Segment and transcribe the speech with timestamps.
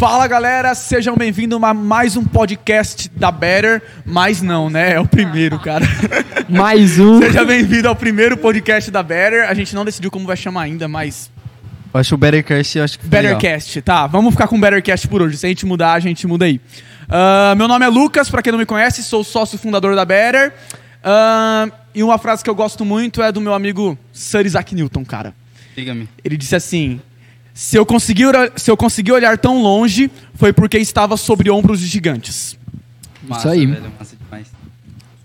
[0.00, 3.82] Fala galera, sejam bem-vindos a mais um podcast da Better.
[4.06, 4.94] Mais não, né?
[4.94, 5.84] É o primeiro, cara.
[6.48, 7.20] Mais um.
[7.20, 9.46] Seja bem-vindo ao primeiro podcast da Better.
[9.46, 11.30] A gente não decidiu como vai chamar ainda, mas.
[11.92, 13.06] Eu acho o Bettercast, eu acho que.
[13.06, 14.06] Bettercast, tá?
[14.06, 15.36] Vamos ficar com o Bettercast por hoje.
[15.36, 16.58] Se a gente mudar, a gente muda aí.
[17.06, 20.54] Ah, meu nome é Lucas, pra quem não me conhece, sou sócio fundador da Better.
[21.04, 25.04] Ah, e uma frase que eu gosto muito é do meu amigo Sir Isaac Newton,
[25.04, 25.34] cara.
[25.76, 26.08] Diga-me.
[26.24, 27.02] Ele disse assim:
[27.54, 28.24] se eu, consegui,
[28.56, 32.58] se eu consegui olhar tão longe, foi porque estava sobre ombros de gigantes.
[33.22, 33.66] Massa, aí.
[33.66, 34.46] Velho, massa demais.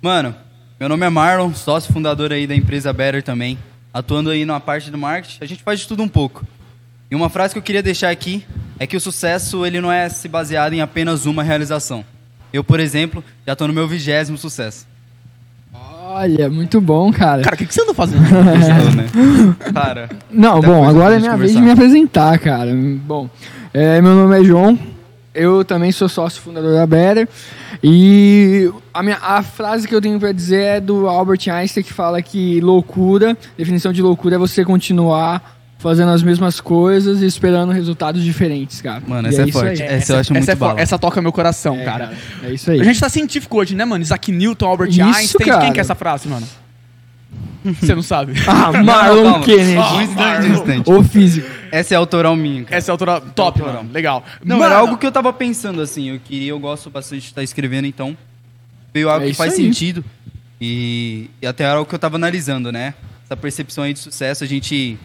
[0.01, 0.35] Mano,
[0.79, 3.57] meu nome é Marlon, sócio fundador aí da empresa Better também.
[3.93, 6.45] Atuando aí na parte do marketing, a gente faz de tudo um pouco.
[7.09, 8.45] E uma frase que eu queria deixar aqui
[8.77, 12.03] é que o sucesso ele não é se baseado em apenas uma realização.
[12.51, 14.85] Eu, por exemplo, já estou no meu vigésimo sucesso.
[16.17, 17.41] Olha, muito bom, cara.
[17.41, 18.21] Cara, o que, que você anda fazendo?
[18.21, 19.05] Né?
[19.73, 22.71] Cara, Não, bom, agora é minha vez de me apresentar, cara.
[22.73, 23.29] Bom,
[23.73, 24.79] é, meu nome é João.
[25.33, 27.27] Eu também sou sócio fundador da Better.
[27.83, 31.91] E a, minha, a frase que eu tenho pra dizer é do Albert Einstein, que
[31.91, 35.54] fala que loucura, definição de loucura é você continuar
[35.85, 39.03] fazendo as mesmas coisas e esperando resultados diferentes, cara.
[39.07, 39.83] Mano, E essa é isso forte.
[39.83, 39.87] aí.
[39.87, 40.81] Essa eu acho muito essa, é fo- bala.
[40.81, 42.13] essa toca meu coração, É, cara.
[42.43, 42.81] É isso aí.
[42.81, 44.01] A gente tá científico hoje, né, mano?
[44.01, 45.45] Isaac Newton, Albert Isso, Einstein.
[45.47, 45.61] cara.
[45.61, 46.47] Quem que é essa frase, mano?
[47.63, 48.33] Você não sabe.
[48.47, 49.41] Ah, Marlon.
[49.41, 49.77] Kennedy.
[49.77, 50.91] Um instante, um instante.
[50.91, 51.47] O físico.
[51.71, 52.77] Essa é autoral minha, cara.
[52.77, 53.83] Essa é a altura top, Autoral.
[53.83, 53.93] mano.
[53.93, 54.23] Legal.
[54.43, 56.09] Não, Mano, era algo que eu tava pensando assim.
[56.09, 58.17] Eu queria, eu gosto bastante de estar escrevendo, então
[58.93, 59.57] veio algo É que faz aí.
[59.65, 60.03] sentido.
[60.59, 62.93] E, e até era algo que eu tava analisando, né?
[63.25, 64.97] Essa percepção aí de sucesso, a gente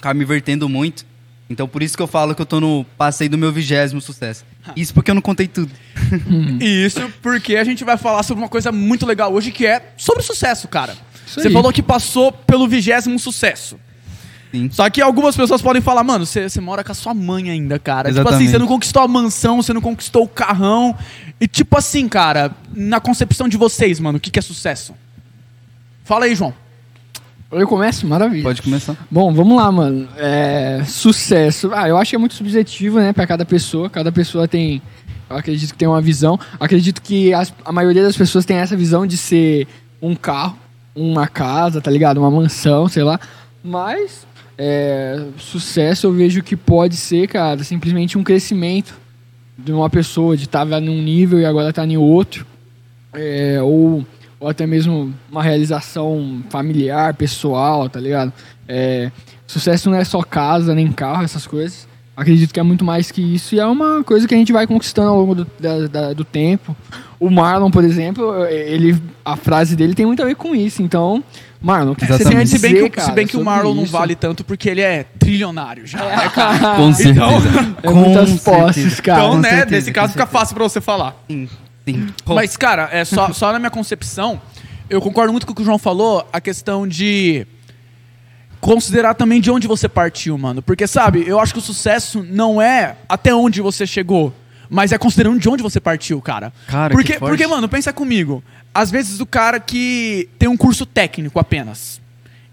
[0.00, 1.04] acaba me invertendo muito.
[1.48, 2.84] Então por isso que eu falo que eu tô no.
[2.96, 4.44] Passei do meu vigésimo sucesso.
[4.76, 5.70] Isso porque eu não contei tudo.
[6.60, 9.92] E Isso porque a gente vai falar sobre uma coisa muito legal hoje que é
[9.96, 10.96] sobre sucesso, cara.
[11.26, 11.52] Isso Você aí.
[11.52, 13.78] falou que passou pelo vigésimo sucesso.
[14.52, 14.68] Sim.
[14.70, 17.78] Só que algumas pessoas podem falar, mano, você você mora com a sua mãe ainda,
[17.78, 18.08] cara.
[18.08, 18.50] Tipo assim, Exatamente.
[18.50, 20.96] você não conquistou a mansão, você não conquistou o carrão.
[21.40, 24.94] E tipo assim, cara, na concepção de vocês, mano, o que, que é sucesso?
[26.04, 26.52] Fala aí, João.
[27.52, 28.06] Eu começo?
[28.06, 28.42] Maravilha.
[28.44, 28.96] Pode começar.
[29.10, 30.08] Bom, vamos lá, mano.
[30.16, 31.70] É, sucesso.
[31.74, 33.90] Ah, eu acho que é muito subjetivo, né, pra cada pessoa.
[33.90, 34.80] Cada pessoa tem.
[35.28, 36.38] Eu acredito que tem uma visão.
[36.60, 39.66] Acredito que as- a maioria das pessoas tem essa visão de ser
[40.00, 40.56] um carro,
[40.94, 42.18] uma casa, tá ligado?
[42.18, 43.18] Uma mansão, sei lá.
[43.64, 48.94] Mas, é, sucesso eu vejo que pode ser, cara, simplesmente um crescimento
[49.58, 52.46] de uma pessoa, de estar num nível e agora tá em outro.
[53.12, 54.06] É, ou,
[54.40, 58.32] ou até mesmo uma realização familiar, pessoal, tá ligado?
[58.66, 59.12] É,
[59.46, 61.86] sucesso não é só casa, nem carro, essas coisas.
[62.16, 64.66] Acredito que é muito mais que isso e é uma coisa que a gente vai
[64.66, 66.76] conquistando ao longo do, da- da- do tempo.
[67.18, 70.82] O Marlon, por exemplo, ele, a frase dele tem muito a ver com isso.
[70.82, 71.22] Então,
[71.62, 72.48] Marlon, o que você tem a Exatamente.
[72.50, 73.92] Se bem, dizer, que, cara, se bem que o Marlon não isso?
[73.92, 76.76] vale tanto porque ele é trilionário já, né, cara?
[76.76, 77.76] Com certeza.
[77.82, 78.50] É Com muitas certeza.
[78.50, 79.18] posses, cara.
[79.20, 81.16] então, com né, certeza, nesse caso fica fácil pra você falar.
[81.30, 81.48] Sim,
[82.26, 84.40] Mas, cara, é só, só na minha concepção,
[84.88, 87.46] eu concordo muito com o que o João falou, a questão de
[88.60, 90.62] considerar também de onde você partiu, mano.
[90.62, 94.34] Porque, sabe, eu acho que o sucesso não é até onde você chegou,
[94.68, 96.52] mas é considerando de onde você partiu, cara.
[96.66, 97.30] Cara, porque, que forte.
[97.30, 98.42] porque, mano, pensa comigo.
[98.72, 102.00] Às vezes o cara que tem um curso técnico apenas.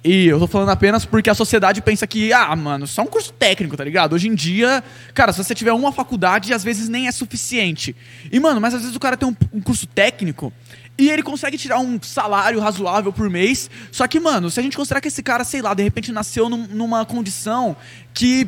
[0.03, 3.33] E eu tô falando apenas porque a sociedade pensa que, ah, mano, só um curso
[3.33, 4.13] técnico, tá ligado?
[4.13, 7.95] Hoje em dia, cara, se você tiver uma faculdade, às vezes nem é suficiente.
[8.31, 10.53] E, mano, mas às vezes o cara tem um, um curso técnico
[10.97, 13.69] e ele consegue tirar um salário razoável por mês.
[13.91, 16.47] Só que, mano, se a gente considerar que esse cara, sei lá, de repente nasceu
[16.47, 17.75] num- numa condição
[18.13, 18.47] que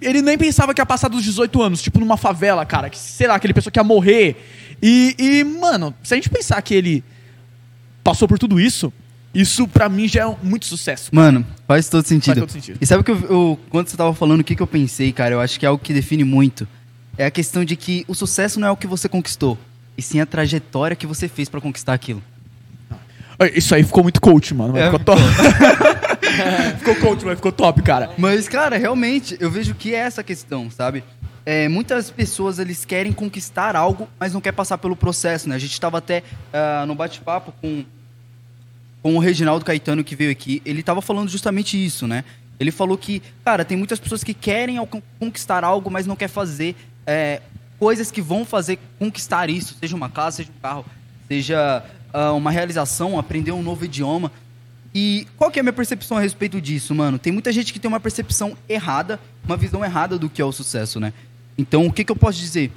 [0.00, 3.26] ele nem pensava que ia passar dos 18 anos, tipo numa favela, cara, que, sei
[3.26, 4.36] lá, aquele pessoa que ia morrer.
[4.80, 7.02] E, e, mano, se a gente pensar que ele
[8.04, 8.92] passou por tudo isso,
[9.34, 11.10] isso pra mim já é muito sucesso.
[11.14, 12.34] Mano, faz todo sentido.
[12.40, 12.78] Faz todo sentido.
[12.80, 15.12] E sabe o que eu, eu- quando você tava falando o que, que eu pensei,
[15.12, 15.34] cara?
[15.34, 16.66] Eu acho que é algo que define muito.
[17.16, 19.58] É a questão de que o sucesso não é o que você conquistou,
[19.96, 22.22] e sim a trajetória que você fez pra conquistar aquilo.
[23.54, 24.76] Isso aí ficou muito coach, mano.
[24.76, 25.22] É, ficou top.
[26.78, 28.10] ficou coach, mas ficou top, cara.
[28.18, 31.02] Mas, cara, realmente, eu vejo que é essa questão, sabe?
[31.46, 35.54] É, muitas pessoas, eles querem conquistar algo, mas não quer passar pelo processo, né?
[35.54, 36.22] A gente tava até
[36.52, 37.82] ah, no bate-papo com,
[39.02, 40.60] com o Reginaldo Caetano, que veio aqui.
[40.64, 42.24] Ele tava falando justamente isso, né?
[42.58, 44.76] Ele falou que, cara, tem muitas pessoas que querem
[45.18, 46.76] conquistar algo, mas não quer fazer
[47.06, 47.40] é,
[47.78, 49.74] coisas que vão fazer conquistar isso.
[49.80, 50.84] Seja uma casa, seja um carro,
[51.26, 51.82] seja
[52.12, 54.30] ah, uma realização, aprender um novo idioma.
[54.94, 57.18] E qual que é a minha percepção a respeito disso, mano?
[57.18, 60.52] Tem muita gente que tem uma percepção errada, uma visão errada do que é o
[60.52, 61.12] sucesso, né?
[61.56, 62.72] Então, o que, que eu posso dizer?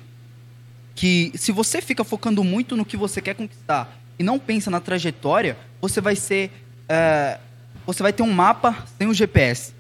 [0.96, 4.80] Que se você fica focando muito no que você quer conquistar e não pensa na
[4.80, 6.50] trajetória, você vai ser.
[6.88, 7.38] é,
[7.86, 9.74] você vai ter um mapa sem o GPS.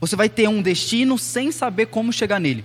[0.00, 2.64] Você vai ter um destino sem saber como chegar nele.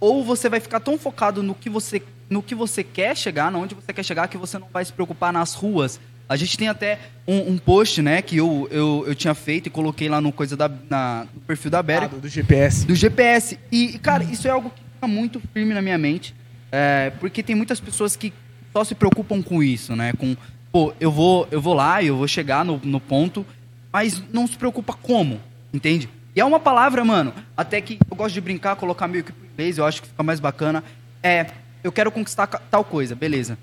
[0.00, 3.58] ou você vai ficar tão focado no que você, no que você quer chegar, na
[3.58, 6.00] onde você quer chegar, que você não vai se preocupar nas ruas.
[6.26, 6.98] A gente tem até
[7.28, 10.56] um, um post, né, que eu, eu, eu tinha feito e coloquei lá no coisa
[10.56, 12.86] da, na, no perfil da Bera, Ah, do, do GPS.
[12.86, 13.58] do GPS.
[13.70, 16.34] E, cara, isso é algo que fica muito firme na minha mente,
[16.72, 18.32] é, porque tem muitas pessoas que
[18.72, 20.12] só se preocupam com isso, né?
[20.18, 20.34] Com,
[20.74, 23.46] pô, eu vou, eu vou lá, eu vou chegar no, no ponto,
[23.92, 25.40] mas não se preocupa como,
[25.72, 26.08] entende?
[26.34, 29.46] E é uma palavra, mano, até que eu gosto de brincar, colocar meio que pro
[29.46, 30.82] inglês, eu acho que fica mais bacana.
[31.22, 31.46] É,
[31.84, 33.56] eu quero conquistar tal coisa, beleza.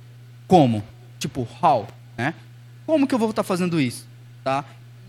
[0.48, 0.82] Como?
[1.20, 1.86] Tipo, how,
[2.18, 2.34] né?
[2.86, 4.08] Como que eu vou estar fazendo isso,
[4.42, 4.64] tá?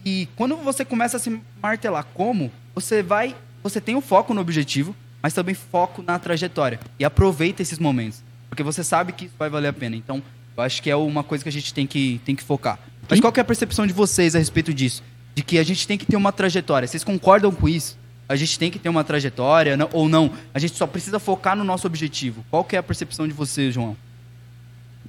[0.04, 4.40] E quando você começa a se martelar como, você vai, você tem o foco no
[4.40, 9.34] objetivo, mas também foco na trajetória e aproveita esses momentos, porque você sabe que isso
[9.38, 9.94] vai valer a pena.
[9.94, 10.20] Então,
[10.56, 12.78] eu acho que é uma coisa que a gente tem que, tem que focar.
[13.08, 15.02] Mas qual que é a percepção de vocês a respeito disso?
[15.34, 16.86] De que a gente tem que ter uma trajetória.
[16.86, 17.98] Vocês concordam com isso?
[18.28, 20.30] A gente tem que ter uma trajetória não- ou não?
[20.54, 22.44] A gente só precisa focar no nosso objetivo.
[22.50, 23.96] Qual que é a percepção de vocês, João?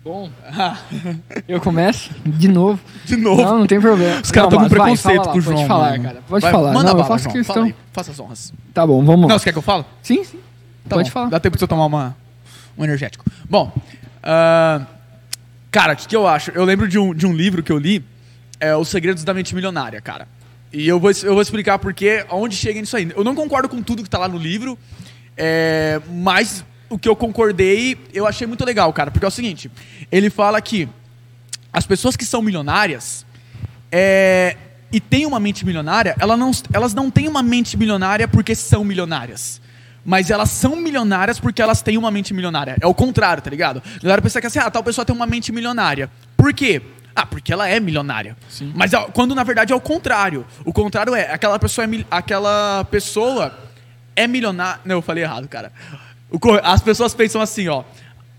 [0.04, 0.30] Bom,
[1.48, 2.80] eu começo de novo.
[3.06, 3.42] De novo.
[3.42, 4.20] Não, não tem problema.
[4.22, 5.56] Os caras Não, estão com vai, preconceito com o João.
[5.56, 6.04] Pode falar, mano.
[6.04, 6.22] cara.
[6.28, 6.74] Pode Vai, falar.
[6.74, 7.34] Manda não, eu bala, faço João.
[7.36, 7.64] questão.
[7.64, 8.54] Aí, faça as honras.
[8.74, 9.40] Tá bom, vamos Não, lá.
[9.40, 9.86] você quer que eu fale?
[10.02, 10.40] Sim, sim.
[10.90, 11.14] Tá Pode bom.
[11.14, 11.30] falar.
[11.30, 12.18] Dá tempo de eu tomar uma,
[12.78, 13.24] um energético.
[13.50, 13.72] Bom,
[14.22, 14.82] ah,
[15.74, 16.52] cara, o que, que eu acho?
[16.52, 18.06] Eu lembro de um, de um livro que eu li,
[18.60, 20.28] é Os Segredos da Mente Milionária, cara.
[20.72, 23.12] E eu vou, eu vou explicar porque, aonde chega nisso aí.
[23.16, 24.78] Eu não concordo com tudo que tá lá no livro,
[25.36, 29.10] é, mas o que eu concordei, eu achei muito legal, cara.
[29.10, 29.72] Porque é o seguinte,
[30.12, 30.88] ele fala que
[31.72, 33.26] as pessoas que são milionárias
[33.92, 34.56] é,
[34.92, 38.84] e têm uma mente milionária, ela não, elas não têm uma mente milionária porque são
[38.84, 39.60] milionárias.
[40.06, 42.76] Mas elas são milionárias porque elas têm uma mente milionária.
[42.82, 43.82] É o contrário, tá ligado?
[43.98, 46.10] A galera pensa que assim, ah, tal pessoa tem uma mente milionária.
[46.36, 46.82] Por quê?
[47.16, 48.36] Ah, porque ela é milionária.
[48.76, 50.46] Mas é- quando na verdade é o contrário.
[50.66, 53.58] O contrário é, aquela pessoa é, mil- aquela pessoa
[54.16, 54.82] é milionária.
[54.84, 55.72] Não, eu falei errado, cara.
[56.64, 57.84] As pessoas pensam assim, ó.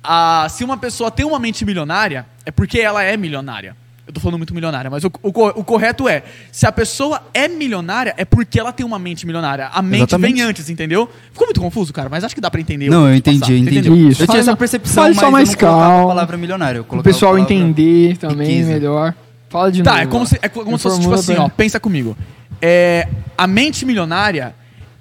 [0.02, 3.76] ah, se uma pessoa tem uma mente milionária, é porque ela é milionária.
[4.06, 5.30] Eu tô falando muito milionária, mas o, o
[5.60, 6.22] o correto é:
[6.52, 9.68] se a pessoa é milionária, é porque ela tem uma mente milionária.
[9.72, 10.34] A mente Exatamente.
[10.34, 11.08] vem antes, entendeu?
[11.32, 12.90] Ficou muito confuso, cara, mas acho que dá pra entender.
[12.90, 13.78] Não, eu entendi, passar, eu entendi.
[13.78, 14.10] entendeu?
[14.10, 16.04] Isso, Eu tinha essa percepção, fale mas só mais não colocava calmo.
[16.04, 16.78] a palavra milionário.
[16.90, 18.72] Eu O pessoal palavra entender também riqueza.
[18.74, 19.14] melhor.
[19.48, 20.02] Fala de Tá, novo.
[20.02, 22.14] é como se, é como se fosse tipo assim, ó, pensa comigo.
[22.60, 23.08] É,
[23.38, 24.54] a mente milionária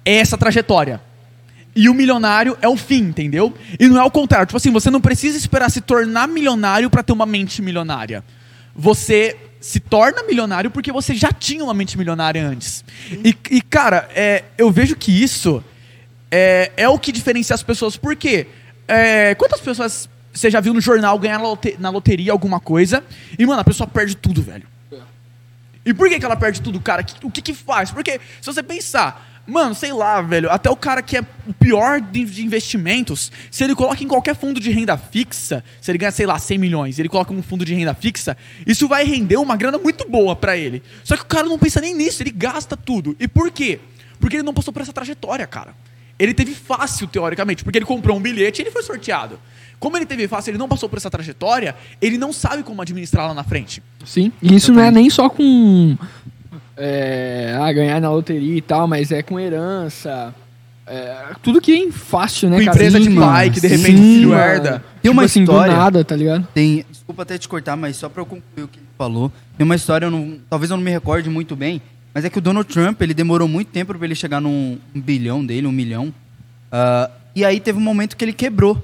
[0.04, 0.98] é essa trajetória.
[1.76, 3.52] E o milionário é o fim, entendeu?
[3.78, 4.46] E não é o contrário.
[4.46, 8.22] Tipo assim, você não precisa esperar se tornar milionário pra ter uma mente milionária.
[8.74, 12.84] Você se torna milionário porque você já tinha uma mente milionária antes.
[13.24, 15.62] E, e, cara, é, eu vejo que isso
[16.30, 17.96] é, é o que diferencia as pessoas.
[17.96, 18.46] Por quê?
[18.86, 23.02] É, quantas pessoas você já viu no jornal ganhar na lote- na loteria alguma coisa
[23.38, 24.66] e, mano, a pessoa perde tudo, velho?
[25.86, 27.02] E por que, que ela perde tudo, cara?
[27.02, 27.90] Que- O que que faz?
[27.90, 32.00] Porque se você pensar, mano, sei lá, velho, até o cara que é o pior
[32.00, 36.26] de, investimentos, se ele coloca em qualquer fundo de renda fixa, se ele ganha, sei
[36.26, 38.36] lá, 100 milhões, ele coloca um fundo de renda fixa,
[38.66, 40.82] isso vai render uma grana muito boa pra ele.
[41.02, 43.16] Só que o cara não pensa nem nisso, ele gasta tudo.
[43.20, 43.80] E por quê?
[44.18, 45.74] Porque ele não passou por essa trajetória, cara.
[46.18, 49.38] Ele teve fácil, teoricamente, porque ele comprou um bilhete e ele foi sorteado.
[49.80, 53.26] Como ele teve fácil, ele não passou por essa trajetória, ele não sabe como administrar
[53.28, 53.82] lá na frente.
[54.04, 54.32] Sim.
[54.40, 55.98] E isso não é nem só com.
[56.76, 60.34] É, ah, ganhar na loteria e tal, mas é com herança.
[60.86, 62.76] É, tudo que é fácil, né, Com cara?
[62.76, 63.52] empresa de Sim, pai, mano.
[63.54, 64.40] que de repente Sim, o filho mano.
[64.42, 64.70] herda.
[64.70, 66.46] Tem Tipo uma assim, história- do nada, tá ligado?
[66.52, 69.32] Tem, desculpa até te cortar, mas só pra eu concluir o que ele falou.
[69.56, 71.80] Tem uma história, eu não- talvez eu não me recorde muito bem,
[72.12, 75.00] mas é que o Donald Trump, ele demorou muito tempo pra ele chegar num um
[75.00, 76.12] bilhão dele, um milhão.
[76.70, 78.82] Ah, e aí teve um momento que ele quebrou.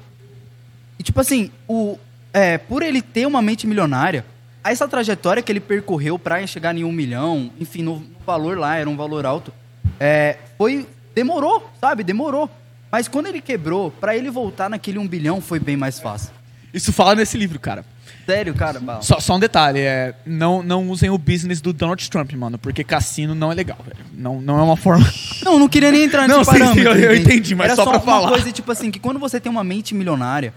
[0.99, 1.99] E tipo assim, o,
[2.33, 4.25] é, por ele ter uma mente milionária,
[4.65, 8.77] essa trajetória que ele percorreu pra chegar em um milhão, enfim, no, no valor lá,
[8.77, 9.53] era um valor alto,
[9.99, 10.87] é, foi.
[11.15, 12.05] Demorou, sabe?
[12.05, 12.49] Demorou.
[12.91, 16.31] Mas quando ele quebrou, pra ele voltar naquele um bilhão foi bem mais fácil.
[16.73, 17.85] Isso fala nesse livro, cara.
[18.27, 18.81] Sério, cara?
[19.01, 22.85] Só, só um detalhe, é, não, não usem o business do Donald Trump, mano, porque
[22.85, 24.05] cassino não é legal, velho.
[24.15, 25.05] Não, não é uma forma...
[25.43, 26.93] Não, não queria nem entrar nesse Não, sim, parâmetro.
[26.95, 28.29] sim, eu- eu entendi, mas Era só pra uma falar.
[28.29, 30.53] coisa, tipo assim, que quando você tem uma mente milionária...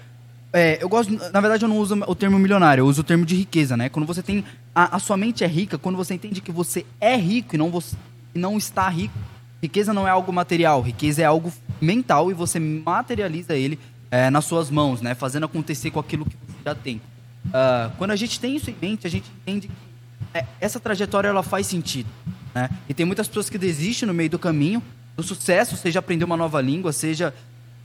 [0.54, 1.12] é, eu gosto...
[1.32, 3.90] Na verdade, eu não uso o termo milionário, eu uso o termo de riqueza, né?
[3.90, 4.46] Quando você tem...
[4.74, 7.70] A, a sua mente é rica, quando você entende que você é rico e não,
[7.70, 7.96] você,
[8.34, 9.18] e não está rico.
[9.62, 13.80] Riqueza não é algo material, riqueza é algo mental e você materializa ele
[14.12, 15.16] é, nas suas mãos, né?
[15.16, 17.02] Fazendo acontecer com aquilo que você já tem.
[17.54, 21.28] Ah, quando a gente tem isso em mente, a gente entende que é, essa trajetória
[21.28, 22.10] ela faz sentido,
[22.54, 22.70] né?
[22.88, 24.84] E tem muitas pessoas que desistem no meio do caminho
[25.16, 27.34] do sucesso, seja aprender uma nova língua, seja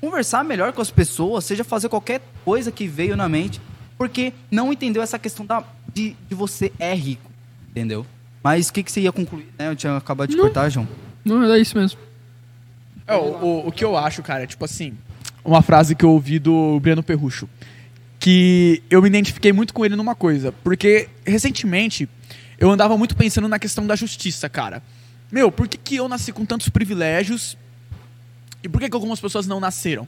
[0.00, 3.60] conversar melhor com as pessoas, seja fazer qualquer coisa que veio na mente,
[3.96, 7.30] porque não entendeu essa questão da, de, de você é rico,
[7.70, 8.06] entendeu?
[8.42, 9.68] Mas o que, que você ia concluir, né?
[9.68, 10.44] Eu tinha acabado de Não.
[10.44, 10.86] cortar, João.
[11.24, 11.98] Não, é isso mesmo.
[13.06, 14.96] É, o, o, o que eu acho, cara, é tipo assim,
[15.44, 17.48] uma frase que eu ouvi do Breno Perrucho.
[18.20, 20.52] Que eu me identifiquei muito com ele numa coisa.
[20.64, 22.08] Porque, recentemente,
[22.58, 24.82] eu andava muito pensando na questão da justiça, cara.
[25.30, 27.56] Meu, por que, que eu nasci com tantos privilégios
[28.62, 30.06] e por que, que algumas pessoas não nasceram?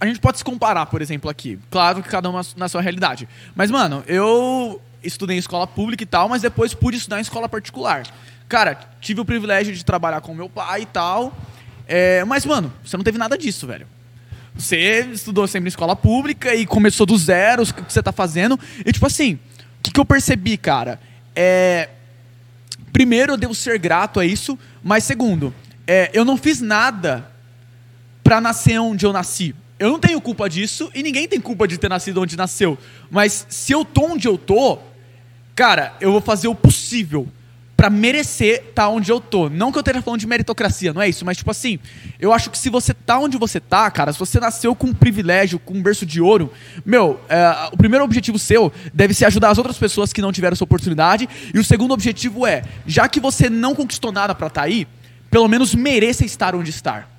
[0.00, 1.58] A gente pode se comparar, por exemplo, aqui.
[1.70, 3.28] Claro que cada um na- sua realidade.
[3.54, 7.48] Mas, mano, eu estudei em escola pública e tal, mas depois pude estudar em escola
[7.48, 8.02] particular.
[8.48, 11.32] Cara, tive o privilégio de trabalhar com meu pai e tal.
[11.86, 13.86] É, mas, mano, você não teve nada disso, velho.
[14.54, 18.58] Você estudou sempre em escola pública e começou do zero, o que você tá fazendo.
[18.84, 21.00] E, tipo assim, o que, que eu percebi, cara?
[21.34, 21.88] É.
[22.92, 25.54] Primeiro, eu devo ser grato a isso, mas segundo,
[25.86, 27.31] é, eu não fiz nada
[28.22, 29.54] pra nascer onde eu nasci.
[29.78, 32.78] Eu não tenho culpa disso e ninguém tem culpa de ter nascido onde nasceu.
[33.10, 34.78] Mas se eu tô onde eu tô,
[35.54, 37.28] cara, eu vou fazer o possível
[37.82, 39.48] pra merecer estar onde eu tô.
[39.48, 41.80] Não que eu esteja falando de meritocracia, não é isso, mas tipo assim,
[42.20, 44.94] eu acho que se você tá onde você tá, cara, se você nasceu com um
[44.94, 46.52] privilégio, com um berço de ouro,
[46.86, 50.52] meu, é, o primeiro objetivo seu deve ser ajudar as outras pessoas que não tiveram
[50.52, 54.62] essa oportunidade, e o segundo objetivo é, já que você não conquistou nada pra estar
[54.62, 54.86] aí,
[55.28, 57.11] pelo menos mereça estar onde estar.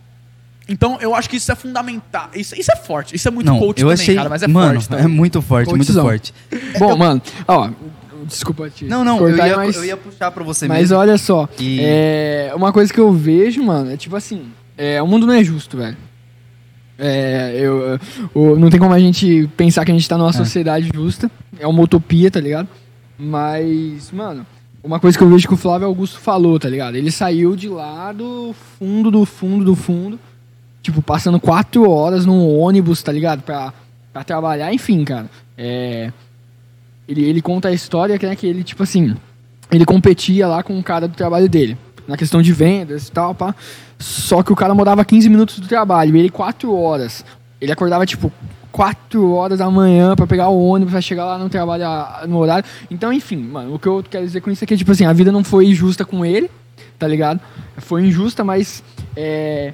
[0.68, 2.30] Então, eu acho que isso é fundamental.
[2.34, 3.16] Isso, isso é forte.
[3.16, 4.90] Isso é muito Não, coach eu também, achei, cara, mas é mano, forte.
[4.90, 5.00] Tá?
[5.00, 6.04] é muito forte, muito Coachzão.
[6.06, 6.34] forte.
[6.80, 7.70] Bom, mano, ó,
[8.26, 10.98] desculpa te Não, não, eu cortar, ia, mas, eu ia puxar pra você mas mesmo.
[10.98, 14.46] olha só, E- é, uma coisa que eu vejo, mano, é tipo assim,
[14.78, 15.98] é, o mundo não é justo, velho.
[16.98, 18.00] É, eu,
[18.34, 21.30] o- não tem como a gente pensar que a gente tá numa sociedade justa.
[21.60, 22.70] É uma utopia, tá ligado?
[23.18, 24.46] Mas, mano,
[24.84, 26.96] uma coisa que eu vejo que o Flávio Augusto falou, tá ligado?
[26.96, 30.20] Ele saiu de lá do fundo, do fundo, do fundo.
[30.84, 33.42] Tipo, passando quatro horas num ônibus, tá ligado?
[33.42, 33.74] Pra,
[34.12, 35.30] pra trabalhar, enfim, cara.
[35.58, 36.12] É,
[37.08, 39.16] ele, ele conta a história que, né, que ele, tipo assim,
[39.72, 41.78] ele competia lá com o cara do trabalho dele.
[42.06, 43.56] Na questão de vendas e tal, pá.
[43.98, 47.24] Só que o cara morava 15 minutos do trabalho, ele 4 horas.
[47.62, 48.30] Ele acordava, tipo,
[48.74, 51.86] 4 horas da manhã pra pegar o ônibus, pra chegar lá no trabalho
[52.28, 52.66] no horário.
[52.92, 55.14] Então, enfim, mano, o que eu quero dizer com isso é que, tipo assim, a
[55.14, 56.52] vida não foi justa com ele,
[57.00, 57.40] tá ligado?
[57.78, 58.84] Foi injusta, mas
[59.16, 59.74] é,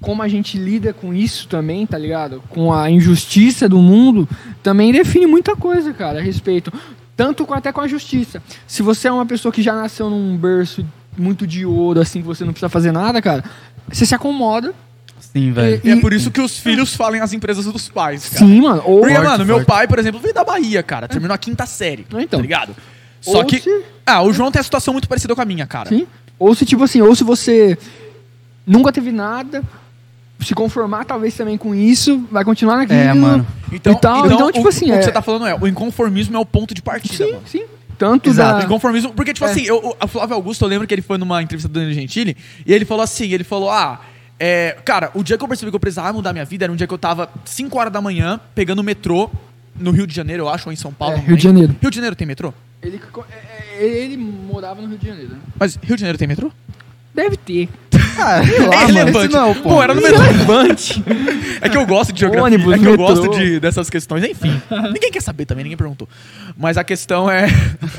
[0.00, 2.42] como a gente lida com isso também, tá ligado?
[2.50, 4.28] Com a injustiça do mundo,
[4.62, 6.72] também define muita coisa, cara, a respeito.
[7.16, 8.42] Tanto com, até com a justiça.
[8.66, 10.84] Se você é uma pessoa que já nasceu num berço
[11.16, 13.42] muito de ouro, assim, que você não precisa fazer nada, cara,
[13.90, 14.74] você se acomoda.
[15.18, 15.80] Sim, velho.
[15.82, 18.44] E é por isso que os filhos falem as empresas dos pais, cara.
[18.44, 18.82] Sim, mano.
[18.84, 21.08] Ou, Porque, Forte, mano, meu pai, por exemplo, veio da Bahia, cara.
[21.08, 22.06] Terminou a quinta série.
[22.12, 22.38] Ah, então.
[22.38, 22.76] Tá ligado?
[23.20, 23.60] Só Ou que.
[23.60, 25.88] se- Ah, o João tem a situação muito parecida com a minha, cara.
[25.88, 26.06] Sim.
[26.38, 27.78] Ou se, tipo assim, ou se você
[28.66, 29.62] nunca teve nada,
[30.40, 32.98] se conformar talvez também com isso, vai continuar naquilo.
[32.98, 33.46] É, mano.
[33.72, 35.66] Então, E tal, então, tipo o, assim, o é- que você tá falando é, o
[35.66, 37.42] inconformismo é o ponto de partida, Sim, mano.
[37.46, 37.64] sim.
[37.98, 38.58] Tanto Exato.
[38.58, 38.64] da...
[38.64, 39.50] Inconformismo, porque, tipo É.
[39.50, 41.94] assim, eu, o- a Flávio Augusto, eu lembro que ele foi numa entrevista do Danilo
[41.94, 44.00] Gentili, e ele falou assim, ele falou, ah,
[44.38, 46.76] é, cara, o dia que eu percebi que eu precisava mudar minha vida era um
[46.76, 49.30] dia que eu tava 5 horas da manhã, pegando o metrô,
[49.80, 51.16] no Rio de Janeiro, eu acho, ou em São Paulo.
[51.16, 51.42] É, Rio de.
[51.42, 51.74] Janeiro.
[51.80, 52.52] Rio de Janeiro tem metrô?
[52.82, 53.00] Ele,
[53.30, 55.38] é, é, ele morava no Rio de Janeiro, né?
[55.58, 56.50] Mas Rio de Janeiro tem metrô?
[57.14, 57.68] Deve ter.
[58.18, 59.26] Ah, é irrelevante.
[59.26, 59.62] esse não é ponto.
[59.62, 60.18] Pô, era no metrô.
[60.18, 61.02] Relevante.
[61.60, 63.06] É que eu gosto de geografia, Ônibus, é que eu metrô.
[63.06, 64.60] gosto de, dessas questões, enfim.
[64.92, 66.08] ninguém quer saber também, ninguém perguntou.
[66.56, 67.46] Mas a questão é.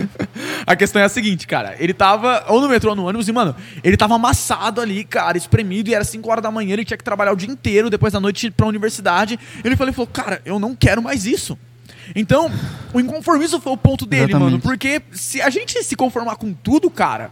[0.65, 1.75] a questão é a seguinte, cara.
[1.79, 5.37] Ele tava ou no metrô ou no ônibus e, mano, ele tava amassado ali, cara,
[5.37, 8.13] espremido, e era 5 horas da manhã, ele tinha que trabalhar o dia inteiro, depois
[8.13, 9.39] da noite ir pra universidade.
[9.63, 11.57] Ele falou, ele falou, cara, eu não quero mais isso.
[12.15, 12.51] Então,
[12.93, 14.51] o inconformismo foi o ponto dele, Exatamente.
[14.51, 14.59] mano.
[14.61, 17.31] Porque se a gente se conformar com tudo, cara,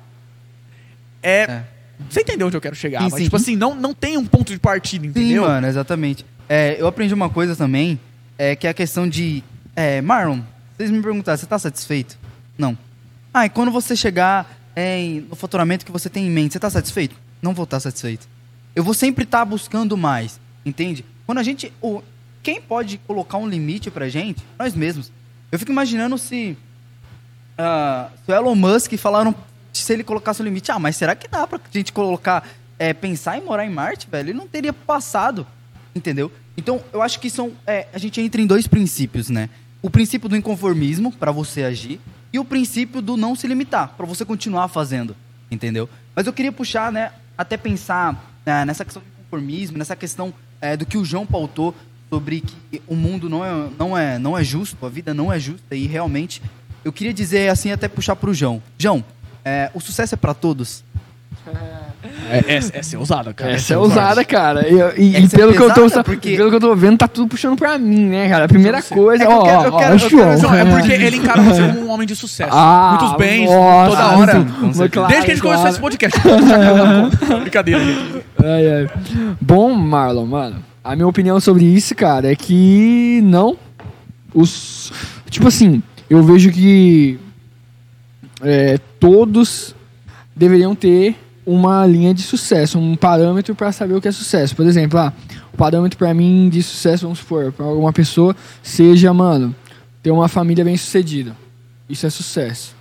[1.24, 1.44] é.
[1.44, 1.64] É.
[2.10, 3.24] Você entendeu onde eu quero chegar, Sim, mas, sim.
[3.26, 5.44] tipo assim, não, não tem um ponto de partida, Sim, entendeu?
[5.44, 6.26] mano, exatamente.
[6.48, 8.00] É, eu aprendi uma coisa também,
[8.38, 9.44] é que é a questão de...
[9.76, 10.40] É, Marlon,
[10.78, 12.18] vocês me perguntaram, você tá satisfeito?
[12.58, 12.78] Não.
[13.34, 16.60] Ah, e quando você chegar é, em- no faturamento que você tem em mente, você
[16.60, 17.16] tá satisfeito?
[17.42, 18.28] Não vou estar satisfeito.
[18.76, 21.04] Eu vou sempre estar buscando mais, entende?
[21.26, 21.72] Quando a gente...
[21.82, 22.02] O,
[22.44, 24.44] quem pode colocar um limite pra gente?
[24.60, 25.12] Nós mesmos.
[25.52, 26.56] Eu fico imaginando se...
[27.58, 29.34] ah, se o Elon Musk falaram
[29.82, 33.38] se ele colocasse um limite, ah, mas será que dá pra gente colocar, é, pensar
[33.38, 34.30] em morar em Marte, velho?
[34.30, 35.46] Ele não teria passado,
[35.96, 36.32] entendeu?
[36.58, 39.50] Então, eu acho que são, é, a gente entra em dois princípios, né?
[39.82, 42.00] O princípio do inconformismo, pra você agir,
[42.32, 45.16] e o princípio do não se limitar, pra você continuar fazendo,
[45.50, 45.90] entendeu?
[46.16, 48.14] Mas eu queria puxar, né, até pensar
[48.46, 51.76] né, nessa questão do inconformismo, nessa questão é, do que o João pautou
[52.10, 55.40] sobre que o mundo não é, não, é, não é justo, a vida não é
[55.40, 56.42] justa, e realmente
[56.84, 58.62] eu queria dizer assim, até puxar pro João.
[58.78, 59.04] João,
[59.46, 60.84] é, o sucesso é pra todos?
[62.30, 63.52] É, essa, essa é ousada, cara.
[63.52, 64.68] Essa é ousada, cara.
[64.68, 66.76] E, e- e Essa é pelo, que eu tô, pesada, porque- pelo que eu tô
[66.76, 68.46] vendo, tá tudo puxando pra mim, né, cara?
[68.46, 69.44] A primeira coisa, É que eu ó, eu
[69.78, 72.50] quero- eu é porque ele encara você como um homem de sucesso.
[72.52, 74.46] Ah, Muitos bens, nossa, toda hora.
[74.90, 75.70] claro, Desde que a gente começou claro.
[75.70, 76.20] esse podcast.
[77.42, 78.26] Brincadeira, gente.
[78.44, 78.90] Ai, ai.
[79.40, 80.64] Bom, Marlon, mano.
[80.84, 83.56] A minha opinião sobre isso, cara, é que não.
[84.34, 84.92] Os.
[85.30, 87.20] Tipo assim, eu vejo que
[88.42, 89.76] é, todos
[90.36, 91.16] deveriam ter
[91.46, 94.56] uma linha de sucesso, um parâmetro para saber o que é sucesso.
[94.56, 95.14] Por exemplo, ah,
[95.54, 99.56] o parâmetro para mim de sucesso, vamos supor, para alguma pessoa, seja, mano,
[100.02, 101.36] ter uma família bem sucedida.
[101.88, 102.76] Isso é sucesso.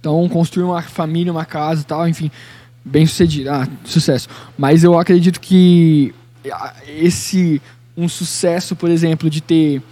[0.00, 2.30] Então, construir uma família, uma casa tal, enfim,
[2.84, 3.62] bem sucedida.
[3.62, 4.28] Ah, sucesso.
[4.56, 6.14] Mas eu acredito que
[6.52, 7.60] ah, esse,
[7.96, 9.82] um sucesso, por exemplo, de ter,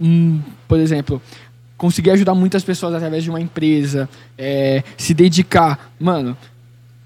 [0.00, 1.22] um, por exemplo,
[1.82, 4.08] conseguir ajudar muitas pessoas através de uma empresa,
[4.38, 6.36] é, se dedicar, mano,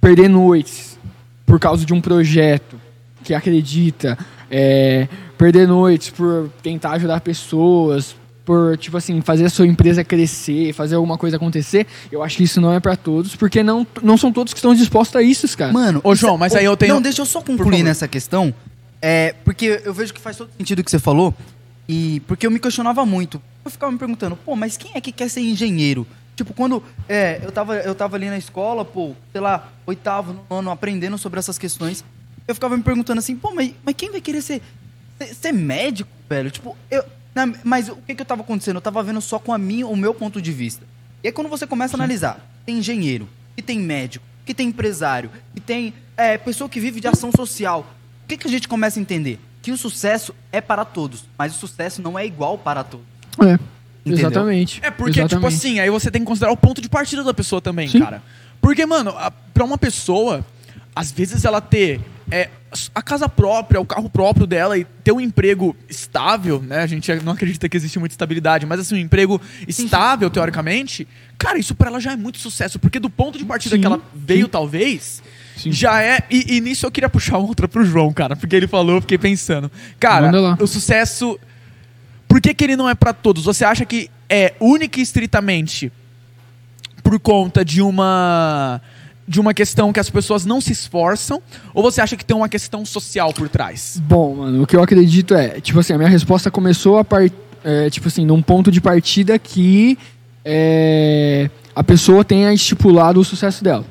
[0.02, 0.99] perder noites
[1.47, 2.78] por causa de um projeto
[3.25, 4.18] que acredita,
[4.50, 8.14] é, perder noites por tentar ajudar pessoas,
[8.45, 12.42] por, tipo assim, fazer a sua empresa crescer, fazer alguma coisa acontecer, eu acho que
[12.42, 15.49] isso não é para todos, porque não, não são todos que estão dispostos a isso,
[15.56, 15.73] cara.
[15.73, 18.06] Mano, Ô, João, é- mas Ô, aí eu tenho- Não, deixa eu só concluir nessa
[18.06, 18.52] questão.
[19.00, 21.35] É, porque eu vejo que faz todo sentido o que você falou.
[21.88, 23.40] E porque eu me questionava muito.
[23.66, 26.06] Eu ficava me perguntando, pô, mas quem é que quer ser engenheiro?
[26.37, 30.70] Tipo, quando é, eu, tava, eu tava ali na escola, pô, sei lá, oitavo, nono,
[30.70, 32.04] aprendendo sobre essas questões,
[32.46, 34.62] eu ficava me perguntando assim, pô, mas, mas quem vai querer ser,
[35.18, 36.50] ser, ser médico, velho?
[36.50, 37.04] Tipo, eu.
[37.35, 38.76] na- mas o que que eu tava acontecendo?
[38.76, 40.85] Eu tava vendo só com a minha, o meu ponto de vista.
[41.25, 45.30] E aí quando você começa a analisar, tem engenheiro, que tem médico, que tem empresário,
[45.54, 47.87] que tem é, pessoa que vive de ação social.
[48.25, 49.40] O que, que a gente começa a entender?
[49.62, 53.06] Que o sucesso é para todos, mas o sucesso não é igual para todos.
[53.40, 53.59] É.
[54.05, 54.28] Entendeu?
[54.28, 54.81] Exatamente.
[54.85, 55.55] É porque, tipo Exatamente.
[55.55, 58.00] assim, aí você tem que considerar o ponto de partida da pessoa também, Sim.
[58.00, 58.23] cara.
[58.61, 60.45] Porque, mano, a, pra uma pessoa,
[60.95, 62.00] às vezes ela ter
[62.31, 62.49] é,
[62.95, 66.81] a casa própria, o carro próprio dela e ter um emprego estável, né?
[66.83, 71.07] A gente não acredita que existe muita estabilidade, mas assim, um emprego estável, teoricamente,
[71.38, 72.78] cara, isso pra ela já é muito sucesso.
[72.78, 74.50] Porque do ponto de partida Sim, que ela veio, sim.
[74.50, 75.23] talvez,
[75.57, 75.73] Sim.
[75.73, 76.21] já é.
[76.31, 79.19] E, e nisso eu queria puxar outra pro João, cara, porque ele falou, eu fiquei
[79.19, 79.71] pensando.
[79.99, 81.38] Cara, o sucesso.
[82.28, 83.45] Por que, que ele não é pra todos?
[83.45, 85.92] Você acha que é única e estritamente
[87.03, 88.81] por conta de uma
[89.29, 91.42] de uma questão que as pessoas não se esforçam
[91.74, 94.00] ou você acha que tem uma questão social por trás?
[94.05, 97.29] Bom, mano, o que eu acredito é, tipo assim, a minha resposta começou a par,
[97.64, 99.98] é, tipo assim, num ponto de partida que
[100.44, 103.85] é, a pessoa tenha estipulado o sucesso dela.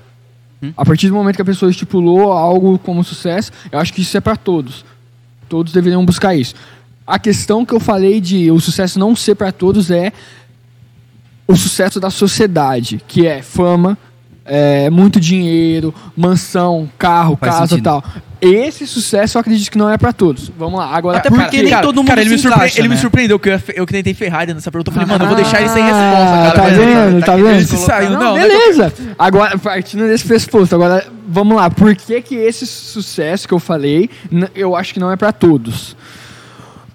[0.64, 0.72] Hum.
[0.78, 4.16] A partir do momento que a pessoa estipulou algo como sucesso, eu acho que isso
[4.16, 4.86] é pra todos.
[5.50, 6.56] Todos deveriam buscar isso.
[7.08, 10.12] A questão que eu falei de o sucesso não ser pra todos é
[11.48, 13.96] o sucesso da sociedade, que é fama,
[14.44, 17.84] é, muito dinheiro, mansão, carro, Faz casa e sentido.
[17.84, 18.04] tal.
[18.42, 20.52] Esse sucesso eu acredito que não é pra todos.
[20.58, 21.64] Vamos lá, agora Até por porque quê?
[21.64, 23.02] nem todo mundo cara, ele, se me surpre- encaixa, ele me né?
[23.02, 24.90] surpreendeu que eu, eu que tentei ferrar ele nessa pergunta.
[24.90, 26.52] Eu falei, mano, eu vou deixar ele sem resposta, Ah, cara.
[26.52, 27.20] Tá Mas ele- vendo?
[27.22, 27.68] tá Tá vendo?
[27.68, 28.94] se saiu, Não, não, beleza.
[29.18, 31.70] Agora, partindo desse pressuposto, agora vamos lá.
[31.70, 34.10] Por que que esse sucesso que eu falei,
[34.54, 35.96] eu acho que não é pra todos?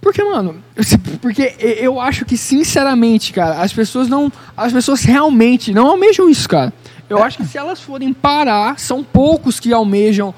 [0.01, 0.57] Porque, mano,
[1.21, 4.33] porque eu acho que, sinceramente, cara, as pessoas não.
[4.57, 6.73] As pessoas realmente não almejam isso, cara.
[7.09, 10.35] Eu acho que se elas forem parar, são poucos que almejam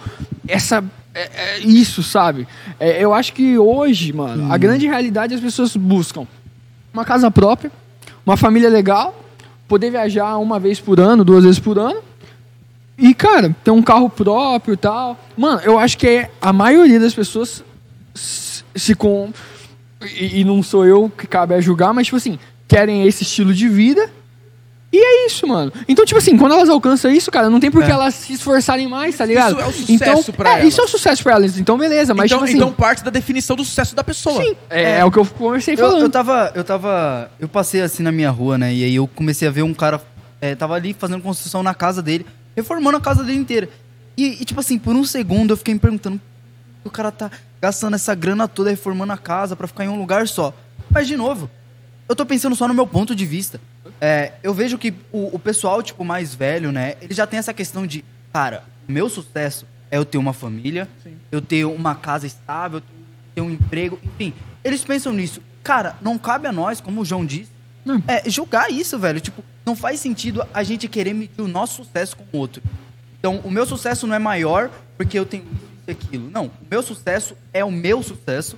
[0.48, 0.82] essa.
[1.14, 2.48] é- é isso, sabe?
[2.80, 6.26] É, eu acho que hoje, mano, a grande realidade é as pessoas buscam
[6.92, 7.70] uma casa própria,
[8.26, 9.14] uma família legal,
[9.68, 12.00] poder viajar uma vez por ano, duas vezes por ano.
[12.98, 15.18] E, cara, ter um carro próprio e tal.
[15.36, 17.62] Mano, eu acho que é a maioria das pessoas
[18.14, 19.30] se se com.
[20.06, 22.38] E, e não sou eu que cabe a julgar, mas, tipo assim,
[22.68, 24.10] querem esse estilo de vida.
[24.92, 25.72] E é isso, mano.
[25.88, 27.94] Então, tipo assim, quando elas alcançam isso, cara, não tem por que É.
[27.94, 29.52] elas se esforçarem mais, tá ligado?
[29.52, 30.68] Isso é o sucesso então, pra é, elas.
[30.68, 31.58] Isso é o sucesso pra elas.
[31.58, 32.12] Então, beleza.
[32.12, 34.42] Mas, então, tipo assim, então parte da definição do sucesso da pessoa.
[34.42, 36.02] sim, é, é o que eu comecei Eu, falando.
[36.02, 36.52] eu tava.
[36.54, 37.30] Eu tava.
[37.40, 38.74] Eu passei assim na minha rua, né?
[38.74, 39.98] E aí eu comecei a ver um cara.
[40.42, 43.70] É, tava ali fazendo construção na casa dele, reformando a casa dele inteira.
[44.14, 46.20] E, e, tipo assim, por um segundo eu fiquei me perguntando.
[46.84, 50.26] O cara tá gastando essa grana toda reformando a casa pra ficar em um lugar
[50.26, 50.52] só.
[50.90, 51.48] Mas, de novo,
[52.08, 53.60] eu tô pensando só no meu ponto de vista.
[54.00, 56.96] É, eu vejo que o, o pessoal, tipo, mais velho, né?
[57.00, 60.88] Ele já tem essa questão de, cara, o meu sucesso é eu ter uma família,
[61.30, 62.82] eu ter uma casa estável,
[63.34, 64.34] ter um emprego, enfim.
[64.64, 65.40] Eles pensam nisso.
[65.62, 67.50] Cara, não cabe a nós, como o João disse,
[67.84, 68.02] Não.
[68.08, 69.20] é, julgar isso, velho.
[69.20, 72.62] Tipo, não faz sentido a gente querer medir o nosso sucesso com o outro.
[73.18, 75.44] Então, o meu sucesso não é maior porque eu tenho
[75.90, 76.30] aquilo.
[76.30, 78.56] Não, o meu sucesso é o meu sucesso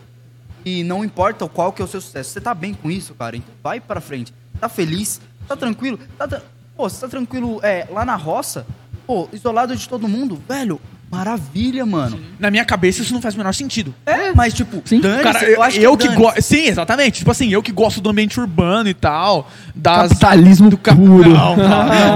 [0.64, 2.30] e não importa qual que é o seu sucesso.
[2.30, 3.36] Você tá bem com isso, cara?
[3.36, 4.32] Então vai pra frente.
[4.60, 5.20] Tá feliz?
[5.48, 5.98] Tá tranquilo?
[6.18, 6.42] Tá, tra-
[6.76, 8.66] Pô, você tá tranquilo é, lá na roça?
[9.06, 10.42] Pô, isolado de todo mundo?
[10.48, 12.18] Velho, maravilha, mano.
[12.38, 13.94] Na minha cabeça isso não faz o menor sentido.
[14.06, 15.00] É, mas tipo, Sim.
[15.00, 16.22] Cara, eu, acho eu que dane-se.
[16.22, 16.42] gosto.
[16.42, 17.18] Sim, exatamente.
[17.18, 19.48] Tipo assim, eu que gosto do ambiente urbano e tal.
[19.74, 20.08] Das...
[20.08, 21.28] Capitalismo do ca- puro.
[21.30, 21.66] Não, não,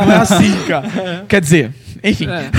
[0.07, 1.25] não é assim, cara.
[1.29, 2.27] Quer dizer, enfim.
[2.29, 2.51] É.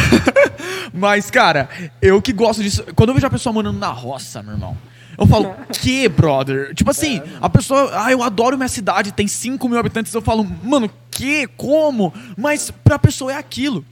[0.94, 1.70] Mas, cara,
[2.02, 2.84] eu que gosto disso.
[2.96, 4.78] Quando eu vejo a pessoa morando na roça, meu irmão.
[5.18, 6.74] Eu falo, que, brother?
[6.74, 10.14] Tipo assim, a pessoa, ah, eu adoro minha cidade, tem 5 mil habitantes.
[10.14, 11.46] Eu falo, mano, que?
[11.58, 12.14] Como?
[12.38, 13.84] Mas pra pessoa é aquilo.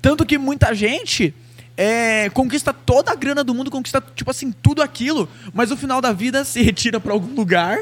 [0.00, 1.32] Tanto que muita gente
[1.76, 6.00] é, conquista toda a grana do mundo, conquista, tipo assim, tudo aquilo, mas no final
[6.00, 7.78] da vida se retira pra algum lugar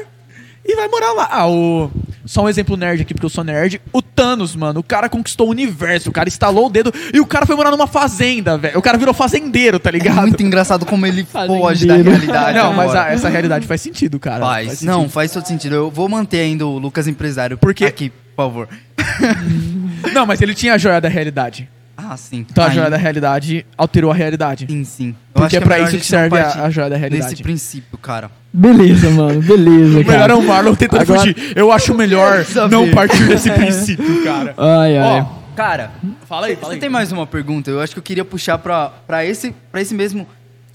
[0.63, 1.27] e vai morar lá.
[1.31, 1.91] Ah, o...
[2.31, 3.81] Só um exemplo nerd aqui, porque eu sou nerd.
[3.91, 7.25] O Thanos, mano, o cara conquistou o universo, o cara instalou o dedo e o
[7.25, 8.79] cara foi morar numa fazenda, velho.
[8.79, 10.21] O cara virou fazendeiro, tá É ligado?
[10.21, 12.57] muito engraçado como ele foge da realidade.
[12.57, 13.09] Não, mas agora.
[13.09, 14.45] a- essa realidade faz sentido, cara.
[14.45, 14.69] Faz.
[14.71, 14.87] sentido.
[14.87, 15.75] não, faz todo sentido.
[15.75, 18.69] Eu vou manter ainda o Lucas empresário Porque- aqui, por favor.
[20.13, 21.69] Não, mas ele tinha a joia da realidade.
[22.13, 22.45] Ah, sim.
[22.49, 24.65] Então a joia da realidade alterou a realidade.
[24.69, 25.07] Sim, sim.
[25.09, 27.41] Eu Porque acho é que pra isso que serve a, a joia da Nesse realidade.
[27.43, 28.29] princípio, cara.
[28.51, 29.41] Beleza, mano.
[29.41, 30.33] Beleza, O melhor cara.
[30.33, 31.53] é o Marlon tentando Agora- fugir.
[31.55, 34.53] Eu acho melhor não partir desse princípio, cara.
[34.57, 35.21] Ai, ai.
[35.21, 35.91] Ó, Cara,
[36.27, 36.79] fala aí, você fala aí.
[36.79, 37.71] tem mais uma pergunta?
[37.71, 40.27] Eu acho que eu queria puxar pra, pra, esse, pra, esse, mesmo,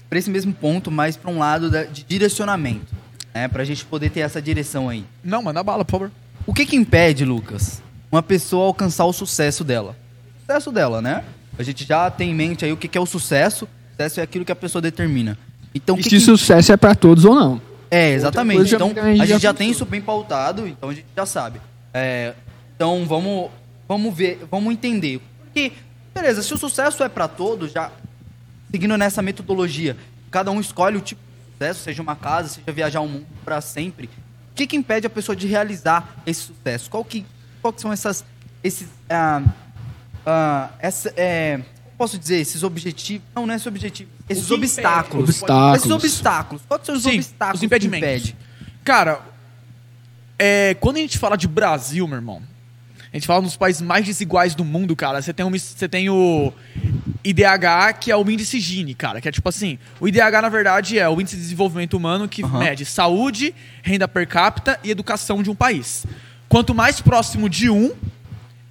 [0.09, 2.95] pra esse mesmo ponto, mais pra um lado da- de direcionamento.
[3.33, 3.47] Né?
[3.47, 5.03] Pra gente poder ter essa direção aí.
[5.23, 6.11] Não, manda bala, por favor.
[6.47, 7.79] O que que impede, Lucas,
[8.11, 9.95] uma pessoa alcançar o sucesso dela?
[10.47, 11.25] Sucesso dela, né?
[11.59, 13.67] A gente já tem em mente aí o que que é o sucesso.
[13.91, 15.37] Sucesso é aquilo que a pessoa determina.
[15.75, 17.61] Então, E que se que sucesso é pra todos ou não?
[17.91, 18.73] É, exatamente.
[18.73, 21.59] Então, a gente já já tem isso bem pautado, então a gente já sabe.
[21.93, 22.33] É,
[22.75, 23.49] então, vamos,
[23.87, 25.19] vamos ver, vamos entender.
[25.43, 25.73] Porque,
[26.15, 27.91] beleza, se o sucesso é pra todos, já
[28.71, 29.97] seguindo nessa metodologia,
[30.31, 33.59] cada um escolhe o tipo de sucesso, seja uma casa, seja viajar o mundo pra
[33.59, 34.09] sempre.
[34.51, 36.89] O que que impede a pessoa de realizar esse sucesso?
[36.89, 37.25] Qual que,
[37.61, 38.23] qual que são essas,
[38.63, 39.41] esses, ah,
[40.29, 41.61] ah, essa, é,
[41.97, 45.29] posso dizer, esses objetivos, não, não é esse objetivo, esses que obstáculos.
[45.29, 45.77] Obstáculos.
[45.77, 46.61] Esses obstáculos.
[46.67, 48.05] Quais são os Sim, obstáculos os que impedimentos.
[48.05, 48.35] impede?
[48.83, 49.21] Cara,
[50.37, 52.41] é, quando a gente fala de Brasil, meu irmão,
[53.11, 55.21] a gente fala nos países mais desiguais do mundo, cara.
[55.21, 56.51] Você tem, um, você tem o
[57.23, 59.21] IDH, que é o índice Gini, cara.
[59.21, 62.43] Que é tipo assim: o IDH, na verdade, é o índice de desenvolvimento humano que
[62.43, 62.59] Aham.
[62.59, 66.05] mede saúde, renda per capita e educação de um país.
[66.49, 67.93] Quanto mais próximo de um,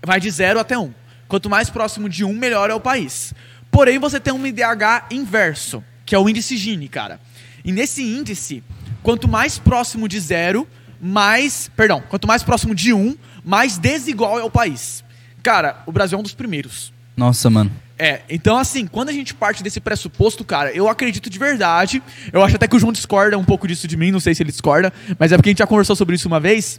[0.05, 0.93] vai de zero até um.
[1.29, 3.35] Quanto mais próximo de um, melhor é o país.
[3.71, 7.21] Porém, você tem um IDH inverso, que é o índice Gini, cara.
[7.65, 8.63] E nesse índice,
[9.03, 10.67] quanto mais próximo de zero,
[11.01, 11.71] mais.
[11.77, 15.05] Perdão, quanto mais próximo de um, mais desigual é o país.
[15.43, 16.93] Cara, o Brasil é um dos primeiros.
[17.17, 17.71] Nossa, mano.
[17.99, 22.03] É, então assim, quando a gente parte desse pressuposto, cara, eu acredito de verdade.
[22.33, 24.43] Eu acho até que o João discorda um pouco disso de mim, não sei se
[24.43, 26.79] ele discorda, mas é porque a gente já conversou sobre isso uma vez.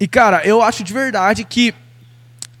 [0.00, 1.74] E, cara, eu acho de verdade que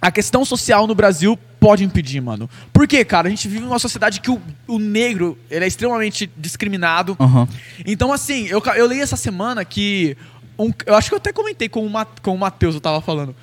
[0.06, 2.48] a questão social no Brasil pode impedir, mano.
[2.72, 3.26] Por quê, cara?
[3.26, 7.16] A gente vive numa sociedade que o, o negro ele é extremamente discriminado.
[7.18, 7.48] Aham.
[7.86, 10.16] Então, assim, eu, eu li essa semana que.
[10.58, 13.00] um- eu acho que eu até comentei com o, Ma- com o Matheus, eu tava
[13.00, 13.34] falando.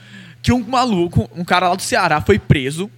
[0.41, 2.89] Que um maluco, um cara lá do Ceará, foi preso.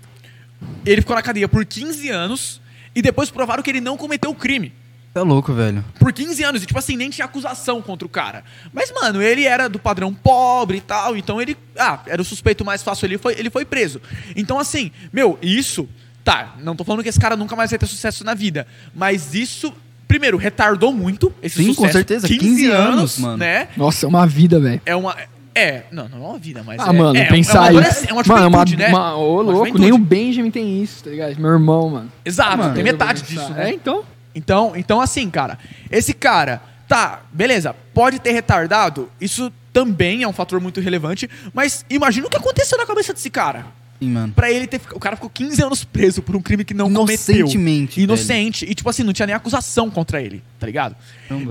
[0.85, 2.61] Ele ficou na cadeia por 15 anos.
[2.95, 4.71] E depois provaram que ele não cometeu o crime.
[5.15, 5.85] É louco, velho.
[5.99, 6.63] Por 15 anos.
[6.63, 8.43] E, tipo assim, nem tinha acusação contra o cara.
[8.73, 11.15] Mas, mano, ele era do padrão pobre e tal.
[11.15, 11.55] Então ele.
[11.77, 13.17] Ah, era o suspeito mais fácil ali.
[13.17, 14.01] Foi, ele foi preso.
[14.35, 15.87] Então, assim, meu, isso.
[16.23, 18.65] Tá, não tô falando que esse cara nunca mais vai ter sucesso na vida.
[18.95, 19.73] Mas isso.
[20.07, 21.81] Primeiro, retardou muito esse Sim, sucesso.
[21.87, 23.37] com certeza, 15 anos, mano.
[23.37, 23.67] Né?
[23.75, 24.81] Nossa, é uma vida, velho.
[24.85, 25.15] É uma.
[25.55, 26.79] É, não, não é uma vida, mas.
[26.81, 28.87] Ah, é, mano, é, pensar é uma É uma mano, uma, juventude, né?
[28.89, 29.83] uma- ô, Uma louco, juventude.
[29.83, 31.37] nem o Benjamin tem isso, tá ligado?
[31.39, 32.11] Meu irmão, mano.
[32.25, 33.73] Exato, Mano, tem metade disso, É, né?
[33.73, 34.03] então.
[34.35, 35.57] Então, então, assim, cara,
[35.91, 41.85] esse cara, tá, beleza, pode ter retardado, isso também é um fator muito relevante, mas
[41.89, 43.65] imagina o que aconteceu na cabeça desse cara.
[44.01, 44.33] Mano.
[44.33, 44.81] Pra ele ter.
[44.93, 47.35] O cara ficou 15 anos preso por um crime que não cometeu.
[47.35, 48.03] Inocentemente, velho.
[48.03, 48.65] Inocente.
[48.69, 50.95] E, tipo assim, não tinha nem acusação contra ele, tá ligado?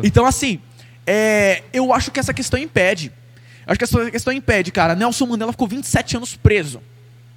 [0.02, 0.60] Então, assim,
[1.06, 3.10] é, eu acho que essa questão impede.
[3.66, 4.94] Acho que essa questão impede, cara.
[4.94, 6.82] Nelson Mandela ficou 27 anos preso.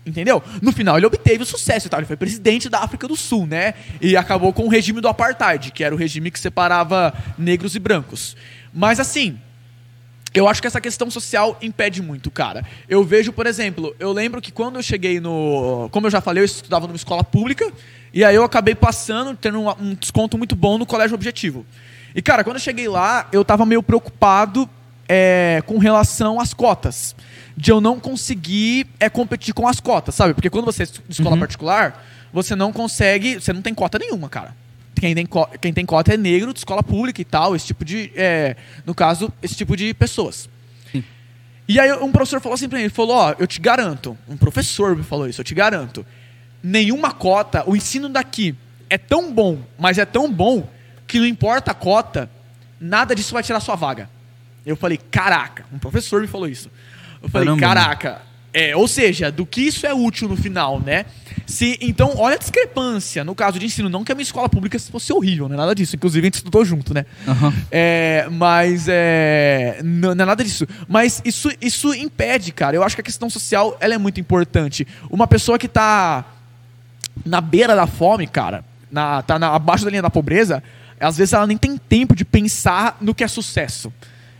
[0.05, 0.43] Entendeu?
[0.61, 1.99] No final ele obteve o sucesso tal.
[1.99, 3.73] Ele foi presidente da África do Sul, né?
[3.99, 7.79] E acabou com o regime do apartheid, que era o regime que separava negros e
[7.79, 8.37] brancos.
[8.71, 9.39] Mas assim,
[10.33, 12.63] eu acho que essa questão social impede muito, cara.
[12.87, 15.89] Eu vejo, por exemplo, eu lembro que quando eu cheguei no.
[15.91, 17.71] Como eu já falei, eu estudava numa escola pública.
[18.13, 21.65] E aí eu acabei passando, tendo um, um desconto muito bom no colégio objetivo.
[22.13, 24.69] E, cara, quando eu cheguei lá, eu tava meio preocupado
[25.07, 27.15] é, com relação às cotas.
[27.57, 30.33] De eu não conseguir é, competir com as cotas, sabe?
[30.33, 33.35] Porque quando você é de escola particular, você não consegue.
[33.35, 34.55] Você não tem cota nenhuma, cara.
[34.95, 35.27] Quem tem,
[35.61, 38.11] quem tem cota é negro de escola pública e tal, esse tipo de.
[38.15, 40.49] é, no caso, esse tipo de pessoas.
[41.67, 44.37] E aí um professor falou assim pra mim, ele falou, ó, eu te garanto, um
[44.37, 46.05] professor me falou isso, eu te garanto,
[46.61, 48.55] nenhuma cota, o ensino daqui
[48.87, 50.69] é tão bom, mas é tão bom,
[51.07, 52.29] que não importa a cota,
[52.79, 54.07] nada disso vai tirar sua vaga.
[54.63, 56.69] Eu falei, caraca, um professor me falou isso.
[57.25, 58.21] Eu falei, Caramba, caraca,
[58.53, 61.05] É, ou seja, do que isso é útil no final, né?
[61.45, 63.89] Se, então, olha a discrepância no caso de ensino.
[63.89, 65.95] Não que a minha escola pública fosse horrível, não é nada disso.
[65.95, 67.05] Inclusive, a gente estudou junto, né?
[67.27, 67.53] Aham.
[67.71, 70.67] É, mas é, não, não é nada disso.
[70.87, 72.75] Mas isso, isso impede, cara.
[72.75, 74.87] Eu acho que a questão social ela é muito importante.
[75.09, 76.25] Uma pessoa que tá
[77.25, 80.63] na beira da fome, cara, na, tá na, abaixo da linha da pobreza,
[80.99, 83.91] às vezes ela nem tem tempo de pensar no que é sucesso.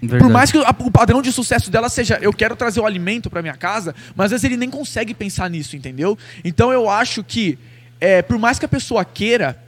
[0.08, 3.42] Por mais que o, padrão de sucesso dela seja eu quero trazer o alimento pra
[3.42, 6.18] minha casa, mas às vezes ele nem consegue pensar nisso, entendeu?
[6.44, 7.58] Então eu acho que,
[8.00, 9.62] é, por mais que a pessoa queira,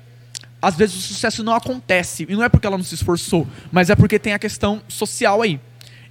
[0.62, 2.26] às vezes o sucesso não acontece.
[2.28, 5.42] E não é porque ela não se esforçou, mas é porque tem a questão social
[5.42, 5.60] aí.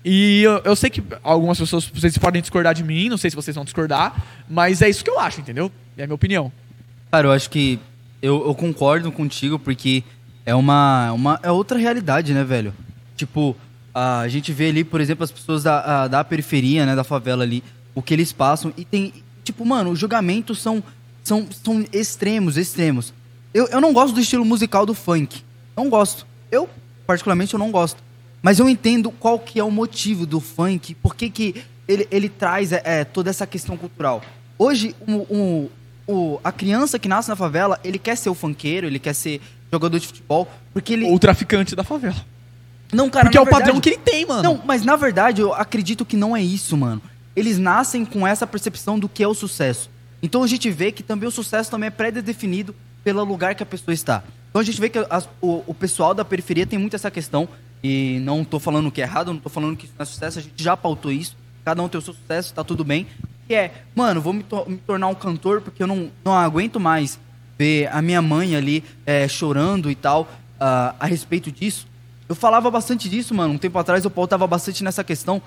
[0.05, 3.35] E eu, eu sei que algumas pessoas vocês podem discordar de mim, não sei se
[3.35, 4.15] vocês vão discordar,
[4.49, 5.71] mas é isso que eu acho, entendeu?
[5.99, 6.53] É a minha opinião.
[7.11, 7.81] Cara, eu acho que
[8.23, 10.05] eu, eu concordo contigo porque
[10.45, 12.73] é uma, uma é outra realidade, né, velho?
[13.17, 13.57] Tipo,
[13.99, 17.43] a gente vê ali, por exemplo, as pessoas da, a- da periferia, né, da favela
[17.43, 20.83] ali, o que eles passam e tem, tipo, mano, os julgamentos são
[21.25, 23.13] são, são extremos, extremos.
[23.55, 25.43] Eu, eu não gosto do estilo musical do funk.
[25.77, 26.25] Não gosto.
[26.53, 26.69] Eu,
[27.07, 28.01] particularmente, eu não gosto.
[28.43, 32.29] Mas eu entendo qual que é o motivo do funk, por que que ele, ele
[32.29, 34.23] traz é, é, toda essa questão cultural.
[34.59, 35.71] Hoje, o, o,
[36.07, 39.41] o- a criança que nasce na favela, ele quer ser o funkeiro, ele quer ser
[39.73, 41.11] jogador de futebol, porque ele...
[41.11, 42.15] O traficante da favela.
[42.93, 44.43] Não, cara, Porque é o padrão verdade- que ele tem, mano.
[44.43, 47.03] Não, mas na verdade eu acredito que não é isso, mano.
[47.35, 49.91] Eles nascem com essa percepção do que é o sucesso.
[50.23, 53.67] Então a gente vê que também o sucesso também é pré-definido pelo lugar que a
[53.67, 54.23] pessoa está.
[54.51, 57.49] Então a gente vê que as- o, o pessoal da periferia tem muito essa questão.
[57.85, 60.39] E não tô falando que é errado, não tô falando que isso não é sucesso,
[60.39, 61.37] a gente já pautou isso.
[61.65, 63.07] Cada um tem o seu sucesso, tá tudo bem.
[63.47, 66.81] Que é, mano, vou me, to- me tornar um cantor porque eu não, não aguento
[66.81, 67.19] mais
[67.59, 70.27] ver a minha mãe ali é, chorando e tal
[70.59, 71.87] ah, a respeito disso.
[72.29, 73.55] Eu falava bastante disso, mano.
[73.55, 75.41] Um tempo atrás eu pautava bastante nessa questão.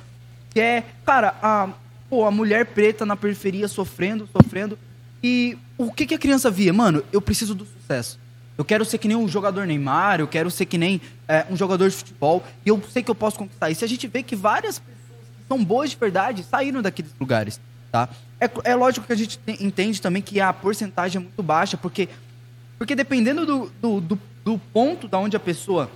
[0.49, 1.69] Que é, cara, a,
[2.09, 4.77] pô, a mulher preta na periferia sofrendo, sofrendo.
[5.21, 6.71] E o que, que a criança via?
[6.71, 8.17] Mano, eu preciso do sucesso.
[8.57, 11.55] Eu quero ser que nem um jogador Neymar, eu quero ser que nem é, um
[11.55, 12.43] jogador de futebol.
[12.65, 13.69] E eu sei que eu posso conquistar.
[13.69, 17.59] E a gente vê que várias pessoas que são boas de verdade saíram daqueles lugares,
[17.91, 18.09] tá?
[18.39, 22.09] É, é lógico que a gente entende também que a porcentagem é muito baixa, porque,
[22.77, 25.89] porque dependendo do, do, do, do ponto da onde a pessoa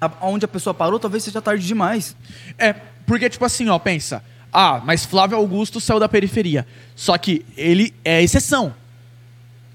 [0.00, 2.16] a- aonde a pessoa parou, talvez seja tarde demais.
[2.58, 2.74] É,
[3.06, 4.22] porque, tipo assim, ó, pensa.
[4.52, 6.66] Ah, mas Flávio Augusto saiu da periferia.
[6.96, 8.74] Só que ele é exceção.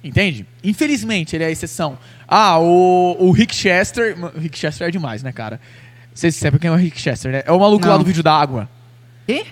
[0.04, 0.46] Entende?
[0.64, 1.98] Infelizmente, ele é exceção.
[2.28, 4.18] Ah, o, o Rick Chester.
[4.36, 5.62] O Rick Chester é demais, né, cara?
[6.14, 7.44] Vocês sabem quem é o Rick Chester, né?
[7.46, 8.00] É o maluco lá Não.
[8.00, 8.70] do vídeo da água.
[9.26, 9.46] Quê?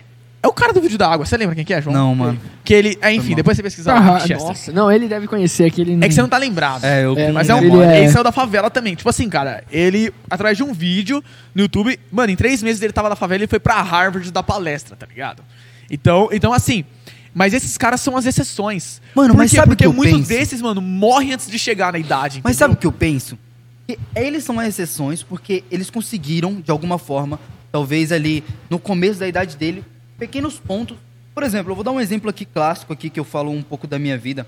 [0.44, 1.24] É o cara do vídeo da água.
[1.26, 1.94] Você lembra quem que é, João?
[1.96, 2.40] Não, mano.
[2.64, 2.98] Que ele.
[3.02, 4.38] É, enfim, depois você pesquisa lá, Ah, Chester.
[4.48, 5.94] nossa, não, ele deve conhecer aquele.
[6.04, 6.84] É que você não tá lembrado.
[6.84, 7.60] É, eu É, Mas é um.
[7.64, 8.96] Ele é- Ele saiu da favela também.
[8.96, 11.24] Tipo assim, cara, ele, através de um vídeo
[11.54, 14.42] no YouTube, mano, em três meses ele tava na favela e foi pra Harvard dar
[14.42, 15.44] palestra, tá ligado?
[15.90, 16.84] Então, então assim.
[17.34, 19.02] Mas esses caras são as exceções.
[19.16, 19.56] Mano, Por mas quê?
[19.56, 20.30] sabe o Porque que eu muitos penso?
[20.30, 22.42] desses, mano, morrem antes de chegar na idade.
[22.44, 22.92] Mas sabe o entendeu?
[22.92, 23.40] que eu penso?
[23.88, 27.40] Que eles são as exceções porque eles conseguiram, de alguma forma,
[27.72, 29.82] talvez ali no começo da idade dele,
[30.22, 30.96] pequenos pontos.
[31.34, 33.88] Por exemplo, eu vou dar um exemplo aqui clássico aqui que eu falo um pouco
[33.88, 34.46] da minha vida.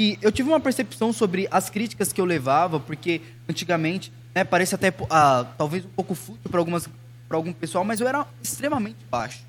[0.00, 4.74] E eu tive uma percepção sobre as críticas que eu levava, porque antigamente, né, parece
[4.74, 6.88] até ah, talvez um pouco fútil para algumas
[7.28, 9.40] para algum pessoal, mas eu era extremamente baixo.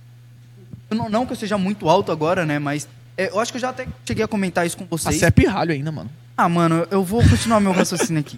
[0.90, 3.62] Não, não que eu seja muito alto agora, né, mas é, eu acho que eu
[3.62, 5.16] já até cheguei a comentar isso com Ah, vocês.
[5.16, 6.10] você é pirralho ainda, mano.
[6.36, 8.38] Ah, mano, eu vou continuar meu raciocínio aqui.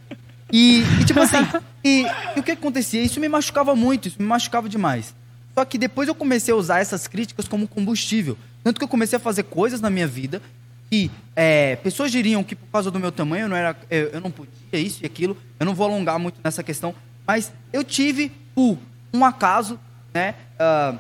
[0.52, 1.38] E, e, tipo assim,
[1.84, 3.02] e, e o que acontecia?
[3.02, 5.14] Isso me machucava muito, isso me machucava demais.
[5.58, 8.38] Só que depois eu comecei a usar essas críticas como combustível.
[8.64, 10.42] Tanto que eu comecei a fazer coisas na minha vida
[10.90, 14.22] que é, pessoas diriam que por causa do meu tamanho eu não, era, eu, eu
[14.22, 15.38] não podia isso e aquilo.
[15.60, 16.94] Eu não vou alongar muito nessa questão.
[17.26, 18.78] Mas eu tive, por
[19.14, 19.80] um acaso,
[20.14, 20.96] né, ah,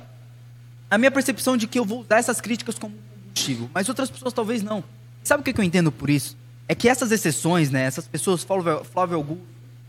[0.89, 4.33] a minha percepção de que eu vou usar essas críticas como combustível, mas outras pessoas
[4.33, 4.83] talvez não.
[5.23, 6.37] Sabe o que que eu entendo por isso?
[6.67, 9.43] É que essas exceções, né, essas pessoas, Flávio, Flávio Augusto,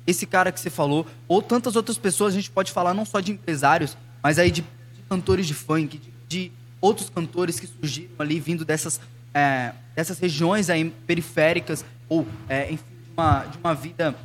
[0.06, 3.18] esse cara que você falou, ou tantas outras pessoas, a gente pode falar não só
[3.20, 8.10] de empresários, mas aí de, de cantores de funk, de, de outros cantores que surgiram
[8.18, 9.00] ali vindo dessas,
[9.32, 14.16] é, dessas regiões aí periféricas, ou, é, enfim, de uma, de uma vida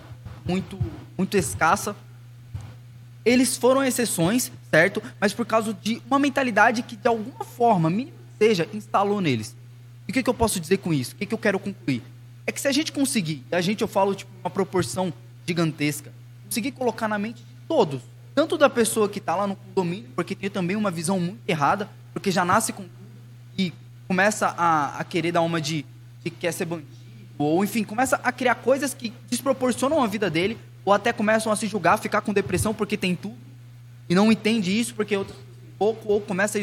[0.44, 0.76] muito,
[1.16, 1.96] muito escassa,
[3.24, 5.04] eles foram exceções, certo?
[5.20, 9.56] Mas por causa de uma mentalidade que, de alguma forma, mínima que seja, instalou neles.
[10.08, 11.14] E o que, que eu posso dizer com isso?
[11.14, 12.02] O que, que eu quero concluir?
[12.48, 15.14] É que se a gente conseguir, e a gente eu falo tipo uma proporção
[15.46, 16.12] gigantesca,
[16.46, 18.02] conseguir colocar na mente de todos,
[18.34, 21.90] tanto da pessoa que está lá no condomínio, porque tem também uma visão muito errada,
[22.14, 22.86] porque já nasce com
[23.58, 23.74] e
[24.08, 25.86] começa a, a querer dar uma de,
[26.24, 26.90] de que quer ser bandido,
[27.38, 31.56] ou enfim, começa a criar coisas que desproporcionam a vida dele, ou até começam a
[31.56, 33.38] se julgar, ficar com depressão porque tem tudo,
[34.10, 35.26] e não entende isso porque têm
[35.78, 36.62] pouco, ou começa a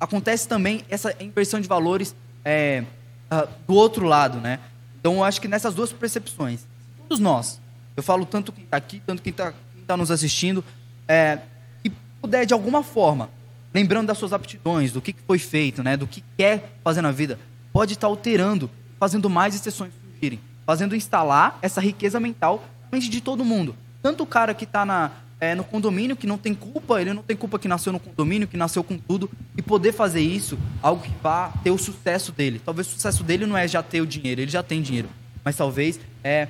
[0.00, 2.14] acontece também essa inversão de valores
[2.44, 2.84] é,
[3.30, 4.60] ah, do outro lado, né?
[5.00, 6.66] Então eu acho que nessas duas percepções,
[7.08, 7.60] todos nós,
[7.96, 9.52] eu falo tanto quem está aqui, tanto quem está
[9.88, 10.64] tá nos assistindo,
[11.06, 11.38] é,
[11.82, 13.30] que puder de alguma forma,
[13.72, 15.96] lembrando das suas aptidões, do que, foi feito, né?
[15.96, 17.38] Do que quer fazer na vida,
[17.72, 18.70] pode estar alterando,
[19.00, 23.74] fazendo mais exceções surgirem, fazendo instalar essa riqueza mental na de todo mundo.
[24.02, 27.22] Tanto o cara que está na, é, no condomínio, que não tem culpa, ele não
[27.22, 31.02] tem culpa que nasceu no condomínio, que nasceu com tudo, e poder fazer isso, algo
[31.02, 32.60] que vá ter o sucesso dele.
[32.64, 35.08] Talvez o sucesso dele não é já ter o dinheiro, ele já tem dinheiro.
[35.44, 36.48] Mas talvez é.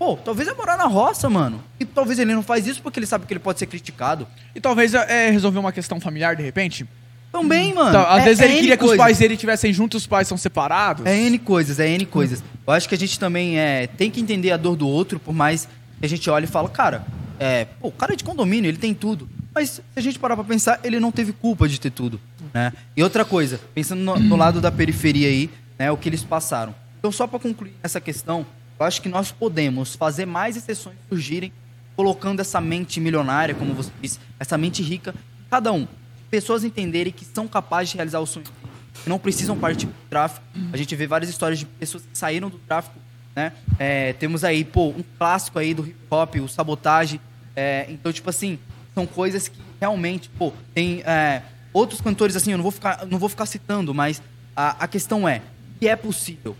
[0.00, 1.62] Pô, talvez é morar na roça, mano.
[1.78, 4.26] E talvez ele não faz isso porque ele sabe que ele pode ser criticado.
[4.54, 6.88] E talvez é resolver uma questão familiar, de repente.
[7.30, 7.90] Também, mano.
[7.90, 10.06] Então, às É- vezes é ele queria que os pais dele estivessem juntos e os
[10.06, 11.04] pais são separados.
[11.04, 12.42] É N coisas, é N coisas.
[12.66, 15.34] Eu acho que a gente também é, tem que entender a dor do outro, por
[15.34, 15.68] mais
[16.00, 17.04] que a gente olhe e fala, cara,
[17.38, 19.28] é, pô, o cara é de condomínio, ele tem tudo.
[19.54, 22.18] Mas se a gente parar pra pensar, ele não teve culpa de ter tudo.
[22.54, 22.72] Né?
[22.96, 26.74] E outra coisa, pensando no, no lado da periferia aí, né, o que eles passaram.
[26.98, 28.46] Então, só pra concluir essa questão,
[28.80, 31.52] eu acho que nós podemos fazer mais exceções surgirem,
[31.94, 35.14] colocando essa mente milionária, como você disse, essa mente rica,
[35.50, 35.86] cada um.
[36.30, 40.46] Pessoas entenderem que são capazes de realizar o sonho que não precisam partir do tráfico.
[40.72, 42.98] A gente vê várias histórias de pessoas que saíram do tráfico,
[43.36, 43.52] né?
[43.78, 47.20] É, temos aí, pô, um clássico aí do hip hop, o sabotagem.
[47.54, 48.58] É, então, tipo assim,
[48.94, 53.18] são coisas que realmente, pô, tem é, outros cantores assim, eu não vou ficar, não
[53.18, 54.22] vou ficar citando, mas
[54.56, 55.42] a, a questão é
[55.78, 56.56] que é possível.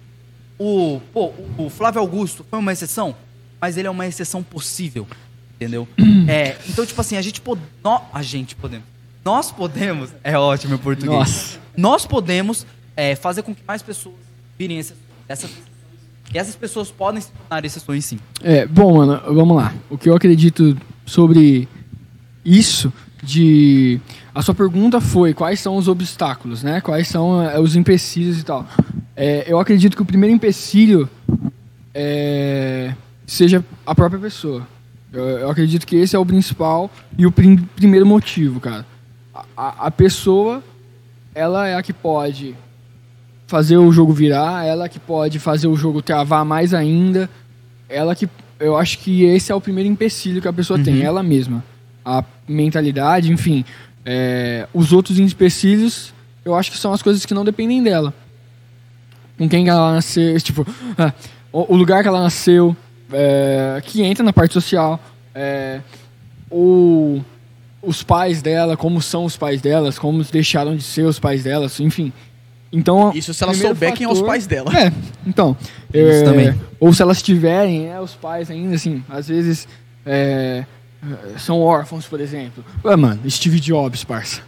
[0.62, 3.16] O, pô, o- Flávio Augusto foi uma exceção,
[3.58, 5.06] mas ele é uma exceção possível,
[5.56, 5.88] entendeu?
[6.28, 7.60] É, então, tipo assim, a gente pode,
[8.12, 8.84] a gente podemos,
[9.24, 11.12] nós podemos, é ótimo em português.
[11.18, 11.58] Nossa.
[11.76, 14.14] Nós podemos é, fazer com que mais pessoas
[14.58, 14.96] virem essas,
[15.26, 15.50] essas
[16.32, 18.20] e essas pessoas podem se tornar exceções sim.
[18.42, 19.74] É, bom, mano, vamos lá.
[19.88, 21.66] O que eu acredito sobre
[22.44, 22.92] isso
[23.22, 24.00] de
[24.32, 26.80] a sua pergunta foi quais são os obstáculos, né?
[26.80, 28.64] Quais são eh, os empecilhos e tal.
[29.16, 31.08] É, eu acredito que o primeiro empecilho
[31.94, 32.94] é,
[33.26, 34.66] seja a própria pessoa.
[35.12, 38.86] Eu, eu acredito que esse é o principal e o prim- primeiro motivo, cara.
[39.34, 40.62] A, a- a pessoa,
[41.34, 42.54] ela é a que pode
[43.46, 47.28] fazer o jogo virar, ela que pode fazer o jogo travar mais ainda,
[47.88, 48.28] ela que
[48.60, 51.64] eu acho que esse é o primeiro empecilho que a pessoa tem, ela mesma,
[52.04, 53.64] a mentalidade, enfim,
[54.06, 58.14] É, os outros empecilhos, eu acho que são as coisas que não dependem dela,
[59.40, 60.66] com quem ela nasceu, tipo,
[60.98, 61.14] ah,
[61.50, 62.76] o, lugar que ela nasceu,
[63.10, 65.00] é, que entra na parte social,
[65.34, 65.80] é,
[66.50, 67.22] o,
[67.80, 71.80] os pais dela, como são os pais delas, como deixaram de ser os pais delas,
[71.80, 72.12] enfim.
[72.70, 74.78] Então, Isso se ela souber quem é os fator- pais dela.
[74.78, 74.92] É,
[75.26, 75.56] então.
[75.92, 76.60] Isso é, também.
[76.78, 79.66] Ou se elas tiverem, é, os pais ainda, assim, às vezes
[80.04, 80.66] é,
[81.38, 82.64] são órfãos, por exemplo.
[82.84, 84.42] Ué, mano, Steve Jobs, parça.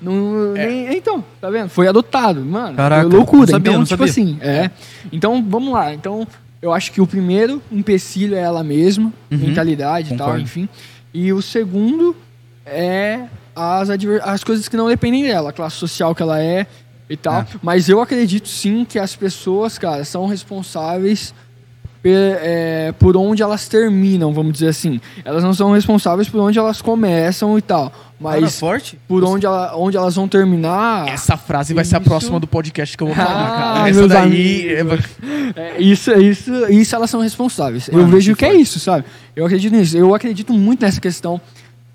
[0.00, 0.66] Não, É.
[0.66, 1.68] nem- então, tá vendo?
[1.68, 2.76] Foi adotado, mano.
[2.76, 3.46] Caraca, loucura.
[3.50, 4.10] sabia, então, tipo sabia.
[4.10, 4.70] assim, é.
[5.12, 5.92] Então, vamos lá.
[5.92, 6.26] Então,
[6.62, 9.38] eu acho que o primeiro empecilho é ela mesma, Uhum.
[9.38, 10.68] mentalidade e tal, enfim.
[11.12, 12.14] E o segundo
[12.64, 13.88] é as,
[14.22, 16.66] as coisas que não dependem dela, a classe social que ela é
[17.08, 17.40] e tal.
[17.40, 17.46] É.
[17.62, 21.34] Mas eu acredito sim que as pessoas, cara, são responsáveis
[22.12, 25.00] é, por onde elas terminam, vamos dizer assim.
[25.24, 27.92] Elas não são responsáveis por onde elas começam e tal.
[28.18, 28.98] Mas forte?
[29.06, 31.06] por onde, ela, onde elas vão terminar.
[31.08, 32.08] Essa frase vai ser a Isso.
[32.08, 33.90] próxima do podcast que eu vou falar, Ah, cara.
[33.90, 34.68] Essa daí.
[35.54, 37.88] É, isso, isso, isso elas são responsáveis.
[37.90, 39.04] Mano, eu vejo que que é isso, sabe?
[39.34, 39.96] Eu acredito nisso.
[39.98, 41.40] Eu acredito muito nessa questão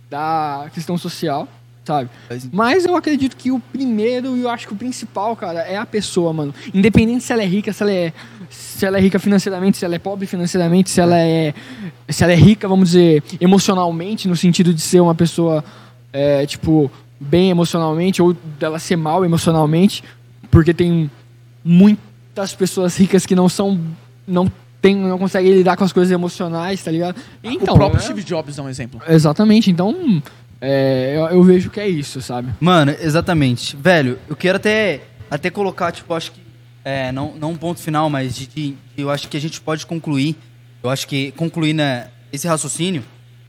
[0.09, 1.47] da questão social,
[1.91, 2.09] sabe?
[2.51, 5.85] Mas eu acredito que o primeiro e eu acho que o principal, cara, é a
[5.85, 6.53] pessoa, mano.
[6.73, 8.13] Independente se ela é rica, se ela é
[8.49, 11.53] se ela é rica financeiramente, se ela é pobre financeiramente, se ela é
[12.09, 15.63] se ela é rica, vamos dizer, emocionalmente, no sentido de ser uma pessoa
[16.11, 20.03] é, tipo bem emocionalmente ou dela ser mal emocionalmente,
[20.49, 21.09] porque tem
[21.63, 23.79] muitas pessoas ricas que não são
[24.27, 24.51] não
[24.81, 27.15] tem, não conseguem lidar com as coisas emocionais, tá ligado?
[27.43, 28.99] o próprio é- Steve Jobs dá um exemplo.
[29.07, 30.21] Exatamente, então
[30.61, 32.53] é, eu, eu vejo que é isso, sabe?
[32.59, 33.75] Mano, exatamente.
[33.75, 36.41] Velho, eu quero até, até colocar, tipo, acho que.
[36.83, 39.85] É, não, não um ponto final, mas de, de- eu acho que a gente pode
[39.85, 40.35] concluir.
[40.83, 43.03] Eu acho que concluir né, esse raciocínio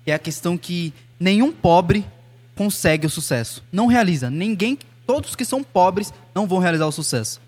[0.07, 2.05] é a questão que nenhum pobre
[2.55, 3.62] consegue o sucesso.
[3.72, 4.28] Não realiza.
[4.30, 4.78] Ninguém.
[5.07, 7.41] Todos que são pobres não vão realizar o sucesso.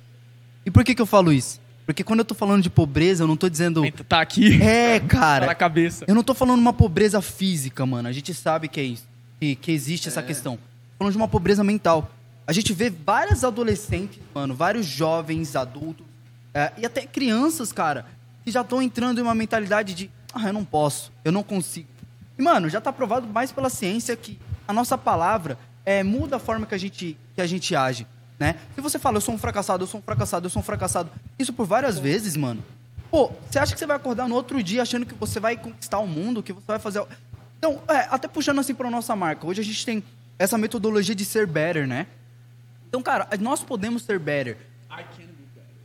[0.64, 1.60] E por que, que eu falo isso?
[1.86, 3.82] Porque quando eu tô falando de pobreza, eu não tô dizendo.
[4.08, 4.60] Tá aqui.
[4.62, 5.46] É, Tá cara.
[5.46, 6.06] na cabeça.
[6.08, 8.08] Eu não tô falando uma pobreza física, mano.
[8.08, 9.04] A gente sabe que é isso.
[9.44, 10.56] Que, que existe essa questão.
[10.56, 10.62] Tô
[11.00, 12.10] falando de uma pobreza mental.
[12.46, 16.06] A gente vê várias adolescentes, mano, vários jovens, adultos,
[16.54, 18.06] é, e até crianças, cara,
[18.42, 21.88] que já estão entrando em uma mentalidade de ah, eu não posso, eu não consigo.
[22.38, 26.38] E, mano, já tá provado mais pela ciência que a nossa palavra é, muda a
[26.38, 28.06] forma que a gente, que a gente age.
[28.38, 28.56] né?
[28.74, 31.10] Se você fala, eu sou um fracassado, eu sou um fracassado, eu sou um fracassado,
[31.38, 32.64] isso por várias vezes, mano.
[33.10, 35.98] Pô, você acha que você vai acordar no outro dia achando que você vai conquistar
[35.98, 37.04] o mundo, que você vai fazer.
[37.58, 39.46] Então, é, até puxando assim pra nossa marca.
[39.46, 40.04] Hoje a gente tem
[40.38, 42.06] essa metodologia de ser better, né?
[42.88, 44.56] Então, cara, nós podemos ser better.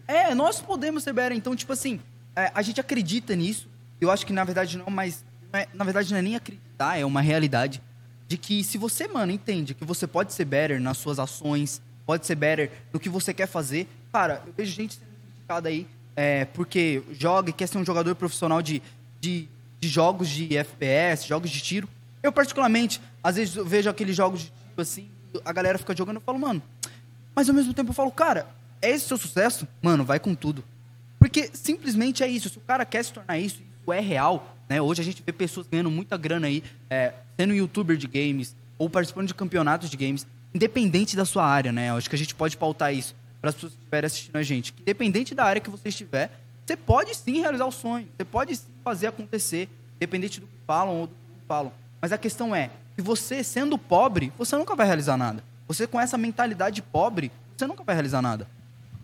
[0.08, 1.38] É, nós podemos ser better.
[1.38, 2.00] Então, tipo assim,
[2.36, 3.68] é, a gente acredita nisso.
[4.00, 6.98] Eu acho que na verdade não, mas não é- na verdade não é nem acreditar,
[6.98, 7.82] é uma realidade
[8.28, 12.26] de que se você, mano, entende que você pode ser better nas suas ações, pode
[12.26, 16.46] ser better no que você quer fazer, cara, eu vejo gente sendo criticada aí é,
[16.46, 18.82] porque joga e quer ser um jogador profissional de,
[19.20, 19.50] de,
[19.80, 21.88] de jogos de FPS, jogos de tiro.
[22.22, 25.10] Eu, particularmente, às vezes vejo aqueles jogos de tiro assim,
[25.46, 26.62] a galera fica jogando eu falo, mano,
[27.36, 28.48] mas ao mesmo tempo eu falo, cara,
[28.82, 29.68] é esse seu sucesso?
[29.82, 30.64] Mano, vai com tudo.
[31.18, 32.50] Porque simplesmente é isso.
[32.50, 34.56] Se o cara quer se tornar isso, isso é real.
[34.70, 34.82] Né?
[34.82, 38.90] Hoje a gente vê pessoas ganhando muita grana aí, é, sendo youtuber de games, ou
[38.90, 41.90] participando de campeonatos de games, independente da sua área, né?
[41.90, 44.44] Eu acho que a gente pode pautar isso para as pessoas que estiverem assistindo a
[44.44, 44.74] gente.
[44.74, 46.32] Que independente da área que você estiver,
[46.70, 48.08] você pode sim realizar o sonho.
[48.16, 51.72] Você pode sim fazer acontecer, independente do que falam ou do que falam.
[52.00, 55.44] Mas a questão é, que você sendo pobre, você nunca vai realizar nada.
[55.68, 58.48] Você com essa mentalidade pobre, você nunca vai realizar nada.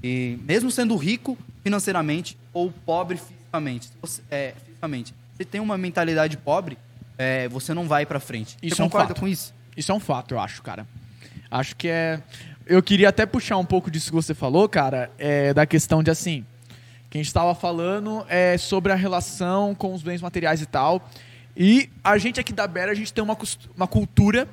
[0.03, 5.77] E mesmo sendo rico financeiramente ou pobre fisicamente, se você, é, fisicamente, se tem uma
[5.77, 6.77] mentalidade pobre,
[7.17, 8.57] é, você não vai pra frente.
[8.61, 9.21] Isso você é um concorda fato.
[9.21, 9.53] com isso?
[9.75, 10.85] Isso é um fato, eu acho, cara.
[11.49, 12.21] Acho que é.
[12.67, 16.11] Eu queria até puxar um pouco disso que você falou, cara, é, da questão de
[16.11, 16.45] assim.
[17.15, 21.09] Que a gente estava falando é, sobre a relação com os bens materiais e tal.
[21.55, 23.37] E a gente aqui da Better, a gente tem uma,
[23.73, 24.49] uma cultura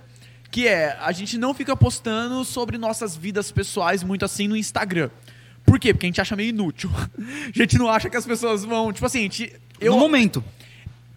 [0.48, 5.10] que é, a gente não fica postando sobre nossas vidas pessoais muito assim no Instagram.
[5.64, 5.92] Por quê?
[5.92, 6.88] Porque a gente acha meio inútil.
[7.52, 8.92] A gente não acha que as pessoas vão.
[8.92, 9.52] Tipo assim, a gente.
[9.80, 10.44] Eu, No momento.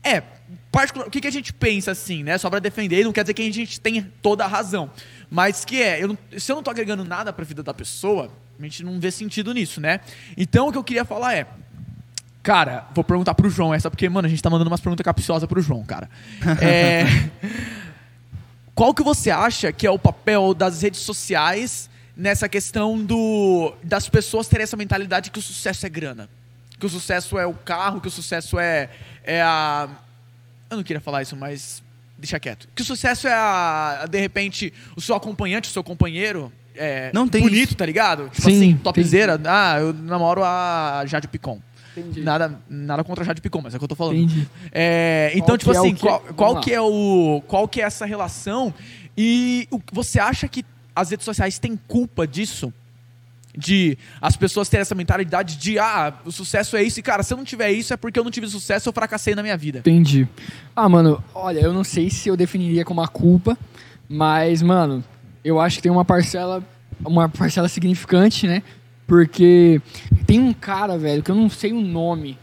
[0.04, 0.24] é,
[0.72, 2.40] particular, o que, que a gente pensa assim, né?
[2.40, 4.90] Só pra defender, não quer dizer que a gente tenha toda a razão.
[5.30, 8.32] Mas que é, eu não- se eu não tô agregando nada pra vida da pessoa,
[8.60, 10.00] a gente não vê sentido nisso, né?
[10.38, 11.48] Então o que eu queria falar é.
[12.42, 15.50] Cara, vou perguntar pro João essa, porque, mano, a gente tá mandando umas perguntas capciosas
[15.50, 16.10] pro João, cara.
[16.62, 17.04] É.
[18.76, 24.10] Qual que você acha que é o papel das redes sociais nessa questão do das
[24.10, 26.30] pessoas terem essa mentalidade que o sucesso é grana?
[26.78, 28.90] Que o sucesso é o carro, que o sucesso é,
[29.24, 29.88] é a.
[30.70, 31.82] Eu não queria falar isso, mas
[32.18, 32.68] deixa quieto.
[32.76, 34.06] Que o sucesso é a.
[34.10, 36.52] De repente, o seu acompanhante, o seu companheiro.
[36.78, 37.76] É, Não tem bonito, isso.
[37.76, 38.30] tá ligado?
[38.30, 39.40] Tipo Sim, assim, topzera.
[39.46, 41.60] Ah, eu namoro a Jade Picon.
[41.98, 42.22] Entendi.
[42.22, 44.18] Nada, nada contra a Jade Picon, mas é o que eu tô falando.
[44.18, 44.48] Entendi.
[44.72, 47.42] É, então, Qual tipo é assim, qual, qual que é o.
[47.48, 48.74] Qual que é essa relação?
[49.18, 52.74] E o- você acha que as redes sociais têm culpa disso?
[53.58, 57.34] De as pessoas terem essa mentalidade de ah, o sucesso é isso, e cara, se
[57.34, 59.80] eu não tiver isso é porque eu não tive sucesso, eu fracassei na minha vida.
[59.80, 60.28] Entendi.
[60.76, 63.58] Ah, mano, olha, eu não sei se eu definiria como uma culpa,
[64.10, 65.02] mas, mano,
[65.46, 66.62] eu acho que tem uma parcela,
[67.06, 68.62] uma parcela significante, né?
[69.08, 69.80] Porque
[70.26, 72.38] tem um cara, velho, que eu não sei o nome,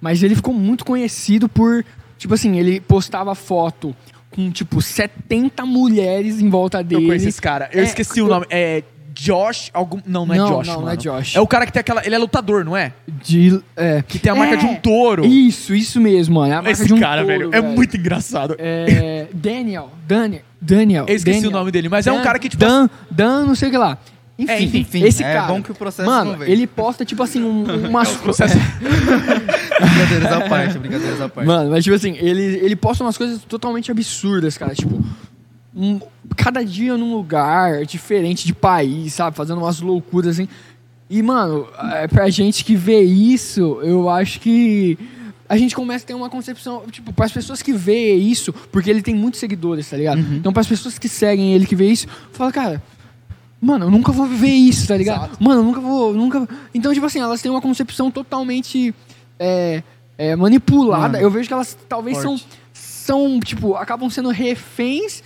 [0.00, 1.84] mas ele ficou muito conhecido por,
[2.18, 3.96] tipo assim, ele postava foto
[4.30, 7.04] com, tipo, 70 mulheres em volta dele.
[7.04, 7.68] Eu conheço esse cara.
[7.72, 8.46] Eu É, esqueci o eu- nome.
[8.50, 8.82] É
[9.14, 9.70] Josh.
[9.74, 10.00] Algum...
[10.06, 10.66] Não, não é Não, Josh.
[10.68, 11.36] não, não é Josh.
[11.36, 12.04] É o cara que tem aquela.
[12.04, 12.94] Ele é lutador, não é?
[13.06, 15.24] De, é, Que tem a marca É, de um touro.
[15.26, 16.50] Isso, isso mesmo, mano.
[16.50, 18.56] É a marca Esse de um cara, touro, velho, é muito engraçado.
[18.58, 21.04] É, Daniel, Daniel, Daniel.
[21.08, 21.50] Eu esqueci Daniel.
[21.50, 23.70] o nome dele, mas é um Dan- cara que, tipo, Dan, Dan, não sei o
[23.72, 23.98] que lá.
[24.38, 25.46] Enfim, É, enfim, enfim, esse é cara.
[25.52, 28.56] bom que o processo Mano, ele posta, tipo assim, um, umas processo-
[29.80, 31.46] Brincadeiras à parte, brincadeiras à parte.
[31.46, 34.74] Mano, mas tipo assim, ele, ele posta umas coisas totalmente absurdas, cara.
[34.74, 35.02] Tipo,
[35.74, 36.00] um-
[36.36, 39.36] cada dia num lugar diferente de país, sabe?
[39.36, 40.48] Fazendo umas loucuras assim.
[41.10, 44.98] E, mano, é, pra gente que vê isso, eu acho que
[45.52, 48.88] a gente começa a ter uma concepção, tipo, para as pessoas que vê isso, porque
[48.88, 50.18] ele tem muitos seguidores, tá ligado?
[50.18, 50.36] Uhum.
[50.36, 52.82] Então, para as pessoas que seguem ele, que vê isso, fala, cara,
[53.60, 55.26] mano, eu nunca vou viver isso, tá ligado?
[55.26, 55.44] Exato.
[55.44, 56.48] Mano, eu nunca vou, nunca.
[56.72, 58.94] Então, tipo assim, elas têm uma concepção totalmente
[59.38, 59.82] é,
[60.16, 61.18] é, manipulada.
[61.18, 61.22] Mano.
[61.22, 62.40] Eu vejo que elas talvez Forte.
[62.40, 62.48] são,
[63.40, 65.22] tipo, acabam sendo reféns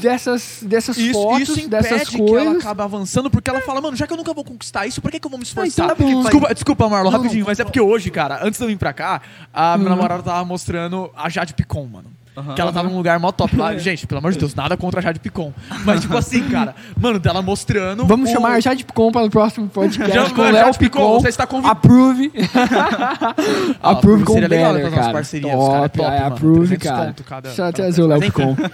[0.00, 2.56] dessas, dessas Isso, fotos, isso impede dessas que ela coisas.
[2.64, 5.20] acaba avançando, porque ela fala, mano, já que eu nunca vou conquistar isso, por que,
[5.20, 5.84] que eu vou me esforçar?
[5.92, 8.64] então tá desculpa, desculpa, Marlon, Não, rapidinho, não, mas é porque hoje, cara, antes de
[8.64, 9.20] eu vir pra cá,
[9.52, 9.96] a minha Uhum.
[9.96, 12.10] namorada tava mostrando a Jade Picon, mano.
[12.36, 12.54] Aham.
[12.54, 13.76] Que ela tava num lugar mó top lá.
[13.78, 15.52] Gente, pelo amor de Deus, nada contra a Jade Picon.
[15.84, 18.06] Mas, tipo assim, cara, mano, dela mostrando.
[18.06, 20.98] Vamos o- chamar a Jade Picon para o próximo podcast Já- com Jade Léo Picon,
[21.00, 21.20] Picon.
[21.20, 21.78] você está convidado.
[21.78, 22.32] Approve.
[23.82, 25.12] Approve com seria legal banner, cara.
[25.12, 25.54] parcerias.
[25.54, 26.34] os cara é Top, top, é, mano.
[26.34, 27.06] approve, 300 cara.
[27.06, 28.20] conto cada- Deixa eu trazer o Léo.
[28.20, 28.56] Picon.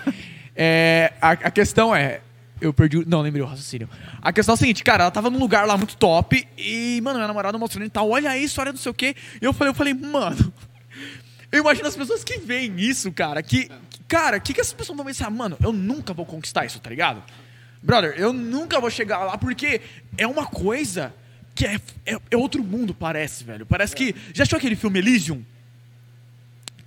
[0.61, 2.19] É, a, a questão é.
[2.61, 2.99] Eu perdi.
[2.99, 3.89] o- Não, lembrei o raciocínio.
[4.21, 7.15] A questão é a seguinte, cara, ela tava num lugar lá muito top e, mano,
[7.17, 9.15] minha namorada mostrando e tal, olha isso, olha não sei o quê.
[9.41, 10.53] E eu falei, eu falei, mano.
[11.51, 13.65] Eu imagino as pessoas que veem isso, cara, que.
[13.69, 15.31] que- cara, o que, que essas pessoas vão pensar?
[15.31, 17.23] Mano, eu nunca vou conquistar isso, tá ligado?
[17.83, 19.81] Brother, eu nunca vou chegar lá porque
[20.17, 21.15] é uma coisa
[21.55, 23.65] que é, é, é outro mundo, parece, velho.
[23.67, 24.15] Parece que.
[24.35, 25.43] Já achou aquele filme Elysium?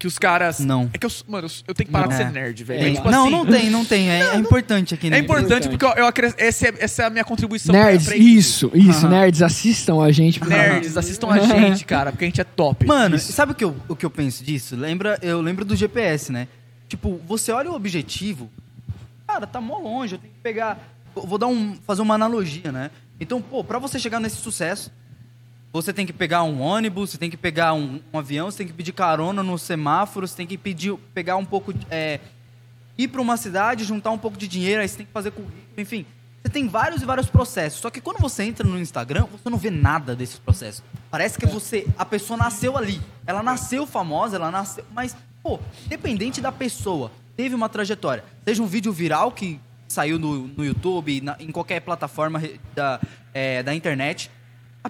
[0.02, 0.60] Que os caras.
[0.60, 0.90] Não.
[0.92, 1.12] É que eu.
[1.28, 2.18] Mano, eu, tenho que parar de É.
[2.18, 2.82] ser nerd, velho.
[2.84, 4.10] É, É, tipo não, assim, não tem, não tem.
[4.10, 5.18] É, é importante aqui, né?
[5.18, 7.72] É importante porque eu, eu acres- essa, é, essa é a minha contribuição.
[7.72, 10.44] pra- Nerds, pra isso, isso, nerds, assistam a gente.
[10.44, 12.84] Nerds, assistam a gente, cara, porque a gente é top.
[12.88, 13.32] Mano, Isso.
[13.32, 14.76] sabe o que, eu, o que eu penso disso?
[14.76, 16.48] Lembra, eu lembro do GPS, né?
[16.90, 18.50] Tipo, você olha o objetivo,
[19.28, 20.80] cara, tá mó longe, eu tenho que pegar.
[21.14, 21.76] Vou dar um.
[21.86, 22.90] fazer uma analogia, né?
[23.20, 24.92] Então, pô, pra você chegar nesse sucesso,
[25.74, 28.68] você tem que pegar um ônibus, você tem que pegar um, um avião, você tem
[28.68, 31.74] que pedir carona no semáforo, você tem que pedir, pegar um pouco.
[31.90, 32.20] É,
[32.98, 35.58] ir pra uma cidade, juntar um pouco de dinheiro, aí você tem que fazer currículo,
[35.78, 36.06] enfim.
[36.44, 37.80] Você tem vários e vários processos.
[37.80, 40.84] Só que quando você entra no Instagram, você não vê nada desses processos.
[41.10, 41.88] Parece que você.
[41.98, 43.00] A pessoa nasceu ali.
[43.28, 44.84] Ela nasceu famosa, ela nasceu.
[44.92, 48.24] Mas, pô, independente da pessoa, teve uma trajetória.
[48.44, 52.42] Seja um vídeo viral que saiu no, no YouTube, na- em qualquer plataforma
[52.74, 53.00] da,
[53.36, 54.32] é, da internet.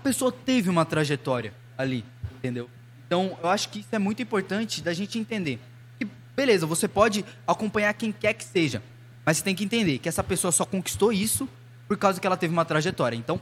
[0.04, 2.04] Pessoa teve uma trajetória ali,
[2.38, 2.70] entendeu?
[3.06, 5.60] Então, eu acho que isso é muito importante da gente entender.
[6.00, 8.82] Que, beleza, você pode acompanhar quem quer que seja,
[9.26, 11.48] mas você tem que entender que essa pessoa só conquistou isso
[11.88, 13.16] por causa que ela teve uma trajetória.
[13.16, 13.40] Então,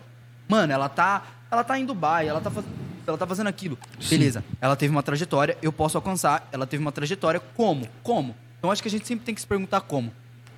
[0.47, 2.73] mano, ela tá, ela tá em Dubai, ela tá fazendo,
[3.05, 3.77] ela tá fazendo aquilo.
[4.09, 7.87] Beleza, ela teve uma trajetória, eu posso alcançar, ela teve uma trajetória, como?
[8.03, 8.35] Como?
[8.57, 10.11] Então, acho que a gente sempre tem que se perguntar como.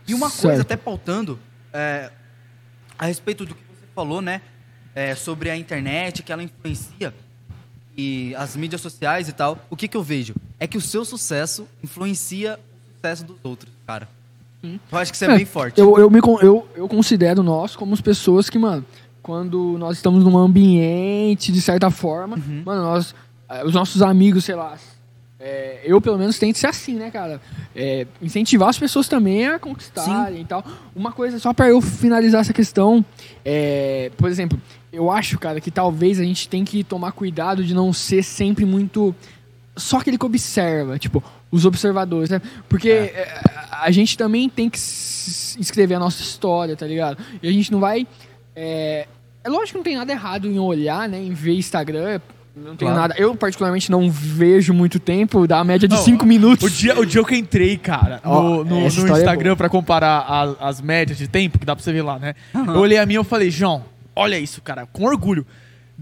[0.08, 0.62] E uma coisa, Certo.
[0.62, 1.38] até pautando,
[1.72, 2.10] é,
[2.98, 4.42] a respeito do que você falou, né?
[4.96, 7.14] É, sobre a internet, que ela influencia
[7.98, 9.58] e as mídias sociais e tal.
[9.70, 10.34] O que, que eu vejo?
[10.60, 14.08] É que o seu sucesso influencia o sucesso dos outros, cara.
[14.64, 15.80] Eu acho que isso é, bem forte.
[15.80, 18.86] Eu, eu, me, eu, eu considero nós como as pessoas que, mano,
[19.22, 22.62] quando nós estamos num ambiente, de certa forma, Uhum.
[22.64, 23.16] mano, nós,
[23.50, 24.78] eh, os nossos amigos, sei lá,
[25.40, 27.42] é, eu pelo menos tento ser assim, né, cara?
[27.76, 30.64] É, incentivar as pessoas também a conquistarem e tal.
[30.96, 33.04] Uma coisa, só pra eu finalizar essa questão,
[33.44, 34.62] é, por exemplo,
[34.92, 38.66] eu acho, cara, que talvez a gente tem que tomar cuidado de não ser sempre
[38.66, 39.16] muito
[39.76, 42.42] só aquele que observa, tipo, os observadores, né?
[42.68, 47.18] Porque é, a gente também tem que escrever a nossa história, tá ligado?
[47.42, 48.06] E a gente não vai.
[48.56, 49.08] É,
[49.44, 51.20] é lógico que não tem nada errado em olhar, né?
[51.22, 52.20] Em ver Instagram.
[52.54, 52.96] Não tem Claro.
[53.02, 53.16] nada.
[53.18, 56.68] Eu, particularmente, não vejo muito tempo, dá a média de Não, 5 minutos.
[56.68, 59.70] O dia, o dia que eu entrei, cara, Ó, no, no- no é Instagram pra
[59.70, 62.36] comparar a- as médias de tempo, que dá pra você ver lá, né?
[62.54, 63.86] Eu olhei a minha e falei, João,
[64.16, 65.46] olha isso, cara, com orgulho.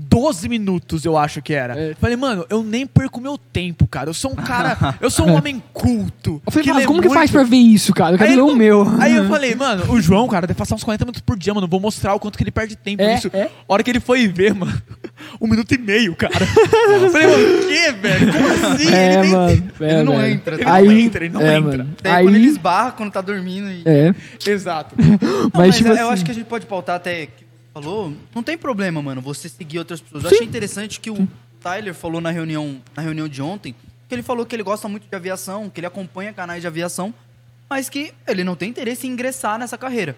[0.02, 1.78] 12 minutos, eu acho que era.
[1.78, 1.94] É.
[1.96, 4.10] Falei, mano, eu nem perco meu tempo, cara.
[4.10, 4.78] Eu sou um cara.
[5.02, 6.42] eu sou um homem culto.
[6.46, 8.14] Eu falei, que mas como que muito." faz pra ver isso, cara?
[8.14, 8.88] Eu quero Aí ver ele- o meu.
[8.98, 11.68] Aí eu falei, mano, o João, cara, deve passar uns 40 minutos por dia, mano.
[11.68, 13.30] Vou mostrar o quanto que ele perde tempo É, nisso.
[13.34, 13.44] é.
[13.68, 14.72] A hora que ele foi ver, mano,
[15.42, 16.46] um minuto e meio, cara.
[16.46, 18.32] Eu falei, mano, o quê, velho?
[18.32, 18.94] Como assim?
[18.94, 19.50] É, Ele nem- mano.
[19.82, 20.34] é, ele não velho.
[20.34, 21.78] entra, ele não Aí, entra, ele não é, entra.
[21.80, 21.96] mano.
[22.02, 23.70] Daí Aí, quando ele esbarra, quando tá dormindo.
[23.70, 23.84] E...
[23.86, 24.16] é.
[24.50, 24.96] Exato.
[24.98, 25.10] Não,
[25.54, 27.49] mas, mas tipo eu assim, acho que a gente pode pautar até que
[27.84, 28.14] falou.
[28.34, 30.24] Não tem problema, mano, você seguir outras pessoas.
[30.24, 30.36] Eu Sim.
[30.38, 31.28] achei interessante que o
[31.62, 33.76] Tyler falou na reunião, na reunião de ontem,
[34.08, 37.14] que ele falou que ele gosta muito de aviação, que ele acompanha canais de aviação,
[37.70, 40.16] mas que ele não tem interesse em ingressar nessa carreira.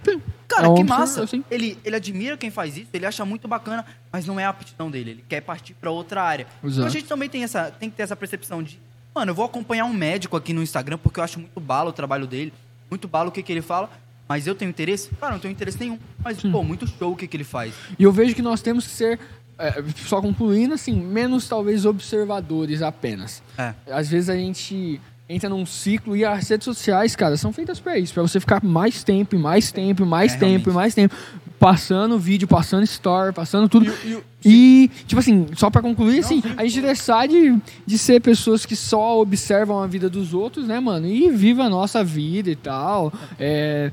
[0.48, 1.28] Cara, É que massa.
[1.28, 1.44] sim.
[1.52, 4.90] Ele, ele admira quem faz isso, ele acha muito bacana, mas não é a aptidão
[4.90, 5.12] dele.
[5.12, 6.48] Ele quer partir pra outra área.
[6.64, 8.80] Então a gente também tem, essa, tem que ter essa percepção de,
[9.14, 11.94] mano, eu vou acompanhar um médico aqui no Instagram porque eu acho muito bala o
[11.94, 12.54] trabalho dele,
[12.90, 13.90] muito bala o que, que ele fala,
[14.32, 15.10] mas eu tenho interesse?
[15.20, 16.00] Cara, não tenho interesse nenhum.
[16.24, 17.74] Mas, pô, muito show o que, que ele faz.
[18.00, 19.20] E eu vejo que nós temos que ser,
[19.60, 23.44] é, só concluindo, assim, menos talvez observadores apenas.
[23.58, 23.74] É.
[23.92, 27.98] Às vezes a gente entra num ciclo e as redes sociais, cara, são feitas pra
[27.98, 30.70] isso, pra você ficar mais tempo, e mais tempo, e mais É, tempo, realmente.
[30.70, 31.16] e mais tempo,
[31.58, 33.86] passando vídeo, passando story, passando tudo.
[34.04, 37.56] E- e E, tipo assim, só pra concluir, assim, a gente deixar de,
[37.86, 41.06] de ser pessoas que só observam a vida dos outros, né, mano?
[41.08, 43.14] E viva a nossa vida e tal.
[43.40, 43.92] É,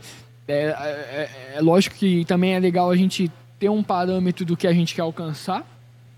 [0.52, 4.66] é, é- é lógico que também é legal a gente ter um parâmetro do que
[4.66, 5.64] a gente quer alcançar,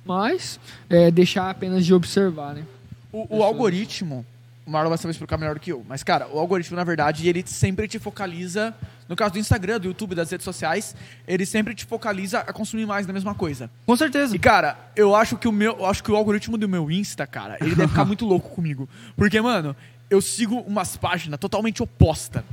[0.05, 0.59] mas
[0.89, 2.65] é, deixar apenas de observar, né?
[3.13, 4.25] O, o algoritmo,
[4.67, 7.29] o Marlon vai saber explicar melhor do que eu, mas, cara, o algoritmo, na verdade,
[7.29, 8.73] ele sempre te focaliza,
[9.09, 10.95] no caso do Instagram, do YouTube, das redes sociais,
[11.27, 13.69] ele sempre te focaliza a consumir mais da mesma coisa.
[13.85, 14.37] Com certeza.
[14.37, 15.73] E, cara, eu acho que o meu.
[15.79, 18.89] Eu acho que o algoritmo do meu Insta, cara, ele deve ficar muito louco comigo.
[19.17, 19.75] Porque, mano,
[20.09, 22.45] eu sigo umas páginas totalmente oposta.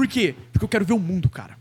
[0.00, 0.34] Por quê?
[0.50, 1.58] Porque eu quero ver o mundo, cara.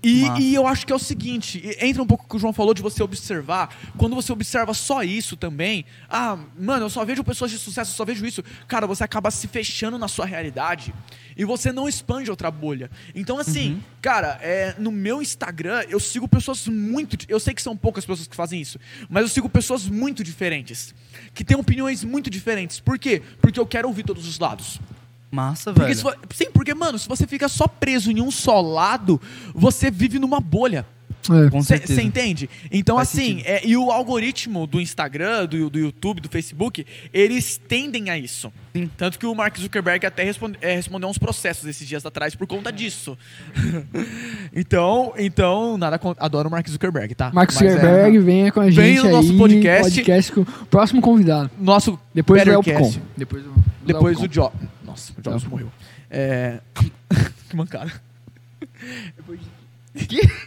[0.00, 2.52] E, e eu acho que é o seguinte, entra um pouco o que o João
[2.52, 3.76] falou de você observar.
[3.98, 7.96] Quando você observa só isso também, ah, mano, eu só vejo pessoas de sucesso, eu
[7.96, 8.40] só vejo isso.
[8.68, 10.94] Cara, você acaba se fechando na sua realidade
[11.36, 12.88] e você não expande outra bolha.
[13.16, 17.16] Então, assim, cara, é, no meu Instagram eu sigo pessoas muito.
[17.28, 18.78] Eu sei que são poucas pessoas que fazem isso,
[19.08, 20.94] mas eu sigo pessoas muito diferentes,
[21.34, 22.78] que têm opiniões muito diferentes.
[22.78, 23.20] Por quê?
[23.42, 24.80] Porque eu quero ouvir todos os lados.
[25.30, 26.16] Massa, Porque velho.
[26.32, 29.20] sim, porque, mano, se você fica só preso em um só lado,
[29.54, 30.84] você vive numa bolha.
[31.28, 31.50] É.
[31.50, 31.94] Com certeza.
[31.94, 32.48] Você entende?
[32.72, 37.60] Então, Faz assim, é, e o algoritmo do Instagram, do, do YouTube, do Facebook, eles
[37.68, 38.50] tendem a isso.
[38.74, 38.90] Sim.
[38.96, 42.46] Tanto que o Mark Zuckerberg até responde, é, respondeu uns processos esses dias atrás por
[42.46, 43.18] conta disso.
[44.52, 46.24] então, então, nada contra.
[46.24, 47.30] Adoro o Mark Zuckerberg, tá?
[47.34, 49.82] Mas é- Zuckerberg, venha com a gente Vem no nosso aí, podcast.
[49.82, 51.50] podcast com o próximo convidado.
[51.60, 52.50] Nosso Depois do.
[52.50, 52.92] Elpcom.
[53.16, 53.54] Depois do,
[53.84, 54.54] Depois do Job.
[54.90, 55.70] Nossa, o Jobs morreu.
[56.10, 56.58] É.
[57.48, 57.92] que mancada.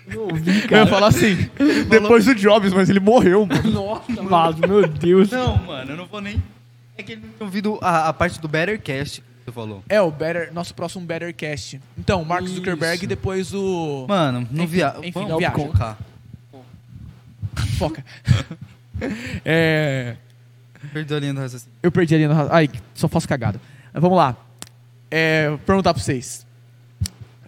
[0.08, 0.88] Não ouvi, Eu ia cara.
[0.88, 1.36] falar assim,
[1.90, 3.72] depois do Jobs, mas ele morreu, mano.
[3.72, 5.30] Nossa, Vaso, meu Deus.
[5.32, 6.42] Não, mano, eu não vou nem.
[6.98, 9.84] É que ele não tinha ouvido a, a parte do Bettercast que você falou.
[9.90, 11.82] É, o Better, nosso próximo Bettercast.
[11.98, 12.56] Então, Mark Isso.
[12.56, 14.06] Zuckerberg e depois o.
[14.08, 14.96] Mano, não Enfim, via...
[15.00, 15.56] enfim, vamos não viaja.
[15.58, 15.98] focar.
[17.78, 18.06] Foca.
[19.44, 20.16] é.
[20.94, 21.74] Perdeu a linha do raciocínio.
[21.84, 22.34] Eu perdi ali no.
[22.34, 23.60] ra- Ai, só faço cagada.
[23.94, 24.36] Vamos lá.
[25.12, 26.46] É, vou perguntar pra vocês.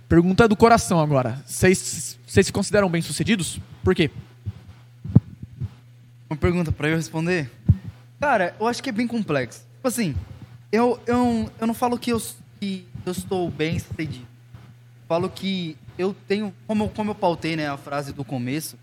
[0.07, 1.41] Pergunta do coração agora.
[1.45, 3.59] Vocês se consideram bem-sucedidos?
[3.83, 4.11] Por quê?
[6.29, 7.49] Uma pergunta pra eu responder?
[8.19, 9.61] Cara, eu acho que é bem complexo.
[9.75, 10.15] Tipo assim,
[10.71, 12.21] eu, eu, eu não falo que eu,
[12.59, 14.27] que eu estou bem sucedido.
[15.07, 18.77] Falo que eu tenho, como, como eu pautei né, a frase do começo,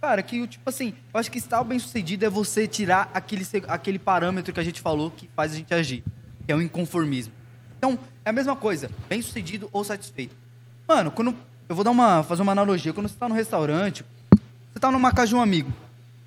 [0.00, 3.98] cara, que tipo assim, eu acho que estar bem sucedido é você tirar aquele, aquele
[3.98, 6.04] parâmetro que a gente falou que faz a gente agir,
[6.44, 7.32] que é o inconformismo.
[7.78, 10.34] Então, é a mesma coisa, bem sucedido ou satisfeito.
[10.86, 11.34] Mano, quando.
[11.66, 12.92] Eu vou dar uma, fazer uma analogia.
[12.92, 14.04] Quando você tá no restaurante,
[14.72, 15.72] você tá numa casa de um amigo.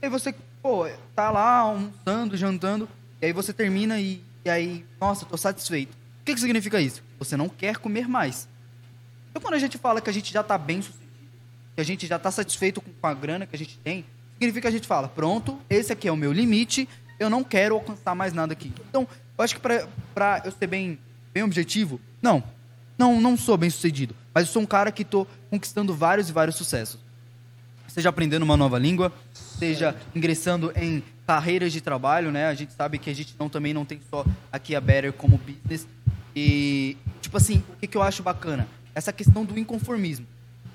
[0.01, 2.89] Aí você, pô, tá lá almoçando, jantando,
[3.21, 5.93] e aí você termina e, e aí, nossa, tô satisfeito.
[6.21, 7.03] O que, que significa isso?
[7.19, 8.47] Você não quer comer mais.
[9.29, 11.07] Então quando a gente fala que a gente já tá bem sucedido,
[11.75, 14.67] que a gente já tá satisfeito com a grana que a gente tem, significa que
[14.67, 16.87] a gente fala, pronto, esse aqui é o meu limite,
[17.19, 18.73] eu não quero alcançar mais nada aqui.
[18.89, 19.07] Então,
[19.37, 20.99] eu acho que pra, pra eu ser bem,
[21.33, 22.43] bem objetivo, não,
[22.97, 26.33] não, não sou bem sucedido, mas eu sou um cara que tô conquistando vários e
[26.33, 26.99] vários sucessos
[27.97, 32.45] seja aprendendo uma nova língua, seja ingressando em carreiras de trabalho, né?
[32.45, 35.39] A gente sabe que a gente não, também não tem só aqui a Better como
[35.39, 35.87] business.
[36.35, 38.67] E, tipo assim, o que, que eu acho bacana?
[38.93, 40.27] Essa questão do inconformismo.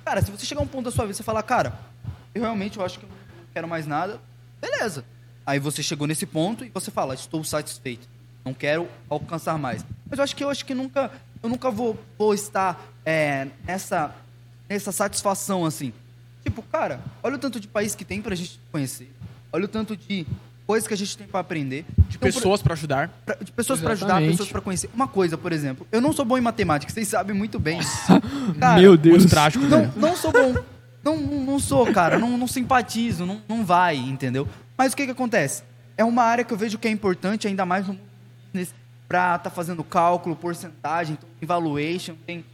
[0.05, 1.79] Cara, se você chegar a um ponto da sua vida e você falar, cara,
[2.35, 4.21] eu realmente eu acho que eu não quero mais nada,
[4.61, 5.05] beleza.
[5.47, 8.09] Aí você chegou nesse ponto e você fala, estou satisfeito,
[8.45, 9.85] não quero alcançar mais.
[10.09, 11.11] Mas eu acho que eu acho que nunca,
[11.43, 14.15] eu nunca vou, vou estar é, nessa,
[14.69, 15.93] nessa satisfação assim.
[16.45, 19.11] Tipo, cara, olha o tanto de país que tem pra gente conhecer.
[19.53, 20.27] Olha o tanto de
[20.67, 21.85] coisas que a gente tem pra aprender.
[22.09, 23.09] De Então, pessoas pra ajudar.
[23.25, 24.91] pra- de pessoas pra ajudar, pessoas pra conhecer.
[24.95, 27.79] Uma coisa, por exemplo, eu não sou bom em matemática, vocês sabem muito bem.
[28.59, 29.25] Cara, Meu Deus.
[29.27, 29.93] Trágico, não, né?
[29.97, 30.55] não sou bom.
[31.05, 32.17] Não, não, não sou, cara.
[32.19, 34.47] Não, não simpatizo, não, não vai, entendeu?
[34.79, 35.63] Mas o que que acontece?
[35.97, 38.03] É uma área que eu vejo que é importante, ainda mais no mundo
[38.53, 38.75] business,
[39.09, 42.45] pra tá fazendo cálculo, porcentagem, tem valuation, tem...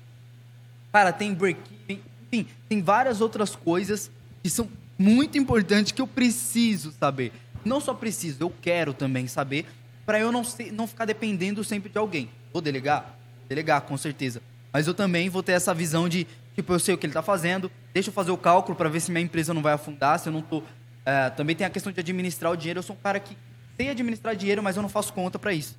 [0.93, 4.11] Cara, tem break-even, enfim, tem várias outras coisas
[4.43, 4.69] que são
[4.99, 7.33] muito importantes que eu preciso saber.
[7.65, 9.67] Não só preciso, eu quero também saber,
[10.07, 12.31] para eu não, ser, não ficar dependendo sempre de alguém.
[12.53, 13.15] Vou delegar?
[13.49, 14.41] Delegar, com certeza.
[14.73, 17.23] Mas eu também vou ter essa visão de, tipo, eu sei o que ele está
[17.23, 20.29] fazendo, deixa eu fazer o cálculo para ver se minha empresa não vai afundar, se
[20.29, 20.63] eu não tô...
[21.05, 22.79] é, também tem a questão de administrar o dinheiro.
[22.79, 23.37] Eu sou um cara que
[23.79, 25.77] sei administrar dinheiro, mas eu não faço conta para isso.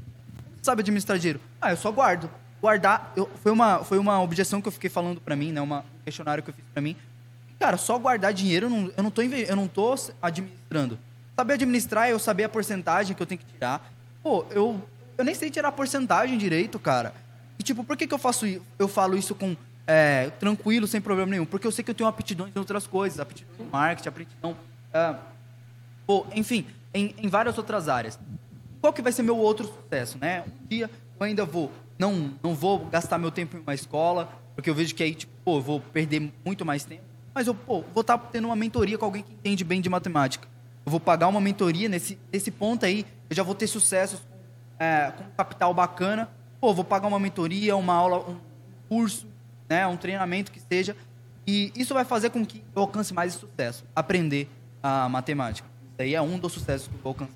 [0.61, 1.39] Sabe administrar dinheiro?
[1.61, 2.29] Ah, eu só guardo.
[2.61, 5.61] Guardar, eu- foi, uma, foi uma objeção que eu fiquei falando pra mim, né?
[5.61, 6.95] Uma, um questionário que eu fiz pra mim.
[7.59, 10.97] Cara, só guardar dinheiro, eu não, eu não, tô, eu não tô administrando.
[11.37, 13.91] Saber administrar é eu saber a porcentagem que eu tenho que tirar.
[14.23, 14.81] Pô, eu,
[15.17, 17.13] eu nem sei tirar a porcentagem direito, cara.
[17.57, 18.45] E tipo, por que, que eu faço?
[18.77, 19.55] Eu falo isso com
[19.87, 21.45] é, tranquilo, sem problema nenhum?
[21.45, 24.55] Porque eu sei que eu tenho aptidões em outras coisas, aptidão em marketing, aptidão.
[24.93, 25.17] ah,
[26.05, 28.19] pô, enfim, em, em várias outras áreas.
[28.81, 30.43] Qual que vai ser meu outro sucesso, né?
[30.47, 34.69] Um dia eu ainda vou, não, não vou gastar meu tempo em uma escola, porque
[34.69, 37.03] eu vejo que aí, tipo, pô, eu vou perder muito mais tempo.
[37.33, 40.47] Mas eu, pô, vou estar tendo uma mentoria com alguém que entende bem de matemática.
[40.85, 44.83] Eu vou pagar uma mentoria nesse, nesse ponto aí, eu já vou ter sucessos com,
[44.83, 46.29] é, com capital bacana.
[46.59, 48.37] Pô, vou pagar uma mentoria, uma aula, um
[48.89, 49.27] curso,
[49.69, 50.95] né, um treinamento que seja.
[51.45, 54.49] E isso vai fazer com que eu alcance mais sucesso, aprender
[54.81, 55.68] a matemática.
[55.99, 57.33] Isso aí é um dos sucessos que eu vou alcançar.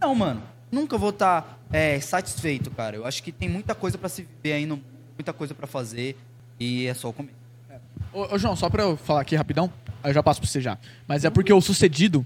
[0.00, 0.40] Não, mano.
[0.70, 1.58] Nunca vou estar
[2.00, 2.94] satisfeito, cara.
[2.94, 4.84] Eu acho que tem muita coisa pra se viver mundo,
[5.18, 6.16] muita coisa pra fazer.
[6.60, 7.34] E é só o começo.
[8.12, 9.68] Ô, ô, João, só pra eu falar aqui rapidão,
[10.00, 10.78] aí eu já passo pra você já.
[11.08, 12.24] Mas é porque o sucedido,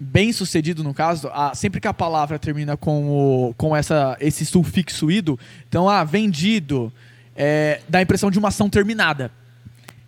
[0.00, 3.08] bem sucedido no caso, a- sempre que a palavra termina com,
[3.50, 6.92] o, com essa, esse sufixo ido, então, ah, vendido,
[7.36, 9.30] é, dá a impressão de uma ação terminada.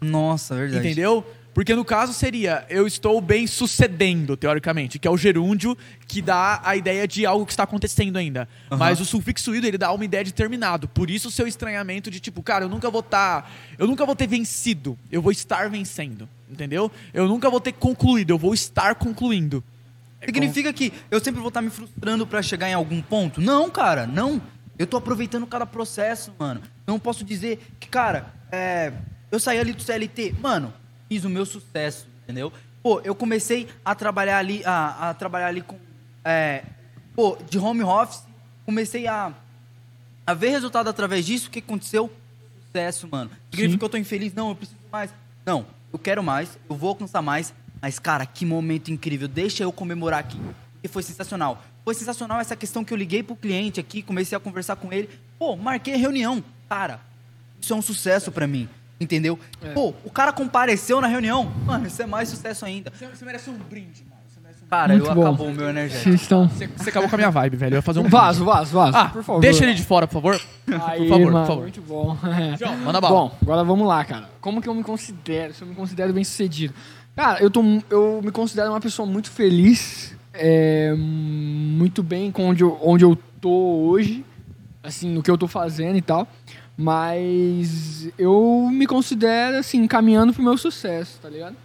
[0.00, 0.84] Nossa, verdade.
[0.84, 1.24] Entendeu?
[1.56, 5.74] Porque no caso seria, eu estou bem sucedendo, teoricamente, que é o gerúndio
[6.06, 8.46] que dá a ideia de algo que está acontecendo ainda.
[8.70, 8.78] Aham.
[8.78, 10.86] Mas o sufixo ido, ele dá uma ideia de terminado.
[10.86, 13.50] Por isso o seu estranhamento de tipo, cara, eu nunca vou estar.
[13.78, 14.98] eu nunca vou ter vencido.
[15.10, 16.28] Eu vou estar vencendo.
[16.46, 16.92] Entendeu?
[17.14, 19.64] Eu nunca vou ter concluído, eu vou estar concluindo.
[20.22, 23.40] Significa que eu sempre vou estar me frustrando pra chegar em algum ponto?
[23.40, 24.42] Não, cara, não.
[24.78, 26.60] Eu tô aproveitando cada processo, mano.
[26.86, 28.92] Não posso dizer que, cara, é,
[29.32, 30.70] eu saí ali do CLT, mano,
[31.08, 32.52] fiz o meu sucesso, entendeu?
[32.82, 35.76] Pô, eu comecei a trabalhar ali, a, a trabalhar ali com,
[36.24, 36.62] é,
[37.14, 38.22] pô, de home office,
[38.64, 39.32] comecei a,
[40.26, 41.48] a ver resultado através disso.
[41.48, 42.10] O que aconteceu?
[42.66, 43.30] Sucesso, mano.
[43.50, 44.34] Significa que eu tô infeliz?
[44.34, 45.12] Não, eu preciso mais.
[45.44, 47.54] Não, eu quero mais, eu vou alcançar mais.
[47.80, 49.28] Mas, cara, que momento incrível.
[49.28, 50.40] Deixa eu comemorar aqui.
[50.82, 51.62] E foi sensacional.
[51.84, 55.08] Foi sensacional essa questão que eu liguei pro cliente aqui, comecei a conversar com ele.
[55.38, 56.42] Pô, marquei a reunião.
[56.68, 57.00] Cara,
[57.60, 58.68] isso é um sucesso pra mim.
[58.98, 59.38] Entendeu?
[59.74, 61.52] Pô, o cara compareceu na reunião.
[61.66, 62.90] Mano, isso é mais sucesso ainda.
[62.90, 64.22] Você, merece um brinde, mano.
[64.26, 65.22] Você merece um Cara, Muito eu bom.
[65.22, 66.10] acabou o meu energético.
[66.14, 66.48] Estão.
[66.48, 67.74] Você, você acabou com a minha vibe, velho.
[67.74, 68.96] Eu ia fazer um Vaso, vaso, vaso.
[68.96, 69.40] Ah, por favor.
[69.40, 70.40] deixa ele de fora, por favor.
[70.86, 71.62] Aí, por favor, mano, por favor.
[71.62, 72.16] Muito bom.
[72.58, 73.14] João, manda bala.
[73.14, 74.30] Bom, agora vamos lá, cara.
[74.40, 75.52] Como que eu me considero?
[75.52, 76.72] Se eu me considero bem sucedido?
[77.14, 82.62] Cara, eu, tô, eu me considero uma pessoa muito feliz, é, muito bem com onde
[82.62, 83.50] eu, onde eu tô
[83.88, 84.24] hoje,
[84.82, 86.26] assim, no que eu tô fazendo e tal.
[86.76, 91.56] Mas eu me considero, assim, caminhando pro meu sucesso, tá ligado?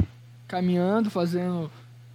[0.47, 1.70] Caminhando, fazendo,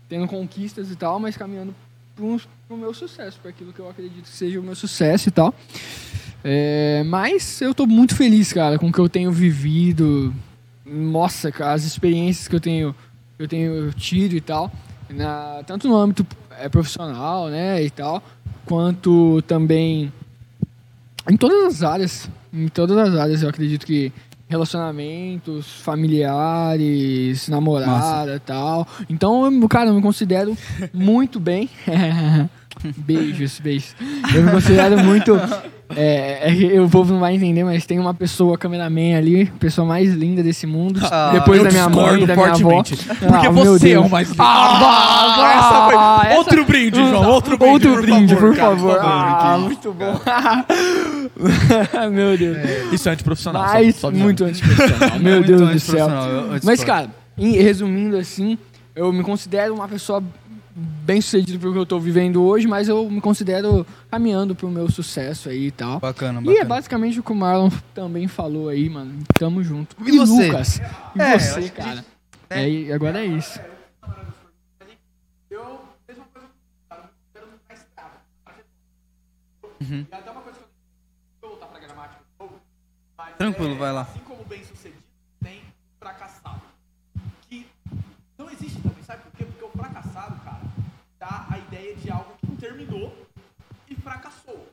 [0.08, 1.74] tendo conquistas e tal, mas caminhando
[2.14, 5.32] pro, pro meu sucesso, para aquilo que eu acredito que seja o meu sucesso e
[5.32, 5.54] tal.
[6.42, 10.34] É, mas eu tô muito feliz, cara, com o que eu tenho vivido.
[10.84, 12.94] Nossa, cara, as experiências que eu tenho,
[13.38, 14.72] eu tenho tido e tal,
[15.10, 16.26] na, tanto no âmbito
[16.58, 18.22] é, profissional, né, e tal,
[18.64, 20.12] quanto também
[21.28, 24.12] em todas as áreas, em todas as áreas, eu acredito que
[24.48, 28.86] relacionamentos familiares, namorada e tal.
[29.10, 30.56] Então, eu, cara, eu me considero
[30.94, 31.68] muito bem.
[32.96, 33.94] beijos, beijos.
[34.34, 35.38] Eu me considero muito.
[35.94, 39.86] É, é que o povo não vai entender, mas tem uma pessoa, cameraman ali, pessoa
[39.86, 41.00] mais linda desse mundo.
[41.04, 42.58] Ah, depois eu da minha mãe, discordo da minha avó.
[42.58, 42.96] fortemente.
[42.96, 44.42] Porque Ah, você é o mais lindo.
[44.42, 47.28] Ah, Ah, ah, Outro brinde, João.
[47.30, 48.94] Outro brinde, Outro por brinde, por favor.
[48.94, 50.20] por favor, Ah, muito bom.
[52.12, 52.56] meu Deus.
[52.92, 53.66] Isso é antiprofissional.
[53.66, 54.24] só- Mas só avisando.
[54.24, 55.18] muito antiprofissional.
[55.18, 56.06] Meu Muito Deus do céu.
[56.06, 58.56] antiprofissional, eu- eu Mas, cara, em- resumindo assim,
[58.94, 60.22] eu me considero uma pessoa
[60.78, 64.90] bem sucedida pelo que eu tô vivendo hoje, mas eu me considero caminhando pro meu
[64.90, 65.98] sucesso aí e tal.
[66.00, 66.60] Bacana, E bacana.
[66.60, 69.12] é basicamente o que o Marlon também falou aí, mano.
[69.38, 69.96] Tamo junto.
[70.06, 70.46] E você?
[70.48, 70.80] Lucas?
[71.14, 72.04] E É, você, cara?
[72.50, 73.58] É, e agora é isso.
[79.80, 80.06] Uhum.
[80.10, 82.60] E até uma coisa que eu vou voltar pra gramática de novo.
[83.16, 84.02] mas Tranquilo, é, vai lá.
[84.02, 85.02] Assim como bem sucedido,
[85.42, 85.62] tem
[85.98, 86.62] fracassado.
[87.42, 87.70] Que
[88.38, 89.44] não existe também, sabe por quê?
[89.44, 90.62] Porque o fracassado, cara,
[91.18, 93.26] dá a ideia de algo que terminou
[93.88, 94.66] e fracassou.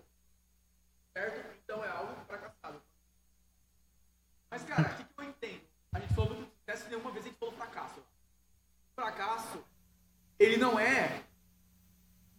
[1.15, 1.57] Certo?
[1.63, 2.81] Então é algo fracassado.
[4.49, 5.61] Mas, cara, o que, que eu entendo?
[5.91, 7.99] A gente falou muito sucesso e nenhuma vez a gente falou fracasso.
[8.95, 9.63] Fracasso,
[10.39, 11.23] ele não é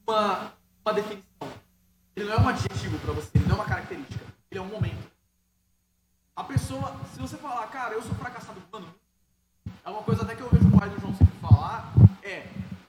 [0.07, 0.53] uma,
[0.85, 1.25] uma definição.
[2.17, 4.25] Ele não é um adjetivo pra você, ele não é uma característica.
[4.51, 5.14] Ele é um momento.
[6.37, 8.89] A pessoa, se você falar, cara, eu sou fracassado, mano,
[9.85, 11.93] é uma coisa até que eu vejo o pai do João sempre falar,
[12.25, 12.47] é,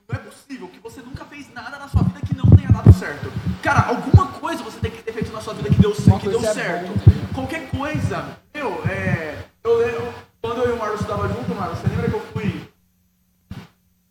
[0.09, 2.91] não é possível que você nunca fez nada na sua vida que não tenha dado
[2.91, 3.31] certo.
[3.61, 6.39] Cara, alguma coisa você tem que ter feito na sua vida que deu, que deu
[6.39, 6.91] é certo.
[6.91, 7.33] ligado?
[7.35, 8.35] Qualquer coisa.
[8.51, 9.45] Meu, é.
[9.63, 10.13] Eu lembro.
[10.41, 12.71] Quando eu e o Marlon estudava junto, Marlon, você lembra que eu fui.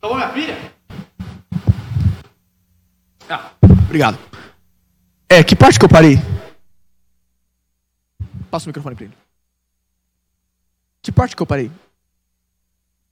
[0.01, 0.73] Tomou minha filha?
[3.29, 4.17] Ah, obrigado.
[5.29, 6.19] É, que parte que eu parei?
[8.49, 9.24] Passa o microfone pra ele.
[11.05, 11.71] Que parte que eu parei?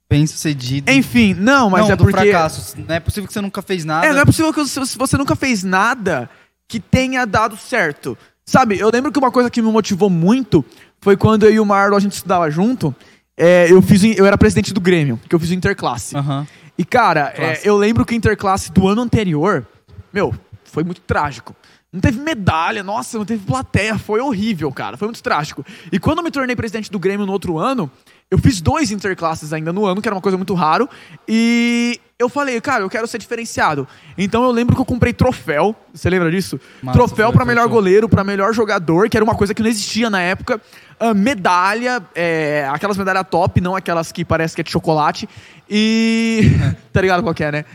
[0.09, 0.91] Bem sucedido.
[0.91, 2.19] Enfim, não, mas não, é do porque.
[2.19, 2.75] fracasso.
[2.87, 4.07] Não é possível que você nunca fez nada.
[4.07, 6.27] É, não é possível que você você nunca fez nada
[6.67, 8.17] que tenha dado certo.
[8.43, 10.65] Sabe, eu lembro que uma coisa que me motivou muito
[10.99, 12.93] foi quando eu e o Marlon a gente estudava junto.
[13.37, 16.17] é, eu, fiz, eu era presidente do Grêmio, que eu fiz o Interclasse.
[16.17, 16.47] Aham.
[16.75, 19.65] E, cara, é, eu lembro que o Interclasse do ano anterior,
[20.11, 20.33] meu,
[20.63, 21.55] foi muito trágico.
[21.93, 25.63] Não teve medalha, nossa, não teve plateia, foi horrível, cara, foi muito trágico.
[25.91, 27.89] E quando eu me tornei presidente do Grêmio no outro ano,
[28.31, 30.89] eu fiz dois interclasses ainda no ano, que era uma coisa muito raro,
[31.27, 33.87] e eu falei, cara, eu quero ser diferenciado.
[34.17, 36.59] Então eu lembro que eu comprei troféu, você lembra disso?
[36.81, 37.75] Massa, troféu pra melhor troféu.
[37.75, 40.59] goleiro, pra melhor jogador, que era uma coisa que não existia na época.
[40.99, 45.29] Ah, medalha, é, aquelas medalhas top, não aquelas que parece que é de chocolate.
[45.69, 46.49] E.
[46.91, 47.65] tá ligado qual é, né?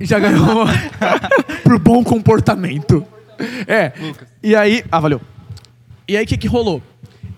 [0.00, 0.66] Já ganhou
[1.62, 3.06] por bom comportamento.
[3.66, 3.92] É.
[4.00, 4.28] Lucas.
[4.42, 4.84] E aí.
[4.90, 5.20] Ah, valeu.
[6.06, 6.82] E aí o que, que rolou?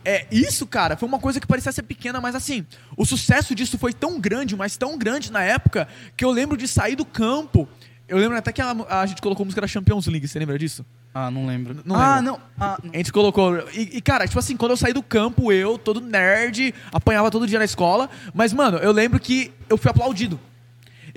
[0.06, 2.64] é, isso, cara, foi uma coisa que parecia ser pequena, mas assim,
[2.96, 6.68] o sucesso disso foi tão grande, mas tão grande na época, que eu lembro de
[6.68, 7.68] sair do campo.
[8.06, 10.86] Eu lembro até que a, a gente colocou música da Champions League, você lembra disso?
[11.12, 11.78] Ah, não lembro.
[11.84, 12.32] Não ah, lembro.
[12.32, 12.40] não.
[12.56, 12.92] Ah, não.
[12.94, 13.58] A gente colocou.
[13.74, 17.44] E, e, cara, tipo assim, quando eu saí do campo, eu, todo nerd, apanhava todo
[17.44, 18.08] dia na escola.
[18.32, 20.38] Mas, mano, eu lembro que eu fui aplaudido.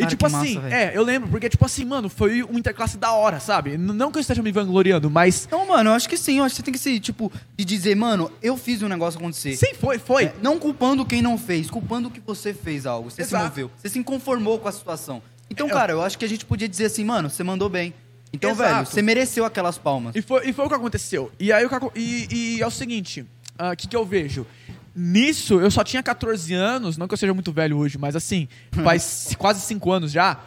[0.03, 0.73] E, tipo massa, assim, velho.
[0.73, 3.77] é, eu lembro, porque, tipo assim, mano, foi um interclasse da hora, sabe?
[3.77, 5.47] Não que eu esteja me vangloriando, mas.
[5.51, 6.37] Não, mano, eu acho que sim.
[6.39, 9.19] Eu acho que você tem que se, tipo, de dizer, mano, eu fiz um negócio
[9.19, 9.55] acontecer.
[9.55, 10.25] Sim, foi, foi.
[10.25, 13.09] É, não culpando quem não fez, culpando que você fez algo.
[13.11, 13.43] Você Exato.
[13.43, 13.71] se moveu.
[13.77, 15.21] Você se conformou com a situação.
[15.49, 17.93] Então, É, cara, eu acho que a gente podia dizer assim, mano, você mandou bem.
[18.31, 18.73] Então, Exato.
[18.73, 20.15] velho, você mereceu aquelas palmas.
[20.15, 21.31] E foi, e foi o que aconteceu.
[21.39, 23.25] E aí o que e, e é o seguinte,
[23.57, 24.45] o que, que eu vejo?
[24.95, 28.47] Nisso, eu só tinha 14 anos, não que eu seja muito velho hoje, mas assim,
[28.83, 30.39] faz quase 5 anos já.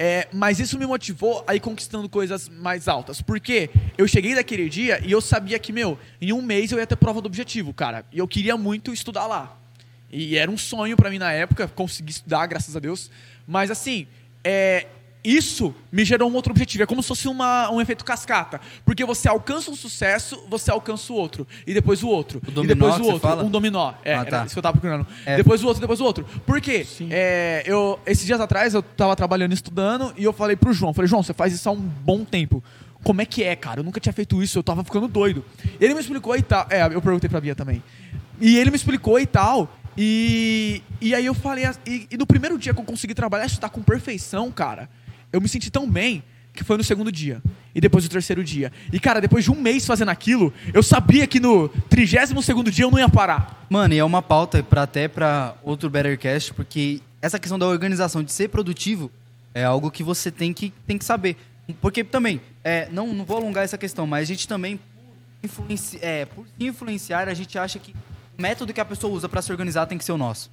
[0.00, 3.20] É, mas isso me motivou a ir conquistando coisas mais altas.
[3.20, 6.86] Porque eu cheguei daquele dia e eu sabia que, meu, em um mês eu ia
[6.86, 8.04] ter prova do objetivo, cara.
[8.12, 9.56] E eu queria muito estudar lá.
[10.10, 13.10] E era um sonho pra mim na época, conseguir estudar, graças a Deus.
[13.46, 14.06] Mas assim,
[14.44, 14.86] é,
[15.36, 16.82] isso me gerou um outro objetivo.
[16.84, 18.60] É como se fosse uma, um efeito cascata.
[18.84, 21.46] Porque você alcança um sucesso, você alcança o outro.
[21.66, 22.40] E depois o outro.
[22.46, 23.20] O e dominó depois o outro.
[23.20, 23.44] fala?
[23.44, 23.92] Um dominó.
[24.04, 24.44] É, Ah, era tá.
[24.46, 25.06] isso que eu tava procurando.
[25.26, 25.36] É.
[25.36, 26.24] Depois o outro, depois o outro.
[26.46, 26.86] Por quê?
[27.10, 31.08] É, eu, esses dias atrás eu tava trabalhando, estudando, e eu falei pro João, falei,
[31.08, 32.62] João, você faz isso há um bom tempo.
[33.04, 33.80] Como é que é, cara?
[33.80, 35.44] Eu nunca tinha feito isso, eu tava ficando doido.
[35.80, 36.66] Ele me explicou e tal.
[36.68, 37.82] É, eu perguntei pra Bia também.
[38.40, 39.72] E ele me explicou e tal.
[39.96, 41.64] E, e aí eu falei.
[41.86, 44.88] E, e no primeiro dia que eu consegui trabalhar e estudar com perfeição, cara,
[45.32, 46.22] eu me senti tão bem
[46.58, 47.40] que foi no segundo dia.
[47.74, 48.72] E depois no terceiro dia.
[48.92, 52.84] E, cara, depois de um mês fazendo aquilo, eu sabia que no 32 segundo dia
[52.84, 53.64] eu não ia parar.
[53.70, 58.22] Mano, e é uma pauta pra, até pra outro Bettercast, porque essa questão da organização,
[58.24, 59.10] de ser produtivo,
[59.54, 61.36] é algo que você tem que, tem que saber.
[61.80, 64.80] Porque também, é, não, não vou alongar essa questão, mas a gente também,
[65.42, 67.94] influenci, é, por influenciar, a gente acha que
[68.36, 70.50] o método que a pessoa usa pra se organizar tem que ser o nosso.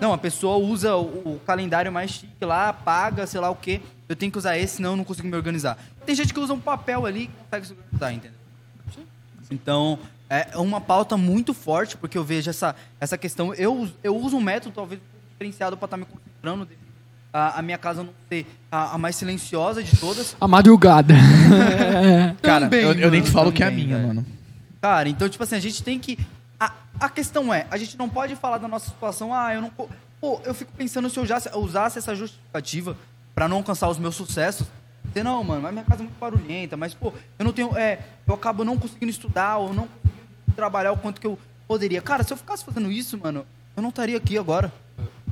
[0.00, 3.80] Não, a pessoa usa o, o calendário mais chique lá, paga, sei lá o quê.
[4.08, 5.78] Eu tenho que usar esse, senão eu não consigo me organizar.
[6.06, 8.38] Tem gente que usa um papel ali e consegue se organizar, entendeu?
[9.50, 9.98] Então,
[10.28, 13.54] é uma pauta muito forte, porque eu vejo essa, essa questão.
[13.54, 15.00] Eu, eu uso um método, talvez,
[15.32, 16.66] diferenciado para estar me concentrando.
[16.66, 16.86] devido
[17.32, 20.36] A, a minha casa não ser a, a mais silenciosa de todas.
[20.40, 21.14] A madrugada.
[22.42, 24.08] Cara, Também, eu, eu nem te falo que é a também, minha, velho.
[24.08, 24.26] mano.
[24.80, 26.18] Cara, então, tipo assim, a gente tem que.
[26.60, 29.70] A, a questão é, a gente não pode falar da nossa situação, ah, eu não.
[29.70, 32.96] Pô, eu fico pensando se eu já usasse essa justificativa
[33.38, 34.66] pra não alcançar os meus sucessos.
[35.04, 37.76] Dizer, não, mano, mas minha casa é muito barulhenta, mas, pô, eu não tenho.
[37.78, 42.02] É, eu acabo não conseguindo estudar ou não conseguindo trabalhar o quanto que eu poderia.
[42.02, 44.72] Cara, se eu ficasse fazendo isso, mano, eu não estaria aqui agora.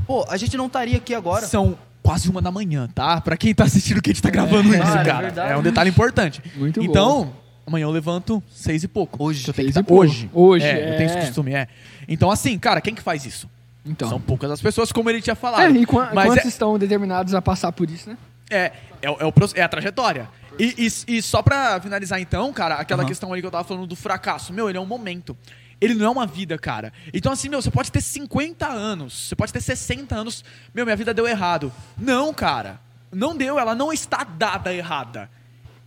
[0.07, 1.45] Pô, a gente não estaria aqui agora.
[1.49, 3.21] São quase uma da manhã, tá?
[3.21, 5.23] Pra quem tá assistindo que a gente tá gravando isso, cara, é cara.
[5.23, 5.53] verdade.
[5.53, 6.41] É um detalhe importante.
[6.55, 6.87] Muito bom.
[6.89, 7.33] então,
[7.67, 9.25] amanhã eu levanto seis e pouco.
[9.25, 9.41] Hoje.
[9.49, 10.05] Eu tenho que Seis e tá- pouco.
[10.05, 10.31] Hoje.
[10.33, 11.21] Hoje, É, eu tenho esse é.
[11.23, 11.67] costume, é.
[12.07, 13.51] Então, assim, cara, quem que faz isso?
[13.87, 14.09] Então.
[14.09, 15.63] São poucas as pessoas, como ele tinha falado.
[15.63, 18.17] É, e qua- Mas quantos é, estão determinados a passar por isso, né?
[18.51, 20.29] é, é, o- é o é a trajetória.
[20.59, 20.75] E,
[21.09, 23.09] e- e só pra finalizar, então, cara, aquela Aham.
[23.09, 24.53] questão ali que eu tava falando do fracasso.
[24.53, 25.37] Meu, ele é um momento.
[25.81, 26.91] Ele não é uma vida, cara.
[27.13, 30.43] Então, assim, meu, você pode ter 50 anos, você pode ter 60 anos.
[30.75, 31.71] Meu, minha vida deu errado.
[31.99, 32.81] Não, cara.
[33.13, 35.31] Não deu, ela não está dada errada.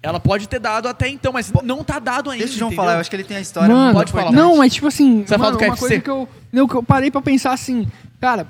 [0.01, 2.43] Ela pode ter dado até então, mas não tá dado ainda.
[2.45, 2.83] Deixa o João entendeu?
[2.85, 3.67] falar, eu acho que ele tem a história.
[3.75, 4.31] Mano, muito pode falar.
[4.31, 5.79] Não, mas tipo assim, Você mano, do uma KFC?
[5.79, 7.85] coisa que eu, não, que eu parei pra pensar assim,
[8.19, 8.47] cara,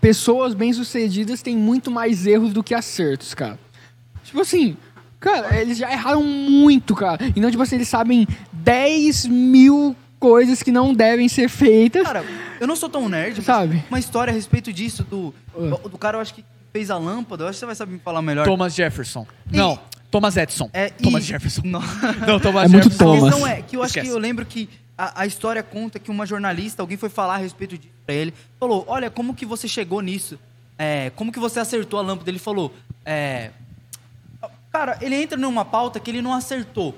[0.00, 3.58] pessoas bem-sucedidas têm muito mais erros do que acertos, cara.
[4.24, 4.74] Tipo assim,
[5.18, 7.18] cara, eles já erraram muito, cara.
[7.36, 12.04] Então, tipo assim, eles sabem 10 mil coisas que não devem ser feitas.
[12.04, 12.24] Cara,
[12.58, 13.84] eu não sou tão nerd, mas Sabe?
[13.90, 15.88] uma história a respeito disso, do, Ah.
[15.88, 17.98] do cara, eu acho que fez a lâmpada, eu acho que você vai saber me
[17.98, 18.44] falar melhor.
[18.46, 19.26] Thomas Jefferson.
[19.50, 19.78] Não,
[20.10, 20.68] Thomas Edison.
[20.72, 21.62] É, Thomas e- Jefferson.
[21.64, 21.80] Não.
[22.26, 23.04] Não, Thomas É muito Jefferson.
[23.12, 23.34] A Thomas.
[23.34, 24.06] questão é que eu acho Esquece.
[24.08, 27.38] que eu lembro que a, a história conta que uma jornalista, alguém foi falar a
[27.38, 30.38] respeito disso pra ele, falou, olha, como que você chegou nisso?
[30.78, 32.30] É, como que você acertou a lâmpada?
[32.30, 33.50] Ele falou, é...
[34.72, 36.96] Cara, ele entra numa pauta que ele não acertou.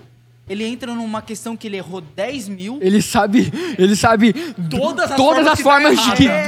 [0.49, 2.79] Ele entra numa questão que ele errou 10 mil.
[2.83, 4.33] Ele sabe, ele sabe
[4.69, 6.01] Todas as todas formas as que formas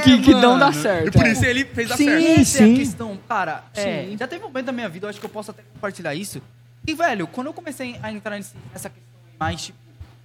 [0.02, 1.08] que, que, que É, não dá certo.
[1.08, 1.32] E por é.
[1.32, 2.04] isso ele fez a Sim.
[2.06, 2.28] certa.
[2.28, 2.74] Essa é sim.
[2.74, 3.64] a questão, cara.
[3.74, 4.16] É, Sim.
[4.18, 6.42] já teve um momento da minha vida, eu acho que eu posso até compartilhar isso.
[6.86, 9.04] E, velho, quando eu comecei a entrar nesse- nessa questão
[9.38, 9.78] mais, tipo,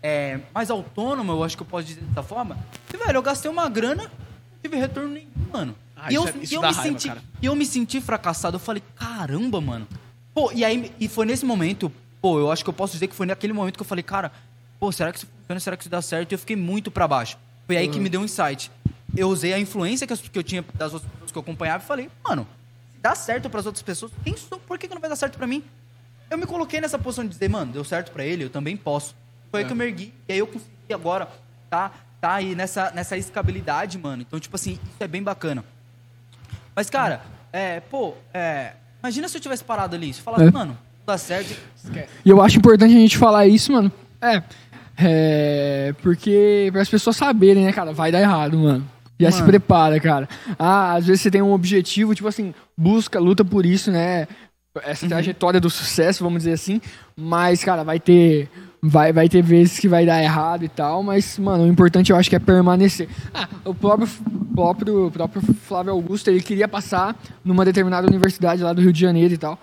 [0.03, 2.57] é, mais autônoma, eu acho que eu posso dizer dessa forma,
[2.93, 5.75] e, velho, eu gastei uma grana, não tive retorno nenhum, mano.
[5.95, 7.21] Ah, e eu, é- e eu me raiva, senti, cara.
[7.41, 8.55] eu me senti fracassado.
[8.55, 9.87] Eu falei, caramba, mano.
[10.33, 11.91] Pô, e aí, e foi nesse momento,
[12.21, 14.31] pô, eu acho que eu posso dizer que foi naquele momento que eu falei, cara,
[14.79, 15.59] pô, será que isso funciona?
[15.59, 16.31] Será que isso dá certo?
[16.31, 17.37] E eu fiquei muito pra baixo.
[17.67, 18.71] Foi aí que me deu um insight.
[19.15, 21.87] Eu usei a influência que, as- eu tinha das outras pessoas que eu acompanhava e
[21.87, 22.47] falei, mano,
[22.93, 25.37] se dá certo pras outras pessoas, quem sou, por que, que não vai dar certo
[25.37, 25.63] pra mim?
[26.29, 29.15] Eu me coloquei nessa posição de dizer, mano, deu certo pra ele, eu também posso.
[29.51, 30.13] Foi aí que eu me ergui.
[30.27, 31.27] E aí eu consegui agora,
[31.69, 31.91] tá?
[32.21, 34.21] tá aí nessa, nessa escabilidade, mano.
[34.21, 35.63] Então, tipo assim, isso é bem bacana.
[36.75, 37.21] Mas, cara,
[37.51, 40.13] é, pô, é, imagina se eu tivesse parado ali.
[40.13, 40.51] Se falasse, É.
[40.51, 42.09] mano, não dá certo, esquece.
[42.23, 43.91] E eu acho importante a gente falar isso, mano.
[44.21, 44.43] É.
[44.97, 45.95] É.
[46.01, 46.69] Porque.
[46.71, 47.93] Para as pessoas saberem, né, cara?
[47.93, 48.87] Vai dar errado, mano.
[49.19, 49.49] Já se Mano.
[49.49, 50.29] prepara, cara.
[50.57, 54.29] Ah, às vezes você tem um objetivo, tipo assim, busca, luta por isso, né?
[54.83, 55.09] Essa Uhum.
[55.09, 56.79] trajetória do sucesso, vamos dizer assim.
[57.15, 58.49] Mas, cara, vai ter.
[58.81, 62.15] Vai, vai ter vezes que vai dar errado e tal, mas, mano, o importante eu
[62.15, 63.09] acho que é permanecer.
[63.33, 64.07] Ah, o próprio,
[64.55, 67.13] próprio, próprio Flávio Augusto, ele queria passar
[67.43, 69.59] numa determinada universidade lá do Rio de Janeiro e tal.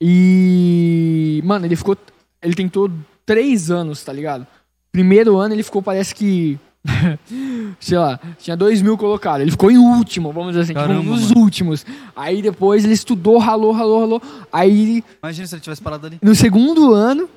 [0.00, 1.40] E.
[1.44, 1.96] Mano, ele ficou.
[2.40, 2.90] Ele tentou
[3.24, 4.46] três anos, tá ligado?
[4.90, 6.58] Primeiro ano ele ficou, parece que.
[7.78, 9.42] sei lá, tinha dois mil colocados.
[9.42, 11.40] Ele ficou em último, vamos dizer assim, tipo, Caramba, nos mano.
[11.40, 11.86] últimos.
[12.14, 14.22] Aí depois ele estudou, ralou, ralou, ralou.
[14.52, 16.18] Aí Imagina se ele tivesse parado ali.
[16.22, 17.28] no segundo ano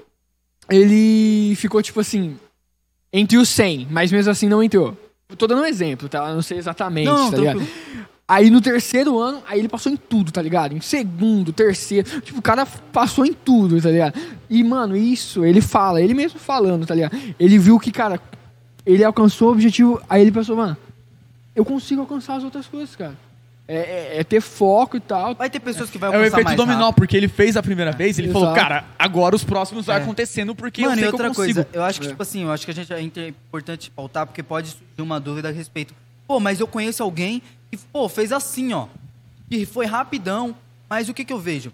[0.70, 2.38] ele ficou tipo assim.
[3.14, 4.98] Entre os 100, mas mesmo assim não entrou.
[5.30, 6.28] Eu tô dando um exemplo, tá?
[6.30, 7.66] Eu não sei exatamente, Não, tá ligado?
[8.28, 10.74] Aí no terceiro ano, aí ele passou em tudo, tá ligado?
[10.74, 12.22] Em segundo, terceiro.
[12.22, 14.20] Tipo, o cara passou em tudo, tá ligado?
[14.50, 17.16] E, mano, isso, ele fala, ele mesmo falando, tá ligado?
[17.40, 18.20] Ele viu que, cara,
[18.86, 20.78] ele alcançou o objetivo, aí ele pensou, mano,
[21.56, 23.16] eu consigo alcançar as outras coisas, cara.
[23.68, 23.78] É,
[24.18, 25.34] é- é ter foco e tal.
[25.34, 26.96] Vai ter pessoas que vai É o alcançar efeito mais dominó, rápido.
[26.98, 28.60] porque ele fez a primeira vez, ele falou, Exato.
[28.62, 30.04] cara, agora os próximos vai É.
[30.04, 31.64] acontecendo porque Mano, eu e sei outra que eu consigo.
[31.64, 32.10] coisa, eu acho que, É.
[32.12, 35.20] tipo assim, eu acho que a gente é inter- importante pautar, porque pode surgir uma
[35.20, 35.96] dúvida a respeito.
[36.28, 38.86] Pô, mas eu conheço alguém que, pô, fez assim, ó.
[39.50, 40.56] Que foi rapidão.
[40.88, 41.74] Mas o que que eu vejo?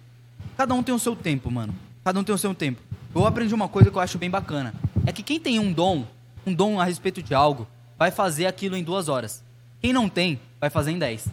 [0.56, 1.76] Cada um tem o seu tempo, mano.
[2.06, 2.80] Cada um tem o seu tempo.
[3.14, 4.74] Eu aprendi uma coisa que eu acho bem bacana.
[5.06, 6.06] É que quem tem um dom,
[6.46, 7.68] um dom a respeito de algo,
[7.98, 9.44] vai fazer aquilo em duas horas.
[9.82, 11.28] Quem não tem, vai fazer em dez.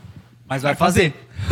[0.49, 1.15] Mas vai, fazer.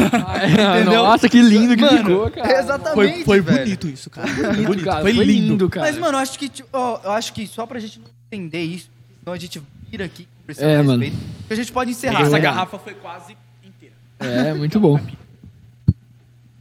[0.81, 1.03] Entendeu?
[1.03, 2.59] Nossa, que lindo que Mano, ficou, cara.
[2.59, 2.95] exatamente.
[2.95, 3.59] Foi, foi velho.
[3.59, 4.27] bonito isso, cara.
[4.27, 5.01] Foi Bonito, bonito, cara.
[5.03, 5.69] foi lindo.
[5.69, 5.87] cara.
[5.87, 8.63] Mas, mano, eu acho que, tipo, ó, eu acho que só pra gente não entender
[8.63, 8.91] isso,
[9.21, 11.03] então a gente vira aqui conversando É, a mano.
[11.03, 12.23] respeito, que a gente pode encerrar.
[12.23, 13.95] Essa garrafa foi quase inteira.
[14.19, 14.99] É, muito bom.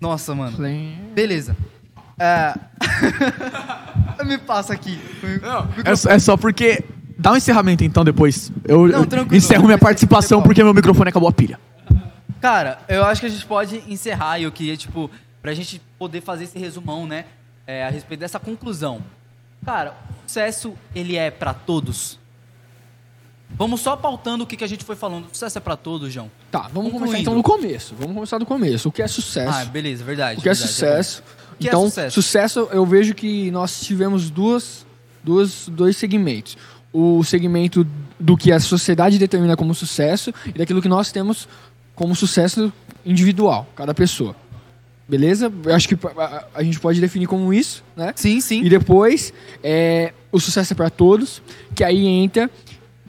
[0.02, 0.58] Nossa, mano.
[1.14, 1.56] Beleza.
[2.20, 2.54] É...
[4.26, 5.00] Me passa aqui.
[5.84, 6.84] É, só- é só porque.
[7.18, 8.52] Dá um encerramento então depois.
[8.66, 9.36] Eu, Não, eu tranquilo.
[9.38, 11.60] encerro minha participação porque meu microfone acabou a pilha.
[12.42, 15.10] Cara, eu acho que a gente pode encerrar e eu queria, tipo,
[15.42, 17.26] pra gente poder fazer esse resumão, né?
[17.68, 19.02] é, a respeito dessa conclusão.
[19.66, 22.20] Cara, o sucesso, ele é pra todos?
[23.52, 25.28] Vamos só pautando o que, que a gente foi falando.
[25.32, 26.30] Sucesso é pra todos, João?
[26.52, 27.00] Tá, vamos Concluindo.
[27.00, 27.96] começar então do começo.
[27.98, 28.90] Vamos começar do começo.
[28.90, 29.58] O que é sucesso?
[29.58, 30.40] Ah, beleza, verdade.
[30.40, 31.24] o que é verdade, sucesso?
[31.54, 32.22] O que é então, sucesso?
[32.22, 34.86] sucesso, eu vejo que nós tivemos duas,
[35.24, 36.58] duas, dois segmentos.
[36.92, 37.88] O segmento
[38.20, 41.48] do que a sociedade determina como sucesso e daquilo que nós temos
[41.94, 42.74] como sucesso
[43.06, 44.36] individual, cada pessoa.
[45.08, 45.52] Beleza?
[45.64, 48.12] Eu acho que a, a gente pode definir como isso, né?
[48.16, 48.64] Sim, sim.
[48.64, 49.32] E depois,
[49.64, 51.42] é, o sucesso é para todos,
[51.76, 52.50] que aí entra,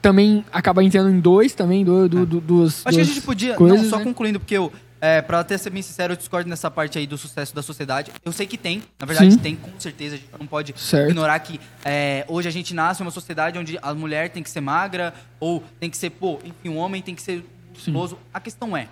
[0.01, 2.85] também acaba entrando em dois também, do, do, do, duas.
[2.85, 3.55] Acho que a gente podia.
[3.55, 4.03] coisas, não, só né?
[4.03, 4.71] concluindo, porque eu.
[4.99, 8.11] É, pra até ser bem sincero, eu discordo nessa parte aí do sucesso da sociedade.
[8.25, 9.37] Eu sei que tem, na verdade Sim.
[9.37, 10.15] tem, com certeza.
[10.15, 11.11] A gente não pode Certo.
[11.11, 14.49] ignorar que é, hoje a gente nasce em uma sociedade onde a mulher tem que
[14.49, 18.17] ser magra, ou tem que ser, pô, enfim, um homem tem que ser musculoso.
[18.33, 18.87] A questão é,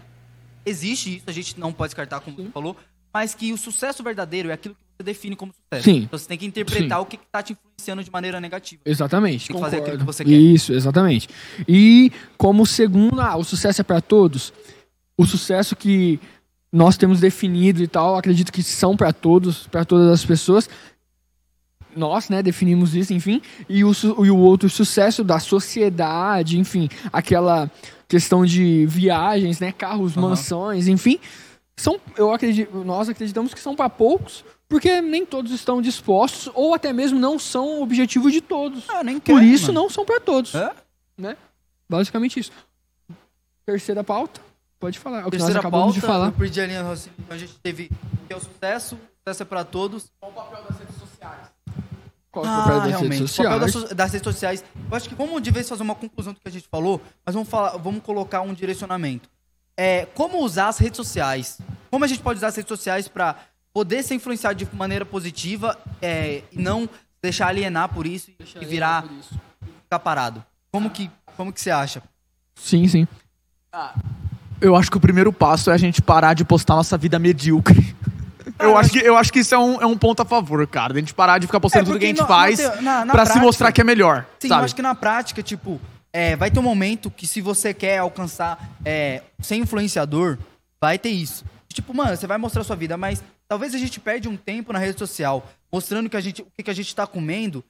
[0.63, 2.77] existe isso, a gente não pode descartar, como você falou,
[3.11, 5.83] mas que o sucesso verdadeiro é aquilo que você define como sucesso.
[5.83, 6.03] Sim.
[6.03, 7.03] Então você tem que interpretar Sim.
[7.03, 8.81] o que está te influenciando de maneira negativa.
[8.85, 9.47] Exatamente.
[9.47, 10.31] Tem que fazer aquilo que você quer.
[10.31, 11.27] Isso, exatamente.
[11.67, 14.53] E como segundo, ah, o sucesso é para todos.
[15.17, 16.19] O sucesso que
[16.71, 20.69] nós temos definido e tal, acredito que são para todos, para todas as pessoas.
[21.95, 23.41] Nós, né, definimos isso, enfim.
[23.69, 23.91] E o,
[24.25, 27.71] e o outro sucesso da sociedade, enfim, aquela
[28.07, 30.29] questão de viagens, né, carros, Aham.
[30.29, 31.19] mansões, enfim,
[31.77, 36.73] são, eu acredito, nós acreditamos que são para poucos, porque nem todos estão dispostos ou
[36.73, 38.83] até mesmo não são o objetivo de todos.
[38.89, 39.81] Ah, nem Por quero, isso mano.
[39.81, 40.71] não são para todos, É?
[41.17, 41.37] né?
[41.89, 42.51] Basicamente isso.
[43.65, 44.41] Terceira pauta,
[44.79, 45.21] pode falar.
[45.21, 46.25] É o que nós Terceira acabamos pauta, de falar.
[46.27, 47.15] eu perdi a linha do raciocínio.
[47.19, 47.89] Então a gente teve
[48.23, 50.11] o que é o sucesso, o sucesso é pra todos.
[50.19, 50.59] Qual o papel
[52.43, 53.23] Ah, das redes realmente.
[53.23, 53.49] O sociais?
[53.49, 54.63] papel das, das redes sociais.
[54.91, 57.33] Eu acho que vamos de vez fazer uma conclusão do que a gente falou, mas
[57.33, 59.29] vamos, falar, vamos colocar um direcionamento.
[59.77, 61.59] É, como usar as redes sociais?
[61.89, 63.37] Como a gente pode usar as redes sociais para
[63.75, 66.87] poder ser influenciado de maneira positiva é, e não
[67.21, 69.03] deixar alienar por isso e virar
[69.83, 70.41] ficar parado?
[70.71, 72.01] Como que, como que você acha?
[72.55, 73.05] Sim, sim.
[74.61, 77.93] Eu acho que o primeiro passo é a gente parar de postar nossa vida medíocre.
[78.57, 80.93] Eu acho, que, eu acho que isso é um, é um ponto a favor, cara.
[80.93, 83.11] Da gente parar de ficar postando É, tudo que a gente na faz na- na
[83.11, 84.25] pra se mostrar que é melhor.
[84.39, 84.61] Sim, sabe?
[84.61, 85.81] eu acho que na prática, tipo,
[86.13, 90.37] é, vai ter um momento que se você quer alcançar é, ser influenciador,
[90.79, 91.43] vai ter isso.
[91.67, 94.79] Tipo, mano, você vai mostrar sua vida, mas talvez a gente perde um tempo na
[94.79, 97.63] rede social mostrando que a gente, o que, a gente tá comendo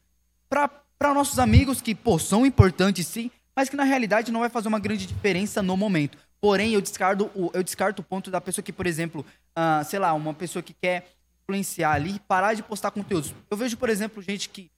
[0.48, 4.68] pra nossos amigos que, pô, são importantes sim, mas que na realidade não vai fazer
[4.68, 6.18] uma grande diferença no momento.
[6.40, 9.98] Porém, eu descarto o, eu descarto o ponto da pessoa que, por exemplo, ah, sei
[9.98, 11.10] lá, uma pessoa que quer
[11.42, 13.34] influenciar ali, parar de postar conteúdos.
[13.50, 14.70] Eu vejo, por exemplo, gente que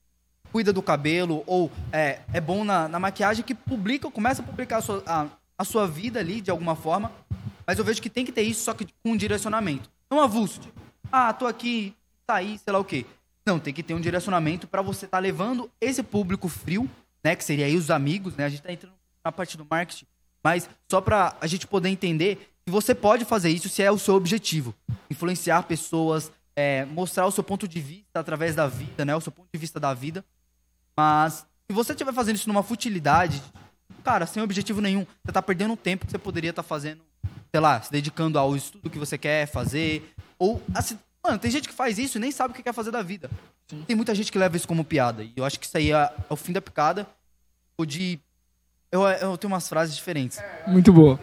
[0.52, 4.78] cuida do cabelo ou é, é bom na, na maquiagem que publica, começa a publicar
[4.78, 5.28] a sua, a,
[5.58, 7.12] a sua vida ali de alguma forma,
[7.66, 9.89] mas eu vejo que tem que ter isso, só que com um direcionamento.
[10.10, 10.80] Não avulso, tipo,
[11.12, 11.95] ah, tô aqui,
[12.26, 13.05] tá aí, sei lá o quê.
[13.45, 16.89] Não, tem que ter um direcionamento para você estar tá levando esse público frio,
[17.24, 18.45] né, que seria aí os amigos, né?
[18.45, 18.93] A gente tá entrando
[19.24, 20.05] na parte do marketing,
[20.43, 23.97] mas só para a gente poder entender que você pode fazer isso se é o
[23.97, 24.76] seu objetivo,
[25.10, 29.32] influenciar pessoas, é, mostrar o seu ponto de vista através da vida, né, o seu
[29.32, 30.26] ponto de vista da vida.
[30.95, 33.41] Mas se você estiver fazendo isso numa futilidade,
[34.03, 37.01] cara, sem objetivo nenhum, você tá perdendo o tempo que você poderia estar tá fazendo,
[37.51, 40.14] sei lá, se dedicando ao estudo que você quer fazer.
[40.39, 40.61] Ou.
[40.73, 43.01] Assim, mano, tem gente que faz isso e nem sabe o que quer fazer da
[43.01, 43.29] vida.
[43.67, 43.83] Sim.
[43.85, 45.23] Tem muita gente que leva isso como piada.
[45.23, 47.07] E eu acho que isso aí é, é o fim da picada.
[47.77, 48.19] Ou de.
[48.91, 50.39] Eu, eu tenho umas frases diferentes.
[50.65, 51.19] Muito boa.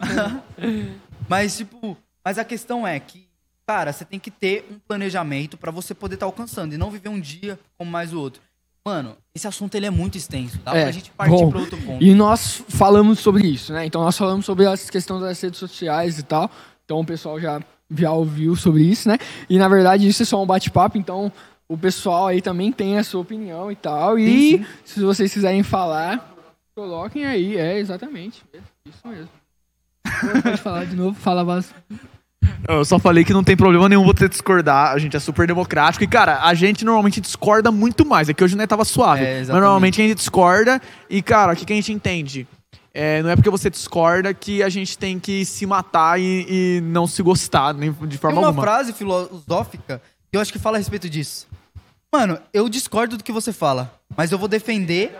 [1.28, 1.96] mas, tipo.
[2.24, 3.28] Mas a questão é que,
[3.66, 6.74] cara, você tem que ter um planejamento para você poder estar tá alcançando.
[6.74, 8.40] E não viver um dia como mais o outro.
[8.86, 10.58] Mano, esse assunto ele é muito extenso.
[10.62, 12.04] Dá é, pra gente partir para outro ponto.
[12.04, 13.86] E nós falamos sobre isso, né?
[13.86, 16.50] Então nós falamos sobre as questões das redes sociais e tal.
[16.84, 17.62] Então o pessoal já,
[17.96, 19.18] já ouviu sobre isso, né?
[19.48, 21.32] E na verdade isso é só um bate-papo, então
[21.68, 24.18] o pessoal aí também tem a sua opinião e tal.
[24.18, 24.66] E sim, sim.
[24.84, 26.34] se vocês quiserem falar,
[26.74, 27.56] coloquem aí.
[27.56, 28.42] É, exatamente.
[28.86, 29.28] Isso mesmo.
[30.42, 32.00] Pode falar de novo, fala bastante.
[32.68, 34.92] Eu só falei que não tem problema nenhum você discordar.
[34.92, 36.04] A gente é super democrático.
[36.04, 38.28] E, cara, a gente normalmente discorda muito mais.
[38.28, 39.24] É que hoje não tava suave.
[39.24, 40.80] É, mas normalmente a gente discorda.
[41.08, 42.46] E, cara, o que, que a gente entende?
[42.96, 46.80] É, não é porque você discorda que a gente tem que se matar e, e
[46.80, 48.62] não se gostar nem de forma tem uma alguma.
[48.62, 51.48] frase filosófica que eu acho que fala a respeito disso.
[52.12, 55.18] Mano, eu discordo do que você fala, mas eu vou defender.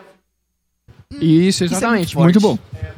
[1.21, 2.11] Isso, exatamente.
[2.11, 2.95] Isso é muito, muito, bom.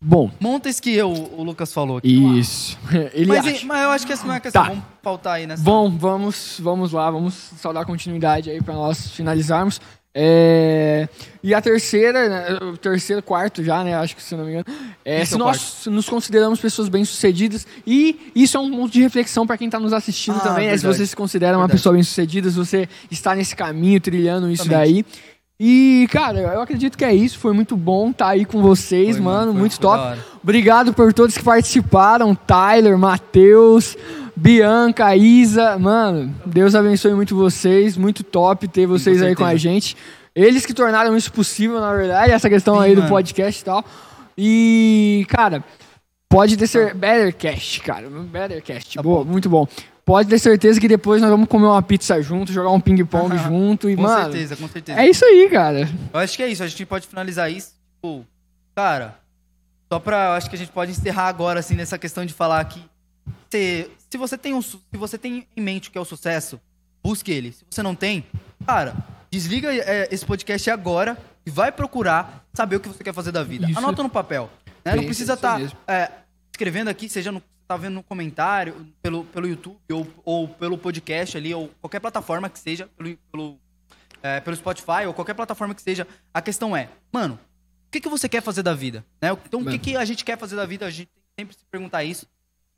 [0.00, 0.30] Bom.
[0.38, 2.38] Montesquieu, o Lucas falou aqui.
[2.38, 2.78] Isso.
[3.12, 3.66] Ele mas, acha.
[3.66, 4.62] mas eu acho que essa não é questão.
[4.62, 4.68] Tá.
[4.68, 5.62] Vamos pautar aí nessa.
[5.62, 9.80] Bom, vamos, vamos lá, vamos só dar continuidade aí para nós finalizarmos.
[10.14, 11.08] É...
[11.42, 13.94] E a terceira, né, o terceiro, quarto já, né?
[13.94, 14.66] Acho que se não me engano.
[15.04, 15.90] É, se é nós quarto.
[15.90, 19.92] nos consideramos pessoas bem-sucedidas, e isso é um ponto de reflexão para quem está nos
[19.92, 20.76] assistindo ah, também, né?
[20.76, 21.70] Se você se considera verdade.
[21.70, 25.04] uma pessoa bem-sucedida, se você está nesse caminho, trilhando isso daí.
[25.60, 27.36] E, cara, eu acredito que é isso.
[27.36, 29.50] Foi muito bom estar tá aí com vocês, foi, mano.
[29.50, 30.20] Foi, muito foi top.
[30.40, 32.32] Obrigado por todos que participaram.
[32.32, 33.96] Tyler, Matheus,
[34.38, 35.76] Bianca, Isa.
[35.78, 37.96] Mano, Deus abençoe muito vocês.
[37.96, 39.96] Muito top ter vocês aí com a gente.
[40.34, 43.02] Eles que tornaram isso possível, na verdade, essa questão Sim, aí mano.
[43.02, 43.84] do podcast e tal.
[44.36, 45.64] E, cara,
[46.28, 48.08] pode ter ser Bettercast, cara.
[48.08, 48.94] Bettercast.
[48.94, 49.30] Tá Boa, bom.
[49.32, 49.66] muito bom
[50.04, 53.90] pode ter certeza que depois nós vamos comer uma pizza junto, jogar um ping-pong junto
[53.90, 54.24] e, com mano...
[54.24, 54.98] Com certeza, com certeza.
[54.98, 55.86] É isso aí, cara.
[56.14, 57.74] Eu acho que é isso, a gente pode finalizar isso.
[57.96, 58.24] Tipo,
[58.74, 59.16] cara,
[59.92, 60.28] só pra...
[60.28, 62.80] Eu acho que a gente pode encerrar agora, assim, nessa questão de falar que
[63.50, 66.60] se, se, você tem um, se você tem em mente o que é o sucesso,
[67.02, 67.52] busque ele.
[67.52, 68.26] Se você não tem,
[68.66, 68.96] cara,
[69.30, 73.42] desliga é, esse podcast agora e vai procurar saber o que você quer fazer da
[73.42, 73.68] vida.
[73.68, 73.78] Isso.
[73.78, 74.50] Anota no papel.
[74.84, 74.96] Né?
[74.96, 76.10] Não precisa estar tá, é,
[76.52, 81.36] escrevendo aqui, seja no tá vendo no comentário, pelo, pelo YouTube ou, ou pelo podcast
[81.36, 83.58] ali, ou qualquer plataforma que seja, pelo, pelo,
[84.22, 87.38] é, pelo Spotify ou qualquer plataforma que seja, a questão é, mano,
[87.86, 89.04] o que, que você quer fazer da vida?
[89.20, 89.30] Né?
[89.44, 90.86] Então, o que, que a gente quer fazer da vida?
[90.86, 92.26] A gente tem sempre se perguntar isso.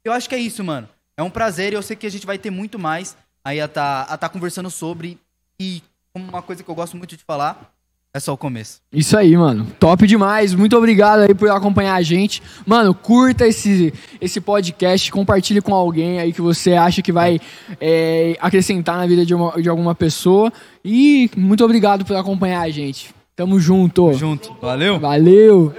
[0.04, 0.88] Eu acho que é isso, mano.
[1.16, 3.68] É um prazer e eu sei que a gente vai ter muito mais aí a
[3.68, 5.18] tá, a tá conversando sobre.
[5.58, 5.82] E
[6.14, 7.72] uma coisa que eu gosto muito de falar,
[8.12, 8.80] é só o começo.
[8.92, 9.66] Isso aí, mano.
[9.78, 10.54] Top demais.
[10.54, 12.42] Muito obrigado aí por acompanhar a gente.
[12.66, 17.40] Mano, curta esse, esse podcast, compartilhe com alguém aí que você acha que vai
[17.80, 20.52] é, acrescentar na vida de, uma, de alguma pessoa.
[20.84, 23.14] E muito obrigado por acompanhar a gente.
[23.36, 24.06] Tamo junto.
[24.06, 24.56] Tamo junto.
[24.60, 24.98] Valeu.
[24.98, 25.74] Valeu.